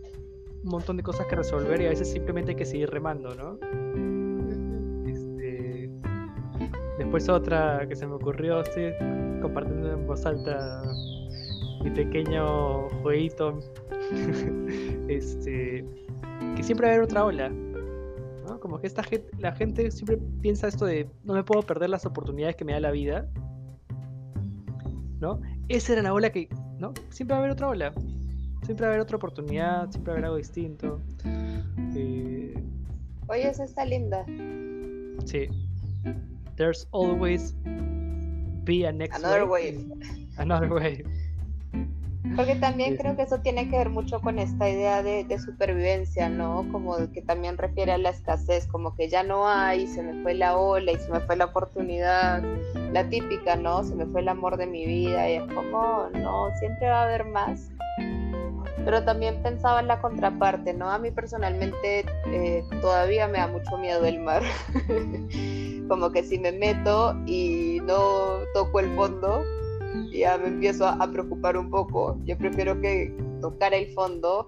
montón 0.63 0.97
de 0.97 1.03
cosas 1.03 1.27
que 1.27 1.37
resolver 1.37 1.81
y 1.83 1.87
a 1.87 1.91
veces 1.91 2.11
simplemente 2.11 2.53
hay 2.53 2.57
que 2.57 2.65
seguir 2.65 2.89
remando, 2.91 3.35
¿no? 3.35 3.59
Este, 5.07 5.91
después 6.99 7.29
otra 7.29 7.87
que 7.87 7.95
se 7.95 8.07
me 8.07 8.15
ocurrió, 8.15 8.63
estoy 8.63 8.95
compartiendo 9.43 9.93
en 9.93 10.07
voz 10.07 10.25
alta 10.25 10.83
mi 11.87 11.93
pequeño 11.93 12.89
jueguito. 13.03 13.61
este, 15.09 15.85
que 16.57 16.63
siempre 16.63 16.87
va 16.87 16.93
a 16.93 16.97
haber 16.97 17.05
otra 17.05 17.25
ola. 17.25 17.53
Como 18.61 18.81
que 18.81 18.87
esta 18.87 19.03
gente, 19.05 19.29
la 19.39 19.53
gente 19.53 19.91
siempre 19.91 20.19
piensa 20.41 20.67
esto 20.67 20.87
de 20.87 21.09
no 21.25 21.35
me 21.35 21.45
puedo 21.45 21.63
perder 21.63 21.91
las 21.91 22.05
oportunidades 22.07 22.57
que 22.57 22.65
me 22.65 22.73
da 22.73 22.81
la 22.81 22.91
vida. 22.91 23.29
¿No? 25.21 25.41
Esa 25.69 25.93
era 25.93 26.03
la 26.03 26.13
ola 26.13 26.31
que, 26.31 26.49
¿no? 26.79 26.93
Siempre 27.11 27.35
va 27.35 27.37
a 27.37 27.45
haber 27.45 27.53
otra 27.53 27.69
ola. 27.69 27.93
Siempre 28.65 28.87
va 28.87 28.93
a 28.93 28.95
haber 28.95 29.01
otra 29.01 29.17
oportunidad, 29.17 29.91
siempre 29.91 30.11
va 30.11 30.13
a 30.13 30.15
haber 30.15 30.25
algo 30.25 30.37
distinto. 30.39 31.01
Eh, 31.95 32.55
Oye, 33.29 33.49
esa 33.49 33.65
está 33.65 33.85
linda. 33.85 34.25
Sí. 35.25 35.49
There's 36.57 36.89
always 36.91 37.55
be 38.65 38.85
a 38.87 38.93
next 38.93 39.19
Another 39.19 39.45
wave. 39.45 39.85
Another 40.39 40.73
wave. 40.73 41.05
Porque 42.35 42.57
también 42.57 42.97
creo 42.97 43.17
que 43.17 43.23
eso 43.23 43.39
tiene 43.41 43.69
que 43.69 43.79
ver 43.79 43.91
mucho 43.91 44.21
con 44.21 44.39
esta 44.39 44.69
idea 44.69 45.03
de, 45.03 45.39
supervivencia, 45.39 46.29
¿no? 46.29 46.67
Como 46.73 46.97
que 47.13 47.23
también 47.23 47.57
refiere 47.57 47.93
a 47.93 47.99
la 47.99 48.11
escasez, 48.11 48.67
como 48.67 48.95
que 48.97 49.09
ya 49.09 49.23
no 49.23 49.47
hay, 49.49 49.87
se 49.87 50.03
me 50.03 50.23
fue 50.23 50.35
la 50.35 50.57
ola 50.57 50.93
y 50.93 50.97
se 50.97 51.11
me 51.11 51.21
fue 51.21 51.37
la 51.37 51.47
oportunidad, 51.47 52.43
la 52.93 53.09
típica, 53.09 53.57
¿no? 53.57 53.85
Se 53.85 53.95
me 53.95 54.07
fue 54.07 54.23
el 54.23 54.29
amor 54.29 54.57
de 54.57 54.67
mi 54.67 54.87
vida 54.87 55.31
y 55.31 55.35
es 55.35 55.43
como, 55.53 56.09
no, 56.15 56.51
siempre 56.59 56.89
va 56.89 57.03
a 57.03 57.05
haber 57.05 57.27
más. 57.27 57.71
Pero 58.85 59.05
también 59.05 59.43
pensaba 59.43 59.81
en 59.81 59.89
la 59.89 60.01
contraparte, 60.01 60.73
¿no? 60.73 60.91
A 60.91 60.99
mí 60.99 61.11
personalmente 61.11 62.05
eh, 62.27 62.65
todavía 62.81 63.29
me 63.29 63.39
da 63.39 63.47
mucho 63.47 63.77
miedo 63.77 64.05
el 64.05 64.21
mar. 64.21 64.43
como 65.89 66.11
que 66.11 66.23
si 66.23 66.39
me 66.39 66.53
meto 66.53 67.17
y 67.27 67.81
no 67.85 68.41
toco 68.53 68.81
el 68.81 68.95
fondo, 68.95 69.45
ya 70.13 70.39
me 70.39 70.49
empiezo 70.49 70.87
a, 70.87 71.11
preocupar 71.11 71.57
un 71.57 71.71
poco. 71.71 72.19
Yo 72.25 72.37
prefiero 72.37 72.81
que 72.81 73.15
tocar 73.41 73.75
el 73.75 73.89
fondo, 73.89 74.47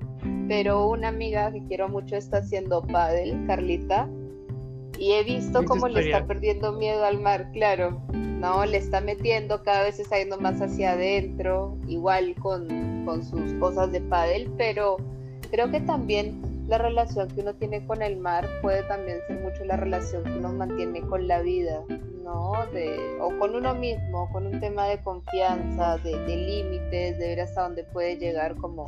pero 0.48 0.88
una 0.88 1.08
amiga 1.08 1.52
que 1.52 1.62
quiero 1.66 1.88
mucho 1.88 2.16
está 2.16 2.38
haciendo 2.38 2.82
paddle, 2.82 3.36
Carlita, 3.46 4.08
y 4.98 5.12
he 5.12 5.22
visto 5.22 5.64
cómo 5.64 5.88
le 5.88 6.00
está 6.06 6.26
perdiendo 6.26 6.72
miedo 6.72 7.04
al 7.04 7.20
mar, 7.20 7.50
claro. 7.52 8.00
No, 8.12 8.64
le 8.64 8.78
está 8.78 9.00
metiendo, 9.00 9.62
cada 9.64 9.82
vez 9.82 9.98
está 9.98 10.18
yendo 10.18 10.38
más 10.38 10.60
hacia 10.60 10.92
adentro, 10.92 11.76
igual 11.88 12.34
con, 12.36 13.04
con 13.04 13.24
sus 13.24 13.52
cosas 13.54 13.90
de 13.90 14.00
paddle, 14.00 14.48
pero 14.56 14.96
creo 15.50 15.70
que 15.70 15.80
también 15.80 16.40
la 16.68 16.78
relación 16.78 17.28
que 17.28 17.40
uno 17.40 17.54
tiene 17.54 17.84
con 17.86 18.02
el 18.02 18.18
mar 18.18 18.46
puede 18.60 18.82
también 18.84 19.18
ser 19.26 19.40
mucho 19.40 19.64
la 19.64 19.76
relación 19.76 20.22
que 20.22 20.32
uno 20.32 20.52
mantiene 20.52 21.00
con 21.00 21.26
la 21.26 21.40
vida. 21.40 21.82
De, 22.74 23.16
o 23.22 23.30
con 23.38 23.54
uno 23.54 23.74
mismo, 23.74 24.30
con 24.32 24.46
un 24.46 24.60
tema 24.60 24.86
de 24.86 25.00
confianza, 25.00 25.96
de, 25.96 26.14
límites, 26.36 27.18
de 27.18 27.26
ver 27.28 27.40
hasta 27.40 27.62
dónde 27.62 27.84
puede 27.84 28.18
llegar, 28.18 28.54
como 28.56 28.84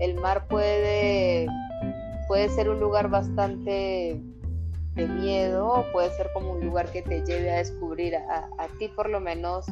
el 0.00 0.16
mar 0.16 0.48
puede, 0.48 1.46
puede 2.26 2.48
ser 2.48 2.68
un 2.68 2.80
lugar 2.80 3.10
bastante 3.10 4.20
de 4.94 5.06
miedo, 5.06 5.68
o 5.68 5.92
puede 5.92 6.10
ser 6.16 6.32
como 6.34 6.50
un 6.50 6.66
lugar 6.66 6.90
que 6.90 7.00
te 7.02 7.24
lleve 7.24 7.48
a 7.52 7.58
descubrir, 7.58 8.16
a, 8.16 8.48
ti 8.80 8.88
por 8.88 9.08
lo 9.08 9.20
menos 9.20 9.64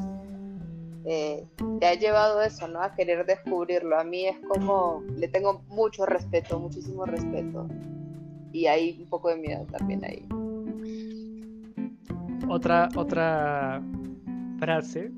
eh, 1.07 1.46
te 1.80 1.86
ha 1.86 1.94
llevado 1.94 2.42
eso, 2.42 2.68
¿no? 2.68 2.82
A 2.82 2.94
querer 2.94 3.24
descubrirlo. 3.24 3.98
A 3.98 4.04
mí 4.04 4.26
es 4.26 4.36
como, 4.48 5.02
le 5.16 5.28
tengo 5.28 5.62
mucho 5.68 6.04
respeto, 6.07 6.59
muchísimo 6.59 7.04
respeto. 7.04 7.66
Y 8.52 8.66
hay 8.66 8.98
un 9.00 9.09
poco 9.09 9.28
de 9.28 9.36
miedo 9.36 9.66
también 9.70 10.04
ahí 10.04 10.26
otra, 12.48 12.88
otra 12.96 13.82
frase. 14.59 15.11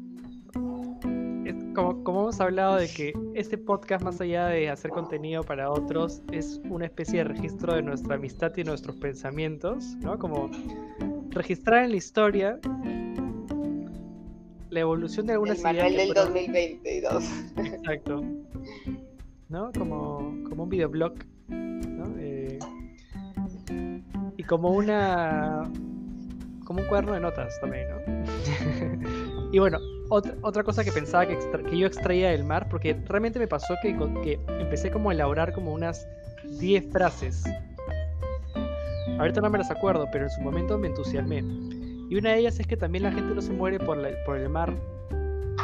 como, 1.74 2.02
como 2.02 2.20
hemos 2.22 2.40
hablado 2.40 2.76
de 2.76 2.88
que 2.88 3.12
este 3.34 3.56
podcast, 3.56 4.04
más 4.04 4.20
allá 4.20 4.46
de 4.46 4.68
hacer 4.68 4.90
contenido 4.90 5.42
para 5.42 5.70
otros, 5.70 6.22
es 6.32 6.60
una 6.68 6.86
especie 6.86 7.18
de 7.18 7.24
registro 7.24 7.74
de 7.74 7.82
nuestra 7.82 8.16
amistad 8.16 8.52
y 8.56 8.64
nuestros 8.64 8.96
pensamientos, 8.96 9.96
¿no? 10.00 10.18
Como 10.18 10.50
registrar 11.30 11.84
en 11.84 11.90
la 11.90 11.96
historia 11.96 12.58
la 14.70 14.80
evolución 14.80 15.26
de 15.26 15.32
algunas 15.34 15.58
El 15.58 15.64
manual 15.64 15.96
del 15.96 16.14
2022. 16.14 17.24
Exacto. 17.56 18.24
¿No? 19.48 19.72
Como, 19.72 20.34
como 20.48 20.64
un 20.64 20.68
videoblog. 20.68 21.14
Eh, 22.18 22.58
y 24.36 24.42
como 24.44 24.70
una 24.70 25.70
como 26.64 26.82
un 26.82 26.86
cuaderno 26.88 27.14
de 27.14 27.20
notas 27.20 27.58
también, 27.62 27.86
¿no? 27.88 29.48
y 29.52 29.58
bueno, 29.58 29.78
otra, 30.10 30.34
otra 30.42 30.62
cosa 30.62 30.84
que 30.84 30.92
pensaba 30.92 31.26
que, 31.26 31.38
que, 31.70 31.78
yo 31.78 31.86
extraía 31.86 32.28
del 32.28 32.44
mar, 32.44 32.68
porque 32.68 32.94
realmente 33.06 33.38
me 33.38 33.46
pasó 33.48 33.74
que, 33.80 33.96
que 34.22 34.38
empecé 34.60 34.90
como 34.90 35.08
a 35.08 35.14
elaborar 35.14 35.54
como 35.54 35.72
unas 35.72 36.06
10 36.60 36.92
frases. 36.92 37.42
Ahorita 39.18 39.40
no 39.40 39.48
me 39.48 39.56
las 39.56 39.70
acuerdo, 39.70 40.06
pero 40.12 40.24
en 40.24 40.30
su 40.30 40.42
momento 40.42 40.76
me 40.76 40.88
entusiasmé. 40.88 41.42
Y 42.08 42.16
una 42.16 42.32
de 42.32 42.38
ellas 42.38 42.58
es 42.58 42.66
que 42.66 42.76
también 42.76 43.04
la 43.04 43.12
gente 43.12 43.34
no 43.34 43.42
se 43.42 43.52
muere 43.52 43.78
por, 43.78 43.98
por 44.24 44.38
el 44.38 44.48
mar. 44.48 44.74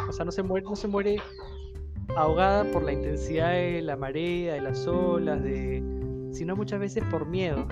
O 0.09 0.13
sea, 0.13 0.25
no 0.25 0.33
se 0.33 0.43
muere, 0.43 0.65
no 0.65 0.77
se 0.77 0.89
muere 0.89 1.17
ahogada 2.17 2.65
por 2.71 2.83
la 2.83 2.93
intensidad 2.93 3.53
de 3.53 3.83
la 3.83 3.97
marea, 3.97 4.55
de 4.55 4.61
las 4.61 4.87
olas, 4.87 5.43
de 5.43 5.83
sino 6.33 6.57
muchas 6.57 6.81
veces 6.81 7.05
por 7.11 7.27
miedo. 7.27 7.67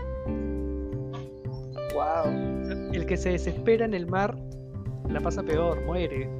El 2.93 3.07
que 3.07 3.16
se 3.16 3.31
desespera 3.31 3.85
en 3.85 3.95
el 3.95 4.07
mar 4.07 4.37
la 5.09 5.20
pasa 5.20 5.43
peor, 5.43 5.85
muere. 5.85 6.31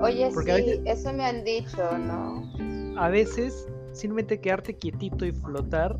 Oye, 0.00 0.30
sí, 0.30 0.80
eso 0.84 1.12
me 1.12 1.24
han 1.24 1.44
dicho, 1.44 1.98
¿no? 1.98 2.42
A 2.98 3.08
veces, 3.08 3.68
simplemente 3.92 4.40
quedarte 4.40 4.74
quietito 4.76 5.24
y 5.24 5.32
flotar. 5.32 5.98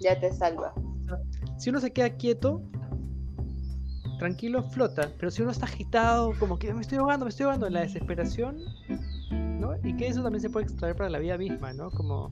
Ya 0.00 0.18
te 0.18 0.32
salva. 0.32 0.74
Si 1.58 1.70
uno 1.70 1.80
se 1.80 1.92
queda 1.92 2.10
quieto, 2.10 2.62
tranquilo, 4.24 4.62
flota. 4.62 5.10
Pero 5.18 5.30
si 5.30 5.42
uno 5.42 5.50
está 5.50 5.66
agitado, 5.66 6.32
como 6.38 6.58
que 6.58 6.72
me 6.72 6.80
estoy 6.80 6.96
ahogando, 6.96 7.26
me 7.26 7.28
estoy 7.28 7.44
ahogando, 7.44 7.66
en 7.66 7.74
la 7.74 7.80
desesperación, 7.80 8.56
¿no? 9.60 9.76
Y 9.84 9.94
que 9.98 10.06
eso 10.06 10.22
también 10.22 10.40
se 10.40 10.48
puede 10.48 10.64
extraer 10.64 10.96
para 10.96 11.10
la 11.10 11.18
vida 11.18 11.36
misma, 11.36 11.74
¿no? 11.74 11.90
Como 11.90 12.30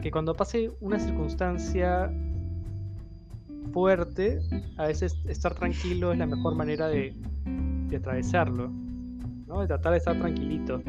que 0.00 0.10
cuando 0.12 0.32
pase 0.34 0.70
una 0.80 1.00
circunstancia 1.00 2.12
fuerte, 3.72 4.38
a 4.76 4.86
veces 4.86 5.18
estar 5.26 5.56
tranquilo 5.56 6.12
es 6.12 6.18
la 6.18 6.26
mejor 6.26 6.54
manera 6.54 6.86
de, 6.86 7.12
atravesarlo, 7.96 8.68
¿no? 9.48 9.60
de 9.60 9.66
tratar 9.66 9.90
de 9.90 9.98
estar 9.98 10.16
tranquilito. 10.20 10.82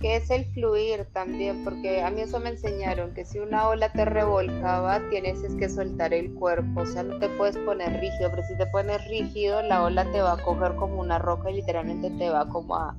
Que 0.00 0.16
es 0.16 0.30
el 0.30 0.46
fluir 0.46 1.06
también, 1.12 1.62
porque 1.62 2.02
a 2.02 2.10
mí 2.10 2.22
eso 2.22 2.40
me 2.40 2.50
enseñaron, 2.50 3.12
que 3.12 3.26
si 3.26 3.38
una 3.38 3.68
ola 3.68 3.92
te 3.92 4.06
revolcaba, 4.06 5.00
tienes 5.10 5.40
que 5.58 5.68
soltar 5.68 6.14
el 6.14 6.32
cuerpo, 6.34 6.80
o 6.80 6.86
sea, 6.86 7.02
no 7.02 7.18
te 7.18 7.28
puedes 7.28 7.58
poner 7.58 8.00
rígido, 8.00 8.30
pero 8.30 8.42
si 8.48 8.56
te 8.56 8.66
pones 8.66 9.06
rígido, 9.08 9.60
la 9.62 9.84
ola 9.84 10.10
te 10.10 10.22
va 10.22 10.32
a 10.32 10.42
coger 10.42 10.74
como 10.76 11.00
una 11.00 11.18
roca 11.18 11.50
y 11.50 11.56
literalmente 11.56 12.10
te 12.10 12.30
va 12.30 12.48
como 12.48 12.76
a, 12.76 12.96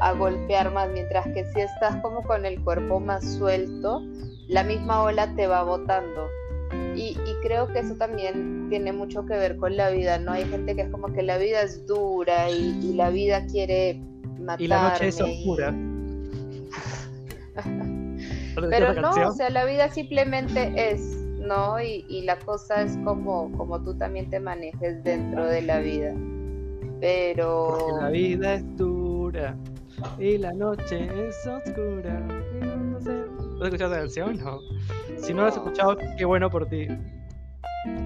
a 0.00 0.12
golpear 0.12 0.72
más, 0.72 0.88
mientras 0.90 1.26
que 1.28 1.44
si 1.52 1.60
estás 1.60 1.96
como 1.96 2.22
con 2.22 2.46
el 2.46 2.64
cuerpo 2.64 2.98
más 2.98 3.22
suelto, 3.36 4.02
la 4.48 4.64
misma 4.64 5.02
ola 5.02 5.34
te 5.36 5.46
va 5.46 5.64
botando. 5.64 6.28
Y, 6.96 7.14
creo 7.42 7.68
que 7.68 7.80
eso 7.80 7.94
también 7.96 8.68
tiene 8.70 8.90
mucho 8.90 9.26
que 9.26 9.34
ver 9.34 9.58
con 9.58 9.76
la 9.76 9.90
vida, 9.90 10.18
¿no? 10.18 10.32
Hay 10.32 10.44
gente 10.46 10.74
que 10.74 10.82
es 10.82 10.90
como 10.90 11.12
que 11.12 11.22
la 11.22 11.36
vida 11.36 11.60
es 11.60 11.86
dura 11.86 12.50
y, 12.50 12.94
la 12.94 13.10
vida 13.10 13.46
quiere 13.46 14.00
matarme. 14.40 14.64
Y 14.64 14.68
la 14.68 14.88
noche 14.88 15.08
es 15.08 15.20
oscura. 15.20 15.74
Pero 18.70 18.94
no, 18.94 19.10
o 19.10 19.32
sea, 19.32 19.50
la 19.50 19.64
vida 19.64 19.88
simplemente 19.90 20.72
es, 20.76 21.00
¿no? 21.38 21.80
Y, 21.80 22.22
la 22.22 22.38
cosa 22.38 22.82
es 22.82 22.98
como, 23.04 23.52
como 23.52 23.82
tú 23.82 23.96
también 23.96 24.30
te 24.30 24.40
manejes 24.40 25.02
dentro 25.04 25.46
de 25.46 25.62
la 25.62 25.78
vida. 25.80 26.14
Pero... 27.00 27.76
Porque 27.78 28.02
la 28.02 28.10
vida 28.10 28.54
es 28.54 28.76
dura 28.76 29.56
y 30.18 30.38
la 30.38 30.52
noche 30.52 31.08
es 31.28 31.46
oscura. 31.46 32.20
No 32.60 33.00
sé. 33.00 33.12
¿No 33.12 33.60
has 33.60 33.66
escuchado 33.66 33.90
la 33.92 33.98
canción? 34.00 34.36
No. 34.38 34.60
Si 35.18 35.32
no, 35.32 35.42
lo 35.42 35.48
has 35.48 35.56
escuchado, 35.56 35.96
qué 36.18 36.24
bueno 36.24 36.50
por 36.50 36.66
ti. 36.68 36.88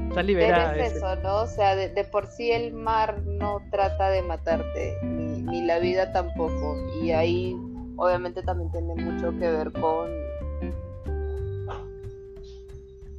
Estás 0.08 0.24
liberada. 0.24 0.76
es 0.76 0.94
eso, 0.94 1.16
¿no? 1.16 1.42
O 1.42 1.46
sea, 1.46 1.74
de, 1.76 2.04
por 2.04 2.26
sí 2.26 2.50
el 2.50 2.72
mar 2.72 3.22
no 3.24 3.60
trata 3.70 4.10
de 4.10 4.22
matarte, 4.22 4.96
ni, 5.02 5.42
ni 5.42 5.62
la 5.64 5.78
vida 5.78 6.12
tampoco. 6.12 6.76
Y 7.02 7.12
ahí 7.12 7.56
obviamente 8.00 8.42
también 8.42 8.70
tiene 8.72 8.94
mucho 8.94 9.30
que 9.38 9.50
ver 9.50 9.72
con, 9.72 10.08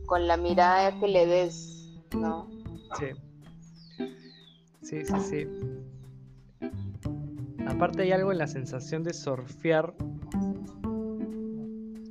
con 0.07 0.27
la 0.27 0.37
mirada 0.37 0.99
que 0.99 1.07
le 1.07 1.25
des, 1.27 2.01
¿no? 2.15 2.49
Sí. 2.97 3.05
Sí, 4.81 5.05
sí, 5.05 5.19
sí. 5.19 5.47
Aparte 7.67 8.01
hay 8.01 8.11
algo 8.11 8.31
en 8.31 8.39
la 8.39 8.47
sensación 8.47 9.03
de 9.03 9.13
surfear. 9.13 9.93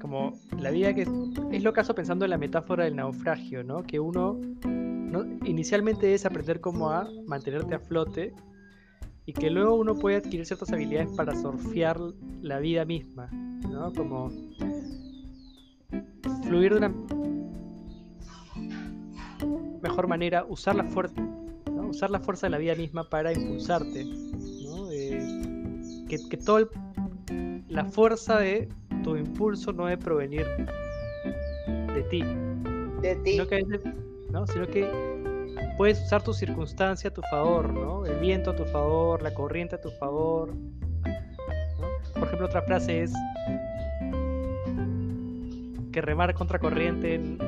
Como 0.01 0.33
la 0.57 0.71
vida 0.71 0.95
que 0.95 1.07
es 1.51 1.63
lo 1.63 1.73
caso 1.73 1.95
pensando 1.95 2.25
en 2.25 2.31
la 2.31 2.39
metáfora 2.39 2.85
del 2.85 2.97
naufragio, 2.97 3.65
¿no? 3.65 3.83
Que 3.83 3.99
uno 3.99 4.41
inicialmente 5.45 6.15
es 6.15 6.25
aprender 6.25 6.61
cómo 6.61 6.91
a 6.91 7.09
mantenerte 7.27 7.75
a 7.75 7.81
flote 7.81 8.33
y 9.31 9.33
que 9.33 9.49
luego 9.49 9.77
uno 9.77 9.95
puede 9.95 10.17
adquirir 10.17 10.45
ciertas 10.45 10.73
habilidades 10.73 11.09
para 11.17 11.41
surfear 11.41 11.97
la 12.43 12.59
vida 12.59 12.85
misma, 12.85 13.29
¿no? 13.31 13.93
Como 13.93 14.29
fluir 16.43 16.73
de 16.73 16.79
una 16.79 16.93
mejor 19.81 20.09
manera, 20.09 20.45
usar 20.49 20.75
la 20.75 20.83
fuerza, 20.83 21.15
usar 21.89 22.11
la 22.11 22.19
fuerza 22.19 22.49
de 22.49 22.51
la 22.51 22.59
vida 22.59 22.75
misma 22.75 23.09
para 23.09 23.33
impulsarte, 23.33 24.05
¿no? 24.05 24.89
que, 24.89 26.19
que 26.29 26.37
toda 26.37 26.69
la 27.69 27.85
fuerza 27.85 28.41
de 28.41 28.69
tu 29.05 29.15
impulso 29.15 29.73
no 29.73 29.87
debe 29.87 30.03
provenir 30.03 30.45
de 31.95 32.03
ti, 32.11 32.25
de 33.01 33.15
ti, 33.23 33.39
¿no? 34.33 34.45
sino 34.49 34.67
que 34.67 35.10
puedes 35.81 35.97
usar 36.03 36.23
tu 36.23 36.35
circunstancia 36.35 37.09
a 37.09 37.13
tu 37.15 37.23
favor, 37.23 37.73
¿no? 37.73 38.05
El 38.05 38.19
viento 38.19 38.51
a 38.51 38.55
tu 38.55 38.67
favor, 38.67 39.23
la 39.23 39.33
corriente 39.33 39.77
a 39.77 39.81
tu 39.81 39.91
favor. 39.93 40.53
Por 42.13 42.25
ejemplo, 42.25 42.49
otra 42.49 42.61
frase 42.61 43.05
es 43.05 43.15
que 45.91 46.03
remar 46.03 46.35
contra 46.35 46.59
corriente 46.59 47.19
no 47.19 47.47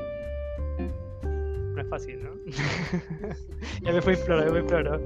es 1.78 1.86
fácil, 1.90 2.24
¿no? 2.24 2.30
ya 3.82 3.92
me 3.92 4.00
fui 4.00 4.16
floro, 4.16 4.46
ya 4.46 4.50
me 4.50 4.60
fui 4.60 4.68
floro. 4.70 4.98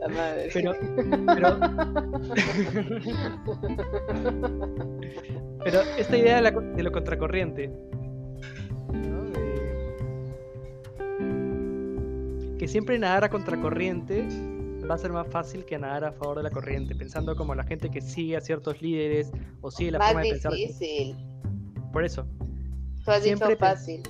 La 0.00 0.08
madre. 0.08 0.50
Pero, 0.52 0.74
pero, 1.26 1.58
pero 5.64 5.80
esta 5.96 6.18
idea 6.18 6.42
de, 6.42 6.50
de 6.50 6.82
lo 6.82 6.92
contracorriente, 6.92 7.72
que 12.58 12.68
siempre 12.68 12.98
nadar 12.98 13.24
a 13.24 13.30
contracorriente 13.30 14.26
va 14.88 14.94
a 14.94 14.98
ser 14.98 15.12
más 15.12 15.28
fácil 15.28 15.64
que 15.64 15.78
nadar 15.78 16.04
a 16.04 16.12
favor 16.12 16.38
de 16.38 16.42
la 16.44 16.50
corriente, 16.50 16.94
pensando 16.94 17.36
como 17.36 17.54
la 17.54 17.64
gente 17.64 17.90
que 17.90 18.00
sigue 18.00 18.36
a 18.36 18.40
ciertos 18.40 18.80
líderes 18.80 19.30
o 19.60 19.70
sigue 19.70 19.92
la 19.92 20.00
forma 20.00 20.22
de 20.22 20.30
pensar. 20.30 20.52
difícil. 20.52 21.16
Por 21.92 22.04
eso. 22.04 22.26
Tú 23.04 23.10
has 23.10 23.22
siempre 23.22 23.50
dicho 23.50 23.60
fácil. 23.60 24.02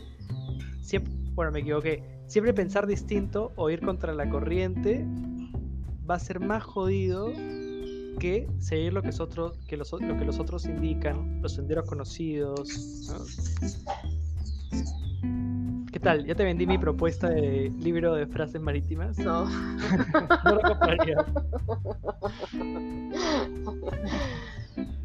Siempre, 0.81 1.13
bueno, 1.35 1.53
me 1.53 1.61
equivoqué. 1.61 2.03
Siempre 2.27 2.53
pensar 2.53 2.87
distinto 2.87 3.53
o 3.57 3.71
ir 3.71 3.81
contra 3.81 4.15
la 4.15 4.29
corriente 4.29 5.05
va 6.09 6.15
a 6.15 6.19
ser 6.19 6.41
más 6.41 6.63
jodido 6.63 7.33
que 8.19 8.49
seguir 8.59 8.93
lo 8.93 9.03
que, 9.03 9.11
otros, 9.19 9.59
que 9.67 9.77
los, 9.77 9.93
lo 9.93 10.17
que 10.17 10.25
los 10.25 10.39
otros 10.39 10.67
indican, 10.67 11.41
los 11.41 11.55
senderos 11.55 11.89
conocidos. 11.89 12.69
¿Qué 15.99 16.05
tal? 16.05 16.25
¿Ya 16.27 16.37
te 16.37 16.45
vendí 16.45 16.65
mi 16.65 16.79
propuesta 16.79 17.29
de 17.29 17.73
libro 17.81 18.15
de 18.15 18.29
frases 18.29 18.61
marítimas? 18.61 19.19
No. 19.19 19.47
no 20.45 20.55
lo 20.55 20.61
compraría. 20.61 21.17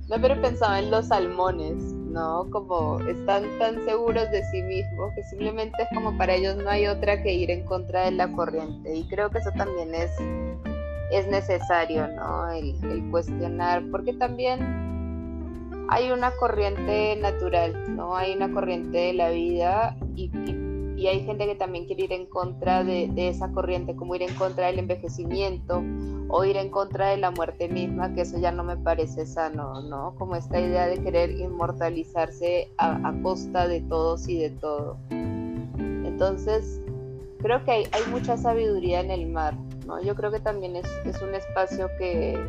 No, 0.07 0.21
pero 0.21 0.39
pensaba 0.39 0.77
en 0.77 0.91
los 0.91 1.07
salmones, 1.07 1.81
¿no? 1.81 2.47
Como 2.51 2.99
están 2.99 3.43
tan 3.57 3.83
seguros 3.85 4.29
de 4.29 4.43
sí 4.51 4.61
mismos 4.61 5.11
que 5.15 5.23
simplemente 5.23 5.81
es 5.81 5.89
como 5.95 6.15
para 6.15 6.35
ellos 6.35 6.57
no 6.57 6.69
hay 6.69 6.85
otra 6.85 7.23
que 7.23 7.33
ir 7.33 7.49
en 7.49 7.65
contra 7.65 8.05
de 8.05 8.11
la 8.11 8.31
corriente. 8.31 8.95
Y 8.95 9.07
creo 9.07 9.31
que 9.31 9.39
eso 9.39 9.49
también 9.57 9.95
es, 9.95 10.11
es 11.11 11.25
necesario, 11.25 12.07
¿no? 12.09 12.51
El, 12.51 12.75
el 12.83 13.09
cuestionar, 13.09 13.81
porque 13.89 14.13
también 14.13 14.59
hay 15.89 16.11
una 16.11 16.29
corriente 16.35 17.15
natural, 17.15 17.95
¿no? 17.95 18.15
Hay 18.15 18.35
una 18.35 18.51
corriente 18.51 18.95
de 18.95 19.13
la 19.13 19.31
vida 19.31 19.97
y, 20.15 20.25
y 20.25 20.62
y 21.03 21.07
hay 21.07 21.25
gente 21.25 21.45
que 21.45 21.55
también 21.55 21.85
quiere 21.85 22.05
ir 22.05 22.13
en 22.13 22.25
contra 22.27 22.81
de, 22.85 23.11
esa 23.17 23.51
corriente, 23.51 23.93
como 23.93 24.15
ir 24.15 24.21
en 24.21 24.33
contra 24.35 24.67
del 24.67 24.79
envejecimiento 24.79 25.83
o 26.29 26.45
ir 26.45 26.55
en 26.55 26.69
contra 26.69 27.09
de 27.09 27.17
la 27.17 27.29
muerte 27.29 27.67
misma, 27.67 28.15
que 28.15 28.21
eso 28.21 28.39
ya 28.39 28.53
no 28.53 28.63
me 28.63 28.77
parece 28.77 29.25
sano, 29.25 29.81
¿no? 29.81 30.15
Como 30.17 30.37
esta 30.37 30.61
idea 30.61 30.87
de 30.87 31.03
querer 31.03 31.31
inmortalizarse 31.31 32.69
a, 32.77 33.13
costa 33.21 33.67
de 33.67 33.81
todos 33.81 34.29
y 34.29 34.37
de 34.37 34.51
todo. 34.51 34.95
Entonces, 35.09 36.79
creo 37.39 37.61
que 37.65 37.71
hay, 37.71 37.85
mucha 38.09 38.37
sabiduría 38.37 39.01
en 39.01 39.11
el 39.11 39.27
mar, 39.27 39.55
¿no? 39.85 40.01
Yo 40.01 40.15
creo 40.15 40.31
que 40.31 40.39
también 40.39 40.77
es, 40.77 40.87
un 41.21 41.35
espacio 41.35 41.89
que, 41.99 42.39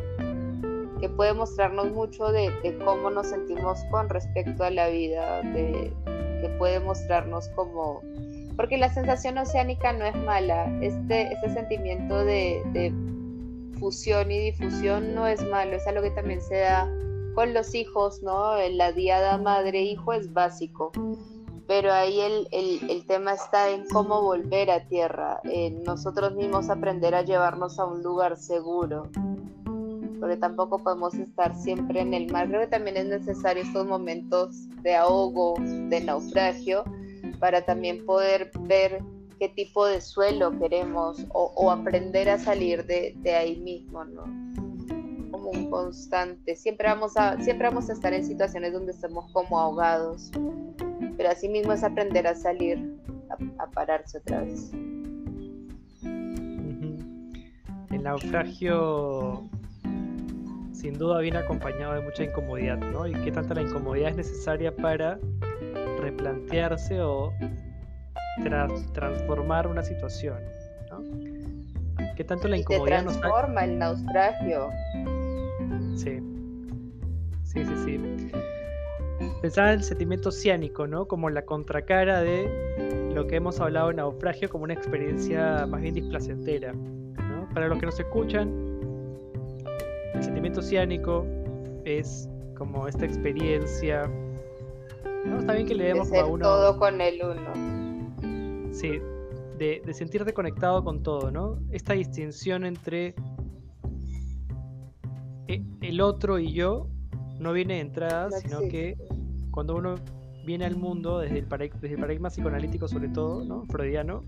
que 1.01 1.09
puede 1.09 1.33
mostrarnos 1.33 1.91
mucho 1.91 2.31
de, 2.31 2.51
de, 2.63 2.77
cómo 2.85 3.09
nos 3.09 3.27
sentimos 3.27 3.79
con 3.91 4.07
respecto 4.07 4.63
a 4.63 4.69
la 4.69 4.87
vida, 4.87 5.41
de, 5.41 5.91
que 6.39 6.49
puede 6.57 6.79
mostrarnos 6.79 7.49
como 7.49 8.01
porque 8.55 8.77
la 8.77 8.93
sensación 8.93 9.37
oceánica 9.37 9.93
no 9.93 10.05
es 10.05 10.15
mala, 10.15 10.65
este, 10.81 11.33
este 11.33 11.49
sentimiento 11.53 12.23
de, 12.23 12.93
fusión 13.79 14.31
y 14.31 14.51
difusión 14.51 15.13
no 15.13 15.27
es 15.27 15.43
malo, 15.49 15.75
es 15.75 15.85
algo 15.85 16.01
que 16.01 16.11
también 16.11 16.41
se 16.41 16.59
da 16.59 16.89
con 17.35 17.53
los 17.53 17.75
hijos, 17.75 18.23
¿no? 18.23 18.55
La 18.71 18.93
diada 18.93 19.37
madre-hijo 19.37 20.13
es 20.13 20.31
básico, 20.31 20.93
pero 21.67 21.91
ahí 21.91 22.21
el, 22.21 23.05
tema 23.05 23.33
está 23.33 23.69
en 23.69 23.83
cómo 23.91 24.21
volver 24.21 24.71
a 24.71 24.87
tierra, 24.87 25.41
en 25.43 25.83
nosotros 25.83 26.35
mismos 26.35 26.69
aprender 26.69 27.13
a 27.15 27.23
llevarnos 27.23 27.77
a 27.77 27.85
un 27.85 28.01
lugar 28.01 28.37
seguro, 28.37 29.09
porque 30.21 30.37
tampoco 30.37 30.79
podemos 30.79 31.13
estar 31.15 31.53
siempre 31.53 31.99
en 31.99 32.13
el 32.13 32.31
mar, 32.31 32.47
creo 32.47 32.61
que 32.61 32.67
también 32.67 32.95
es 32.95 33.07
necesario 33.07 33.63
estos 33.63 33.85
momentos 33.85 34.69
de 34.81 34.95
ahogo, 34.95 35.55
de 35.59 35.99
naufragio, 35.99 36.85
para 37.45 37.63
también 37.63 38.03
poder 38.07 38.49
ver 38.61 39.03
qué 39.37 39.49
tipo 39.49 39.85
de 39.85 40.01
suelo 40.01 40.57
queremos 40.57 41.23
o, 41.31 41.69
aprender 41.69 42.27
a 42.27 42.39
salir 42.39 42.87
de, 42.87 43.35
ahí 43.35 43.57
mismo, 43.57 44.03
¿no? 44.03 44.23
Como 45.29 45.51
un 45.51 45.69
constante. 45.69 46.55
Siempre 46.55 46.87
vamos, 46.87 47.15
a, 47.17 47.39
siempre 47.39 47.67
vamos 47.67 47.87
a 47.91 47.93
estar 47.93 48.15
en 48.15 48.25
situaciones 48.25 48.73
donde 48.73 48.93
estemos 48.93 49.31
como 49.31 49.59
ahogados, 49.59 50.31
pero 51.17 51.29
así 51.29 51.47
mismo 51.47 51.71
es 51.71 51.83
aprender 51.83 52.25
a 52.25 52.33
salir, 52.33 52.97
a, 53.59 53.67
pararse 53.67 54.17
otra 54.17 54.41
vez. 54.41 54.71
El 57.91 58.01
naufragio 58.01 59.47
sin 60.73 60.97
duda 60.97 61.19
viene 61.19 61.37
acompañado 61.37 61.93
de 61.93 62.01
mucha 62.01 62.23
incomodidad, 62.23 62.77
¿no? 62.77 63.05
Y 63.05 63.13
qué 63.23 63.31
tanta 63.31 63.53
la 63.53 63.61
incomodidad 63.61 64.09
es 64.09 64.15
necesaria 64.15 64.75
para 64.75 65.19
replantearse 66.05 67.01
o 67.01 67.33
transformar 68.93 69.67
una 69.67 69.83
situación. 69.83 70.37
¿no? 70.89 71.01
¿Qué 72.15 72.23
tanto 72.23 72.47
la 72.47 72.57
incomodidad 72.57 73.03
transforma 73.03 73.63
el 73.63 73.79
naufragio? 73.79 74.69
Sí. 75.95 76.21
Sí, 77.43 77.65
sí, 77.65 77.73
sí. 77.85 78.31
Pensaba 79.41 79.69
en 79.71 79.79
el 79.79 79.83
sentimiento 79.83 80.29
oceánico, 80.29 80.87
¿no? 80.87 81.07
Como 81.07 81.29
la 81.29 81.45
contracara 81.45 82.21
de 82.21 83.11
lo 83.13 83.27
que 83.27 83.37
hemos 83.37 83.59
hablado 83.61 83.91
en 83.91 83.97
naufragio 83.97 84.49
como 84.49 84.65
una 84.65 84.73
experiencia 84.73 85.65
más 85.67 85.81
bien 85.81 85.93
displacentera. 85.93 86.73
¿no? 86.73 87.47
Para 87.53 87.67
los 87.67 87.79
que 87.79 87.85
nos 87.85 87.99
escuchan, 87.99 88.49
el 90.13 90.23
sentimiento 90.23 90.59
oceánico 90.59 91.25
es 91.85 92.29
como 92.57 92.87
esta 92.87 93.05
experiencia. 93.05 94.09
¿No? 95.25 95.39
Está 95.39 95.53
bien 95.53 95.67
que 95.67 95.75
le 95.75 95.85
demos 95.85 96.11
a 96.13 96.25
uno. 96.25 96.43
Todo 96.43 96.77
con 96.77 97.01
el 97.01 97.21
uno. 97.23 98.73
Sí, 98.73 98.99
de, 99.57 99.81
de 99.85 99.93
sentirte 99.93 100.33
conectado 100.33 100.83
con 100.83 101.03
todo, 101.03 101.31
¿no? 101.31 101.59
Esta 101.71 101.93
distinción 101.93 102.65
entre 102.65 103.15
e, 105.47 105.63
el 105.81 106.01
otro 106.01 106.39
y 106.39 106.53
yo 106.53 106.87
no 107.39 107.53
viene 107.53 107.75
de 107.75 107.79
entrada, 107.81 108.31
sino 108.31 108.59
que 108.61 108.97
cuando 109.51 109.75
uno 109.75 109.95
viene 110.45 110.65
al 110.65 110.75
mundo 110.75 111.19
desde 111.19 111.39
el, 111.39 111.45
paradigma 111.45 112.29
psicoanalítico 112.29 112.87
sobre 112.87 113.09
todo, 113.09 113.43
¿no? 113.43 113.65
Freudiano, 113.65 114.23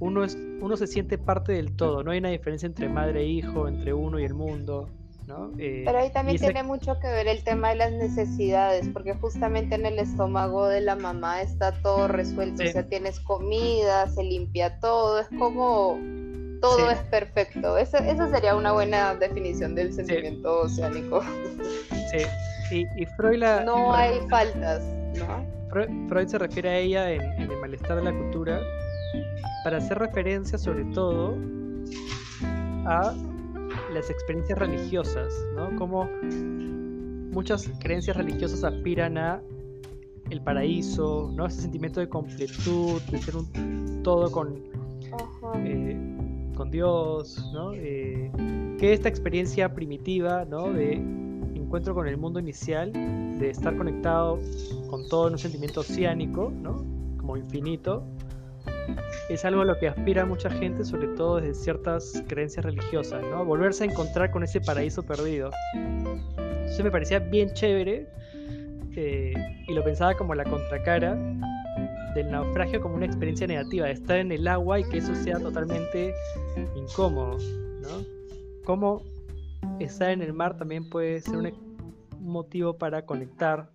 uno, 0.00 0.24
es, 0.24 0.36
uno 0.60 0.76
se 0.76 0.86
siente 0.86 1.18
parte 1.18 1.52
del 1.52 1.74
todo, 1.74 2.04
no 2.04 2.10
hay 2.10 2.18
una 2.18 2.30
diferencia 2.30 2.66
entre 2.66 2.88
madre 2.88 3.22
e 3.22 3.28
hijo, 3.28 3.68
entre 3.68 3.94
uno 3.94 4.18
y 4.18 4.24
el 4.24 4.34
mundo, 4.34 4.88
¿no? 5.28 5.52
Eh, 5.58 5.82
Pero 5.84 5.98
ahí 5.98 6.10
también 6.10 6.38
tiene 6.38 6.62
mucho 6.62 6.98
que 6.98 7.06
ver 7.06 7.28
el 7.28 7.44
tema 7.44 7.68
de 7.68 7.76
las 7.76 7.92
necesidades, 7.92 8.88
porque 8.88 9.14
justamente 9.14 9.74
en 9.74 9.86
el 9.86 9.98
estómago 9.98 10.66
de 10.66 10.80
la 10.80 10.96
mamá 10.96 11.42
está 11.42 11.72
todo 11.82 12.08
resuelto, 12.08 12.64
o 12.64 12.66
sea, 12.66 12.88
tienes 12.88 13.20
comida, 13.20 14.08
se 14.08 14.24
limpia 14.24 14.80
todo, 14.80 15.20
es 15.20 15.28
como 15.38 15.98
todo 16.60 16.90
es 16.90 16.98
perfecto. 17.10 17.76
Esa, 17.76 17.98
esa, 17.98 18.28
sería 18.30 18.56
una 18.56 18.72
buena 18.72 19.14
definición 19.14 19.74
del 19.74 19.92
sentimiento 19.92 20.62
oceánico. 20.62 21.22
Sí, 22.70 22.86
y, 22.96 23.06
Freud 23.16 23.38
la... 23.38 23.64
No 23.64 23.94
hay 23.94 24.18
faltas, 24.28 24.82
¿no? 25.18 25.44
Freud, 25.70 26.26
se 26.26 26.38
refiere 26.38 26.68
a 26.68 26.78
ella 26.78 27.12
en, 27.12 27.22
el 27.22 27.56
malestar 27.60 27.96
de 27.96 28.02
la 28.02 28.12
cultura 28.12 28.60
para 29.64 29.76
hacer 29.76 29.98
referencia 29.98 30.56
sobre 30.56 30.84
todo 30.86 31.36
a 32.86 33.14
las 33.98 34.10
experiencias 34.10 34.58
religiosas, 34.58 35.34
¿no? 35.56 35.74
Como 35.76 36.08
muchas 37.32 37.68
creencias 37.80 38.16
religiosas 38.16 38.62
aspiran 38.62 39.18
a 39.18 39.42
el 40.30 40.40
paraíso, 40.40 41.32
¿no? 41.34 41.46
Ese 41.46 41.62
sentimiento 41.62 41.98
de 42.00 42.08
completud, 42.08 43.02
de 43.10 43.18
ser 43.18 43.36
un 43.36 44.02
todo 44.02 44.30
con 44.30 44.68
con 46.54 46.70
Dios, 46.70 47.50
¿no? 47.52 47.72
Eh, 47.74 48.30
que 48.78 48.92
esta 48.92 49.08
experiencia 49.08 49.74
primitiva, 49.74 50.44
¿no? 50.44 50.72
De 50.72 50.94
encuentro 51.54 51.94
con 51.94 52.06
el 52.06 52.16
mundo 52.16 52.38
inicial, 52.40 52.92
de 52.92 53.50
estar 53.50 53.76
conectado 53.76 54.38
con 54.90 55.08
todo 55.08 55.26
en 55.28 55.34
un 55.34 55.38
sentimiento 55.38 55.80
oceánico, 55.80 56.50
¿no? 56.50 56.84
Como 57.18 57.36
infinito, 57.36 58.04
es 59.28 59.44
algo 59.44 59.62
a 59.62 59.64
lo 59.64 59.78
que 59.78 59.88
aspira 59.88 60.24
mucha 60.24 60.50
gente, 60.50 60.84
sobre 60.84 61.08
todo 61.08 61.40
desde 61.40 61.54
ciertas 61.54 62.22
creencias 62.28 62.64
religiosas, 62.64 63.22
¿no? 63.30 63.44
Volverse 63.44 63.84
a 63.84 63.86
encontrar 63.86 64.30
con 64.30 64.42
ese 64.42 64.60
paraíso 64.60 65.02
perdido. 65.02 65.50
Entonces 65.74 66.82
me 66.82 66.90
parecía 66.90 67.18
bien 67.18 67.52
chévere 67.52 68.06
eh, 68.96 69.34
y 69.66 69.74
lo 69.74 69.84
pensaba 69.84 70.14
como 70.14 70.34
la 70.34 70.44
contracara 70.44 71.16
del 72.14 72.30
naufragio 72.30 72.80
como 72.80 72.96
una 72.96 73.06
experiencia 73.06 73.46
negativa, 73.46 73.88
estar 73.90 74.18
en 74.18 74.32
el 74.32 74.46
agua 74.48 74.80
y 74.80 74.84
que 74.84 74.98
eso 74.98 75.14
sea 75.14 75.38
totalmente 75.38 76.12
incómodo, 76.74 77.36
¿no? 77.82 78.04
Cómo 78.64 79.02
estar 79.78 80.10
en 80.10 80.22
el 80.22 80.32
mar 80.32 80.56
también 80.56 80.88
puede 80.88 81.20
ser 81.20 81.36
un 81.36 81.52
motivo 82.20 82.76
para 82.76 83.04
conectar. 83.04 83.70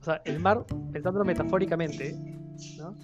O 0.00 0.04
sea, 0.04 0.22
el 0.24 0.40
mar, 0.40 0.64
pensándolo 0.92 1.24
metafóricamente, 1.24 2.14
¿no? 2.78 2.94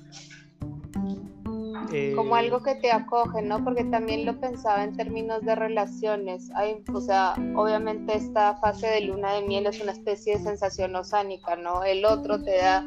como 2.15 2.37
eh, 2.37 2.41
algo 2.41 2.63
que 2.63 2.75
te 2.77 2.91
acoge, 2.91 3.43
¿no? 3.43 3.63
Porque 3.63 3.85
también 3.85 4.25
lo 4.27 4.41
pensaba 4.41 4.85
en 4.85 4.97
términos 4.97 5.43
de 5.43 5.55
relaciones. 5.55 6.51
Hay, 6.55 6.83
o 6.93 7.01
sea, 7.01 7.35
obviamente 7.55 8.17
esta 8.17 8.57
fase 8.57 8.87
de 8.87 9.03
luna 9.03 9.35
de 9.35 9.43
miel 9.43 9.67
es 9.67 9.81
una 9.81 9.93
especie 9.93 10.37
de 10.37 10.43
sensación 10.43 10.95
osánica, 10.97 11.57
¿no? 11.57 11.85
El 11.85 12.05
otro 12.05 12.43
te 12.43 12.57
da 12.57 12.87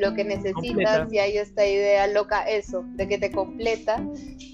lo 0.00 0.14
que 0.14 0.24
necesitas 0.24 1.12
y 1.12 1.18
hay 1.18 1.36
esta 1.36 1.66
idea 1.66 2.06
loca, 2.06 2.42
eso, 2.42 2.82
de 2.94 3.06
que 3.06 3.18
te 3.18 3.30
completa, 3.30 4.02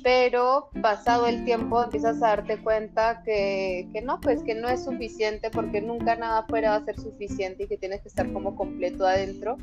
pero 0.02 0.68
pasado 0.82 1.26
el 1.26 1.44
tiempo 1.44 1.82
empiezas 1.82 2.16
a 2.22 2.28
darte 2.28 2.58
cuenta 2.58 3.22
que, 3.24 3.88
que 3.92 4.02
no, 4.02 4.20
pues 4.20 4.42
que 4.42 4.54
no 4.54 4.68
es 4.68 4.84
suficiente 4.84 5.50
porque 5.50 5.80
nunca 5.80 6.16
nada 6.16 6.44
fuera 6.48 6.70
va 6.70 6.76
a 6.76 6.84
ser 6.84 6.96
suficiente 6.96 7.64
y 7.64 7.68
que 7.68 7.78
tienes 7.78 8.02
que 8.02 8.08
estar 8.08 8.30
como 8.32 8.56
completo 8.56 9.06
adentro, 9.06 9.56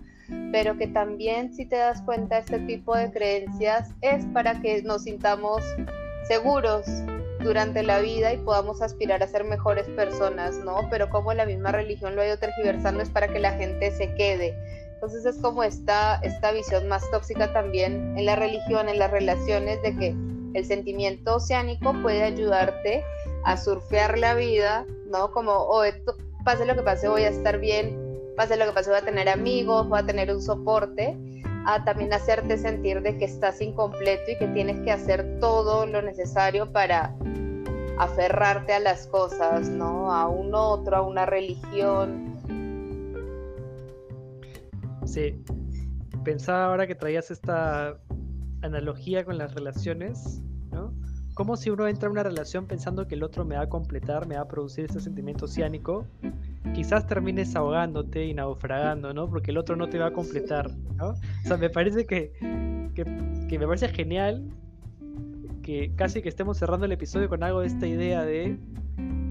pero 0.52 0.78
que 0.78 0.88
también 0.88 1.54
si 1.54 1.66
te 1.66 1.76
das 1.76 2.02
cuenta 2.02 2.38
este 2.38 2.60
tipo 2.60 2.96
de 2.96 3.12
creencias 3.12 3.92
es 4.02 4.26
para 4.28 4.62
que 4.62 4.82
nos 4.84 5.04
sintamos 5.04 5.62
seguros 6.28 6.86
durante 7.44 7.84
la 7.84 8.00
vida 8.00 8.34
y 8.34 8.38
podamos 8.38 8.82
aspirar 8.82 9.22
a 9.22 9.28
ser 9.28 9.44
mejores 9.44 9.86
personas, 9.90 10.56
¿no? 10.60 10.88
Pero 10.90 11.10
como 11.10 11.34
la 11.34 11.46
misma 11.46 11.74
religión 11.74 12.16
lo 12.16 12.22
ha 12.22 12.28
ido 12.28 12.38
tergiversando 12.38 13.04
es 13.04 13.10
para 13.10 13.28
que 13.28 13.40
la 13.40 13.52
gente 13.52 13.92
se 13.92 14.14
quede 14.16 14.56
entonces 15.04 15.36
es 15.36 15.42
como 15.42 15.64
esta, 15.64 16.16
esta 16.24 16.54
visión 16.54 16.88
más 16.88 17.04
tóxica 17.12 17.52
también 17.52 18.18
en 18.18 18.26
la 18.26 18.38
religión, 18.38 18.88
en 18.88 19.00
las 19.00 19.12
relaciones, 19.12 19.82
de 19.82 19.94
que 19.98 20.16
el 20.54 20.66
sentimiento 20.66 21.36
oceánico 21.36 21.94
puede 22.02 22.24
ayudarte 22.24 23.04
a 23.44 23.58
surfear 23.58 24.18
la 24.18 24.34
vida, 24.34 24.86
¿no? 25.08 25.34
Como, 25.34 25.52
oh, 25.52 25.84
pase 26.46 26.66
lo 26.66 26.74
que 26.76 26.84
pase, 26.84 27.10
voy 27.10 27.24
a 27.24 27.28
estar 27.28 27.60
bien, 27.60 28.34
pase 28.38 28.56
lo 28.56 28.64
que 28.64 28.72
pase, 28.72 28.92
voy 28.92 29.00
a 29.00 29.04
tener 29.04 29.28
amigos, 29.28 29.90
voy 29.90 30.00
a 30.00 30.06
tener 30.06 30.34
un 30.34 30.42
soporte, 30.42 31.18
a 31.66 31.84
también 31.84 32.14
hacerte 32.14 32.58
sentir 32.58 33.02
de 33.02 33.18
que 33.18 33.26
estás 33.26 33.60
incompleto 33.60 34.32
y 34.32 34.38
que 34.38 34.48
tienes 34.48 34.80
que 34.86 34.92
hacer 34.94 35.38
todo 35.42 35.86
lo 35.86 36.02
necesario 36.02 36.72
para 36.72 37.14
aferrarte 37.98 38.74
a 38.74 38.80
las 38.80 39.08
cosas, 39.08 39.68
¿no? 39.68 40.14
A 40.14 40.30
un 40.30 40.56
otro, 40.56 40.96
a 40.96 41.02
una 41.02 41.26
religión, 41.26 42.33
Sí. 45.14 45.36
Pensaba 46.24 46.66
ahora 46.66 46.88
que 46.88 46.96
traías 46.96 47.30
esta 47.30 48.00
analogía 48.64 49.24
con 49.24 49.38
las 49.38 49.54
relaciones, 49.54 50.42
¿no? 50.72 50.92
Como 51.36 51.56
si 51.56 51.70
uno 51.70 51.88
entra 51.88 52.08
en 52.08 52.14
una 52.14 52.24
relación 52.24 52.66
pensando 52.66 53.08
que 53.08 53.14
el 53.14 53.22
otro 53.22 53.46
me 53.46 53.56
va 53.56 53.62
a 53.62 53.70
completar, 53.70 54.26
me 54.26 54.36
va 54.36 54.42
a 54.42 54.48
producir 54.48 54.86
ese 54.86 55.00
sentimiento 55.00 55.46
oceánico, 55.46 56.08
quizás 56.74 57.06
termines 57.06 57.56
ahogándote 57.56 58.26
y 58.26 58.34
naufragando, 58.34 59.14
¿no? 59.14 59.30
Porque 59.30 59.52
el 59.52 59.60
otro 59.60 59.76
no 59.76 59.88
te 59.88 60.00
va 60.00 60.08
a 60.08 60.14
completar, 60.14 60.72
¿no? 60.96 61.10
O 61.10 61.48
sea, 61.48 61.58
me 61.58 61.70
parece 61.70 62.08
que, 62.08 62.32
que, 62.96 63.04
que 63.48 63.60
me 63.60 63.68
parece 63.68 63.90
genial 63.90 64.50
que 65.62 65.94
casi 65.96 66.24
que 66.24 66.30
estemos 66.30 66.58
cerrando 66.58 66.88
el 66.88 66.92
episodio 66.92 67.30
con 67.30 67.44
algo 67.44 67.60
de 67.60 67.68
esta 67.68 67.86
idea 67.86 68.26
de 68.26 68.58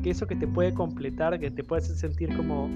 que 0.05 0.11
eso 0.11 0.29
que 0.29 0.37
te 0.37 0.47
puede 0.47 0.75
completar, 0.75 1.41
que 1.41 1.51
te 1.51 1.65
puede 1.65 1.83
hacer 1.83 1.97
sentir 1.97 2.37
como 2.37 2.69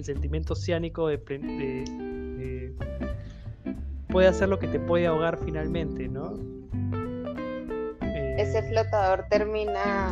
el 0.00 0.04
sentimiento 0.04 0.54
oceánico 0.54 1.06
de, 1.08 1.18
puede 4.08 4.26
hacer 4.26 4.48
lo 4.48 4.58
que 4.58 4.66
te 4.66 4.80
puede 4.80 5.06
ahogar 5.06 5.38
finalmente, 5.44 6.08
¿no? 6.08 6.36
Eh, 8.02 8.34
Ese 8.38 8.62
flotador 8.62 9.26
termina 9.30 10.08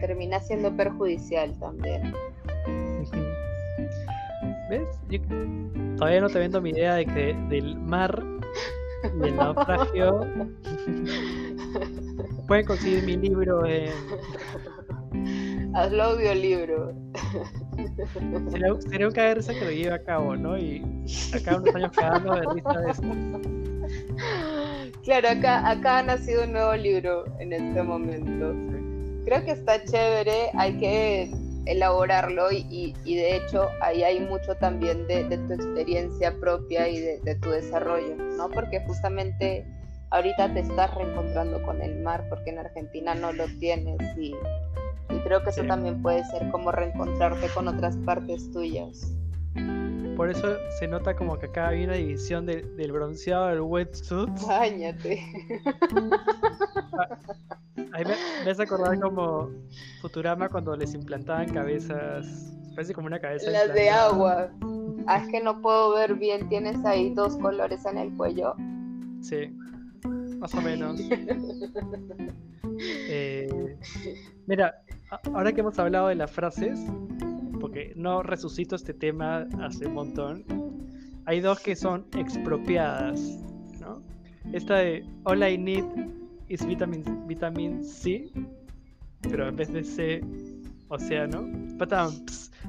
termina 0.00 0.40
siendo 0.40 0.74
perjudicial 0.76 1.52
también. 1.58 2.14
¿Ves? 4.70 4.88
todavía 5.96 6.20
no 6.20 6.28
te 6.28 6.38
vendo 6.38 6.60
mi 6.60 6.70
idea 6.70 6.94
de 6.94 7.06
que 7.06 7.36
del 7.48 7.76
mar 7.76 8.22
y 9.04 9.08
el 9.28 9.36
naufragio 9.36 10.20
pueden 12.48 12.66
conseguir 12.66 13.04
mi 13.04 13.16
libro 13.16 13.64
en 13.66 13.92
Hazlo 15.74 16.04
audiolibro. 16.04 16.94
Sería, 18.50 18.80
sería 18.80 19.08
un 19.08 19.12
caer 19.12 19.44
que 19.44 19.64
lo 19.64 19.70
lleve 19.70 19.92
a 19.92 20.02
cabo, 20.02 20.36
¿no? 20.36 20.58
Y 20.58 20.82
acá 21.34 21.56
unos 21.56 21.74
años 21.74 21.92
cagando 21.94 22.34
de 22.34 22.42
risa 22.54 22.80
de 22.80 22.90
esto. 22.90 23.54
Claro, 25.02 25.28
acá, 25.28 25.68
acá 25.68 25.98
ha 25.98 26.02
nacido 26.02 26.44
un 26.44 26.52
nuevo 26.52 26.74
libro 26.74 27.24
en 27.38 27.52
este 27.52 27.82
momento. 27.82 28.54
Creo 29.26 29.44
que 29.44 29.52
está 29.52 29.84
chévere, 29.84 30.50
hay 30.54 30.78
que 30.78 31.30
elaborarlo 31.66 32.52
y, 32.52 32.94
y, 33.04 33.16
de 33.16 33.36
hecho 33.36 33.68
ahí 33.80 34.02
hay 34.02 34.20
mucho 34.20 34.54
también 34.56 35.06
de, 35.06 35.24
de 35.24 35.38
tu 35.38 35.54
experiencia 35.54 36.34
propia 36.38 36.88
y 36.88 37.00
de, 37.00 37.20
de, 37.20 37.34
tu 37.36 37.50
desarrollo, 37.50 38.16
¿no? 38.16 38.50
Porque 38.50 38.80
justamente 38.86 39.66
ahorita 40.10 40.52
te 40.52 40.60
estás 40.60 40.94
reencontrando 40.94 41.62
con 41.62 41.80
el 41.82 42.00
mar 42.02 42.26
porque 42.28 42.50
en 42.50 42.58
Argentina 42.58 43.14
no 43.14 43.32
lo 43.32 43.46
tienes 43.58 43.98
y 44.18 44.34
y 45.10 45.18
creo 45.20 45.42
que 45.42 45.50
eso 45.50 45.62
también 45.64 46.00
puede 46.02 46.24
ser 46.24 46.50
como 46.50 46.72
reencontrarte 46.72 47.48
con 47.54 47.68
otras 47.68 47.96
partes 47.98 48.50
tuyas. 48.52 49.14
Por 50.16 50.30
eso 50.30 50.56
se 50.78 50.86
nota 50.86 51.14
como 51.16 51.38
que 51.38 51.46
acá 51.46 51.68
hay 51.68 51.84
una 51.84 51.94
división 51.94 52.46
del 52.46 52.92
bronceado 52.92 53.48
del 53.48 53.60
wetsuit. 53.62 54.30
Báñate. 54.46 55.22
Ahí 57.92 58.04
me, 58.04 58.14
me 58.44 58.50
hace 58.50 58.62
acordar 58.62 58.98
como 59.00 59.50
Futurama 60.00 60.48
cuando 60.48 60.76
les 60.76 60.94
implantaban 60.94 61.48
cabezas. 61.52 62.52
Parece 62.74 62.94
como 62.94 63.08
una 63.08 63.20
cabeza. 63.20 63.50
Las 63.50 63.74
de 63.74 63.90
agua. 63.90 64.50
Ah, 65.06 65.18
es 65.18 65.28
que 65.28 65.40
no 65.40 65.60
puedo 65.60 65.94
ver 65.94 66.14
bien. 66.14 66.48
Tienes 66.48 66.84
ahí 66.84 67.12
dos 67.14 67.36
colores 67.36 67.84
en 67.84 67.98
el 67.98 68.12
cuello. 68.16 68.54
Sí, 69.20 69.52
más 70.38 70.54
o 70.54 70.60
menos. 70.60 71.00
Eh, 72.76 73.76
mira, 74.46 74.82
ahora 75.32 75.52
que 75.52 75.60
hemos 75.60 75.78
hablado 75.78 76.08
de 76.08 76.14
las 76.14 76.30
frases, 76.30 76.80
porque 77.60 77.92
no 77.96 78.22
resucito 78.22 78.76
este 78.76 78.94
tema 78.94 79.46
hace 79.60 79.86
un 79.86 79.94
montón, 79.94 80.44
hay 81.26 81.40
dos 81.40 81.60
que 81.60 81.74
son 81.74 82.06
expropiadas, 82.16 83.20
¿no? 83.80 84.02
Esta 84.52 84.76
de 84.76 85.04
All 85.24 85.42
I 85.42 85.56
need 85.56 85.84
is 86.48 86.66
vitamin, 86.66 87.04
vitamin 87.26 87.82
C, 87.84 88.30
pero 89.22 89.48
en 89.48 89.56
vez 89.56 89.72
de 89.72 89.82
C, 89.82 90.20
océano. 90.88 91.48
Patán, 91.78 92.10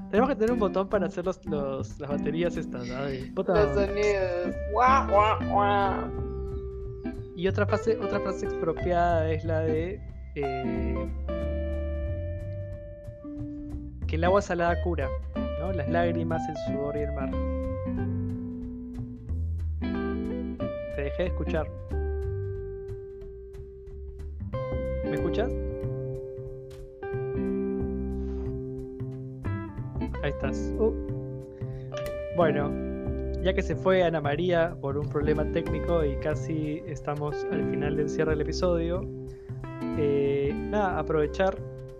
tenemos 0.10 0.30
que 0.30 0.36
tener 0.36 0.54
un 0.54 0.60
botón 0.60 0.88
para 0.88 1.08
hacer 1.08 1.26
los, 1.26 1.46
los 1.46 2.00
las 2.00 2.10
baterías 2.10 2.56
estas, 2.58 2.88
¿no? 2.88 3.10
Los 3.56 3.74
sonidos. 3.76 4.56
Y 7.36 7.48
otra 7.48 7.66
frase, 7.66 7.98
otra 7.98 8.22
frase 8.22 8.46
expropiada 8.46 9.30
es 9.30 9.44
la 9.44 9.60
de 9.60 10.00
eh, 10.36 11.08
que 14.08 14.16
el 14.16 14.24
agua 14.24 14.42
salada 14.42 14.82
cura, 14.84 15.10
¿no? 15.60 15.72
Las 15.72 15.90
lágrimas, 15.90 16.42
el 16.50 16.56
sudor 16.68 16.96
y 16.98 17.00
el 17.00 17.12
mar. 17.14 17.32
Te 20.96 21.02
dejé 21.02 21.24
de 21.24 21.30
escuchar. 21.30 21.68
¿Me 25.06 25.16
escuchas? 25.16 25.52
Ahí 30.24 30.32
estás. 30.32 30.74
Uh. 30.80 30.94
Bueno, 32.36 32.72
ya 33.42 33.54
que 33.54 33.62
se 33.62 33.76
fue 33.76 34.04
Ana 34.04 34.22
María 34.22 34.76
por 34.82 34.98
un 34.98 35.08
problema 35.08 35.50
técnico 35.52 36.04
y 36.04 36.16
casi 36.18 36.82
estamos 36.88 37.46
al 37.52 37.70
final 37.70 37.96
del 37.96 38.10
cierre 38.10 38.32
del 38.32 38.42
episodio, 38.42 39.02
eh, 39.98 40.52
nada, 40.54 41.00
aprovechar. 41.00 41.56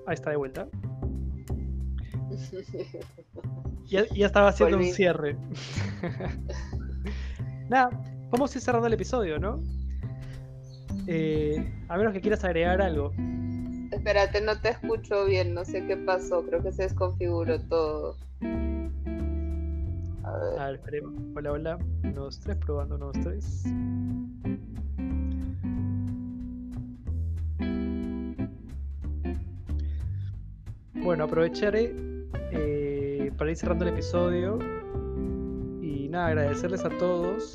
Ahí 0.08 0.16
está 0.16 0.32
de 0.32 0.38
vuelta. 0.38 0.68
Ya, 3.88 4.04
ya 4.16 4.26
estaba 4.26 4.50
haciendo 4.50 4.78
un 4.78 4.86
cierre. 4.86 5.38
nada, 7.70 7.90
vamos 8.32 8.52
a 8.54 8.58
ir 8.58 8.64
cerrando 8.64 8.88
el 8.88 8.94
episodio, 8.94 9.38
¿no? 9.38 9.62
Eh, 11.06 11.72
a 11.88 11.96
menos 11.96 12.12
que 12.12 12.20
quieras 12.20 12.44
agregar 12.44 12.82
algo. 12.82 13.14
Espérate, 13.92 14.42
no 14.42 14.60
te 14.60 14.70
escucho 14.70 15.26
bien, 15.26 15.54
no 15.54 15.64
sé 15.66 15.86
qué 15.86 15.98
pasó, 15.98 16.44
creo 16.48 16.64
que 16.64 16.72
se 16.72 16.84
desconfiguró 16.84 17.60
todo. 17.62 18.18
A 20.24 20.38
ver. 20.38 20.60
A 20.60 20.66
ver, 20.66 20.76
esperemos. 20.76 21.14
Hola, 21.36 21.52
hola. 21.52 21.78
Uno, 22.04 22.22
dos, 22.24 22.40
tres, 22.40 22.58
probando, 22.58 22.96
uno, 22.96 23.12
dos, 23.12 23.22
tres. 23.24 23.64
Bueno, 30.96 31.26
aprovecharé 31.26 32.15
eh, 32.56 33.32
para 33.38 33.52
ir 33.52 33.58
cerrando 33.58 33.86
el 33.86 33.94
episodio. 33.94 34.60
Y 35.82 36.08
nada, 36.10 36.28
agradecerles 36.28 36.84
a 36.86 36.90
todos. 36.90 37.54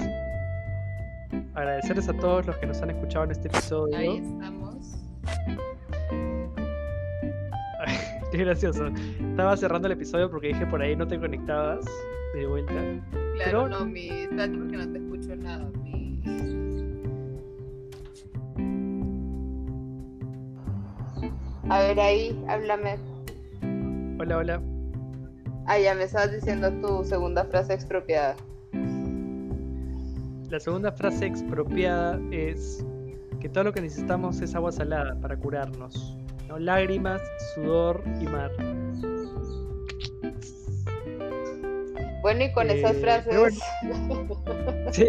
Agradecerles 1.55 2.09
a 2.09 2.13
todos 2.15 2.47
los 2.47 2.57
que 2.59 2.67
nos 2.67 2.81
han 2.83 2.91
escuchado 2.91 3.25
en 3.25 3.31
este 3.33 3.49
episodio. 3.49 3.97
Ahí 3.97 4.17
estamos. 4.19 4.97
Qué 8.31 8.39
gracioso. 8.39 8.87
Estaba 9.31 9.57
cerrando 9.57 9.89
el 9.89 9.93
episodio 9.93 10.31
porque 10.31 10.49
dije 10.49 10.67
por 10.67 10.83
ahí 10.83 10.95
no 10.95 11.07
te 11.07 11.19
conectabas 11.19 11.85
de 12.35 12.47
vuelta. 12.47 12.75
Claro, 13.35 13.69
no, 13.69 13.85
mi. 13.85 14.09
Espérate 14.09 14.57
porque 14.57 14.77
no 14.77 14.93
te 14.93 14.99
escucho 14.99 15.37
nada. 15.37 15.71
Mi... 15.83 16.21
A 21.69 21.79
ver, 21.81 22.01
ahí, 22.01 22.45
háblame. 22.49 22.99
Hola, 24.19 24.39
hola. 24.39 24.80
Ah, 25.67 25.79
ya 25.79 25.95
me 25.95 26.05
estabas 26.05 26.33
diciendo 26.33 26.71
tu 26.81 27.05
segunda 27.05 27.45
frase 27.45 27.75
expropiada. 27.75 28.35
La 30.49 30.59
segunda 30.59 30.91
frase 30.91 31.27
expropiada 31.27 32.19
es 32.33 32.85
que 33.41 33.49
todo 33.49 33.65
lo 33.65 33.73
que 33.73 33.81
necesitamos 33.81 34.41
es 34.41 34.55
agua 34.55 34.73
salada 34.73 35.15
para 35.21 35.37
curarnos. 35.37 36.17
¿no? 36.49 36.59
Lágrimas, 36.59 37.23
sudor 37.55 38.03
y 38.21 38.25
mar. 38.27 38.51
Bueno, 42.23 42.45
y 42.45 42.53
con 42.53 42.69
Eh, 42.69 42.79
esas 42.81 42.97
frases. 42.97 43.59
Sí. 44.93 45.07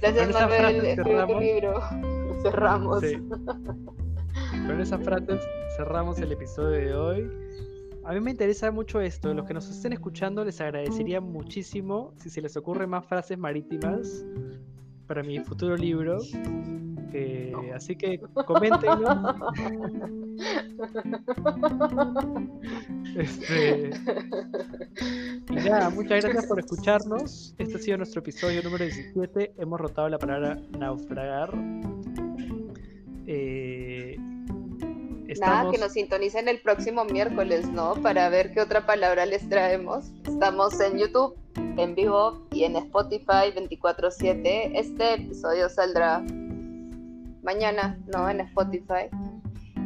Gracias, 0.00 0.28
Escribe 0.28 0.96
tu 0.96 1.02
cerramos. 1.04 1.40
libro. 1.40 1.80
Cerramos. 2.42 3.00
Sí. 3.00 3.16
Con 4.66 4.80
esas 4.80 5.00
frases 5.04 5.40
cerramos 5.76 6.18
el 6.18 6.32
episodio 6.32 6.70
de 6.70 6.94
hoy. 6.94 7.30
A 8.04 8.12
mí 8.12 8.20
me 8.20 8.30
interesa 8.32 8.70
mucho 8.70 9.00
esto. 9.00 9.32
Los 9.32 9.46
que 9.46 9.54
nos 9.54 9.68
estén 9.70 9.92
escuchando 9.92 10.44
les 10.44 10.60
agradecería 10.60 11.20
muchísimo 11.20 12.12
si 12.16 12.30
se 12.30 12.40
les 12.42 12.56
ocurren 12.56 12.90
más 12.90 13.06
frases 13.06 13.38
marítimas 13.38 14.24
para 15.06 15.22
mi 15.22 15.38
futuro 15.40 15.76
libro. 15.76 16.18
Eh, 17.14 17.52
así 17.74 17.96
que 17.96 18.20
coméntenlo. 18.46 19.34
Este, 23.14 23.90
y 25.50 25.54
nada, 25.54 25.90
muchas 25.90 26.24
gracias 26.24 26.46
por 26.46 26.58
escucharnos. 26.58 27.54
Este 27.58 27.76
ha 27.76 27.78
sido 27.78 27.98
nuestro 27.98 28.20
episodio 28.20 28.62
número 28.62 28.84
17. 28.84 29.52
Hemos 29.58 29.80
rotado 29.80 30.08
la 30.08 30.18
palabra 30.18 30.58
naufragar. 30.78 31.52
Eh, 33.26 33.91
Nada, 35.40 35.70
que 35.70 35.78
nos 35.78 35.92
sintonicen 35.92 36.48
el 36.48 36.60
próximo 36.60 37.04
miércoles, 37.04 37.68
¿no? 37.68 37.94
Para 37.94 38.28
ver 38.28 38.52
qué 38.52 38.60
otra 38.60 38.86
palabra 38.86 39.26
les 39.26 39.48
traemos. 39.48 40.10
Estamos 40.26 40.78
en 40.80 40.98
YouTube, 40.98 41.36
en 41.56 41.94
vivo 41.94 42.46
y 42.50 42.64
en 42.64 42.76
Spotify 42.76 43.52
24/7. 43.54 44.72
Este 44.74 45.14
episodio 45.14 45.68
saldrá 45.68 46.22
mañana, 47.42 47.98
¿no? 48.06 48.28
En 48.28 48.40
Spotify. 48.40 49.08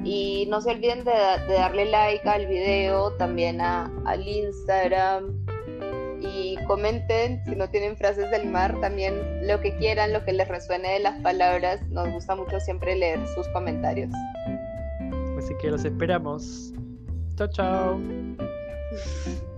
Y 0.04 0.46
no 0.48 0.60
se 0.60 0.70
olviden 0.70 1.04
de, 1.04 1.12
de 1.48 1.54
darle 1.54 1.86
like 1.86 2.28
al 2.28 2.46
video, 2.46 3.12
también 3.14 3.60
a, 3.60 3.90
al 4.04 4.26
Instagram. 4.26 5.46
Y 6.20 6.56
comenten 6.66 7.44
si 7.44 7.54
no 7.56 7.68
tienen 7.68 7.96
frases 7.96 8.30
del 8.30 8.48
mar, 8.48 8.78
también 8.80 9.46
lo 9.46 9.60
que 9.60 9.76
quieran, 9.76 10.12
lo 10.12 10.24
que 10.24 10.32
les 10.32 10.48
resuene 10.48 10.92
de 10.92 11.00
las 11.00 11.20
palabras. 11.22 11.80
Nos 11.88 12.08
gusta 12.10 12.34
mucho 12.36 12.58
siempre 12.60 12.96
leer 12.96 13.20
sus 13.34 13.46
comentarios. 13.48 14.10
Así 15.46 15.54
que 15.58 15.70
los 15.70 15.84
esperamos. 15.84 16.72
Chao, 17.36 17.46
chao. 17.46 18.00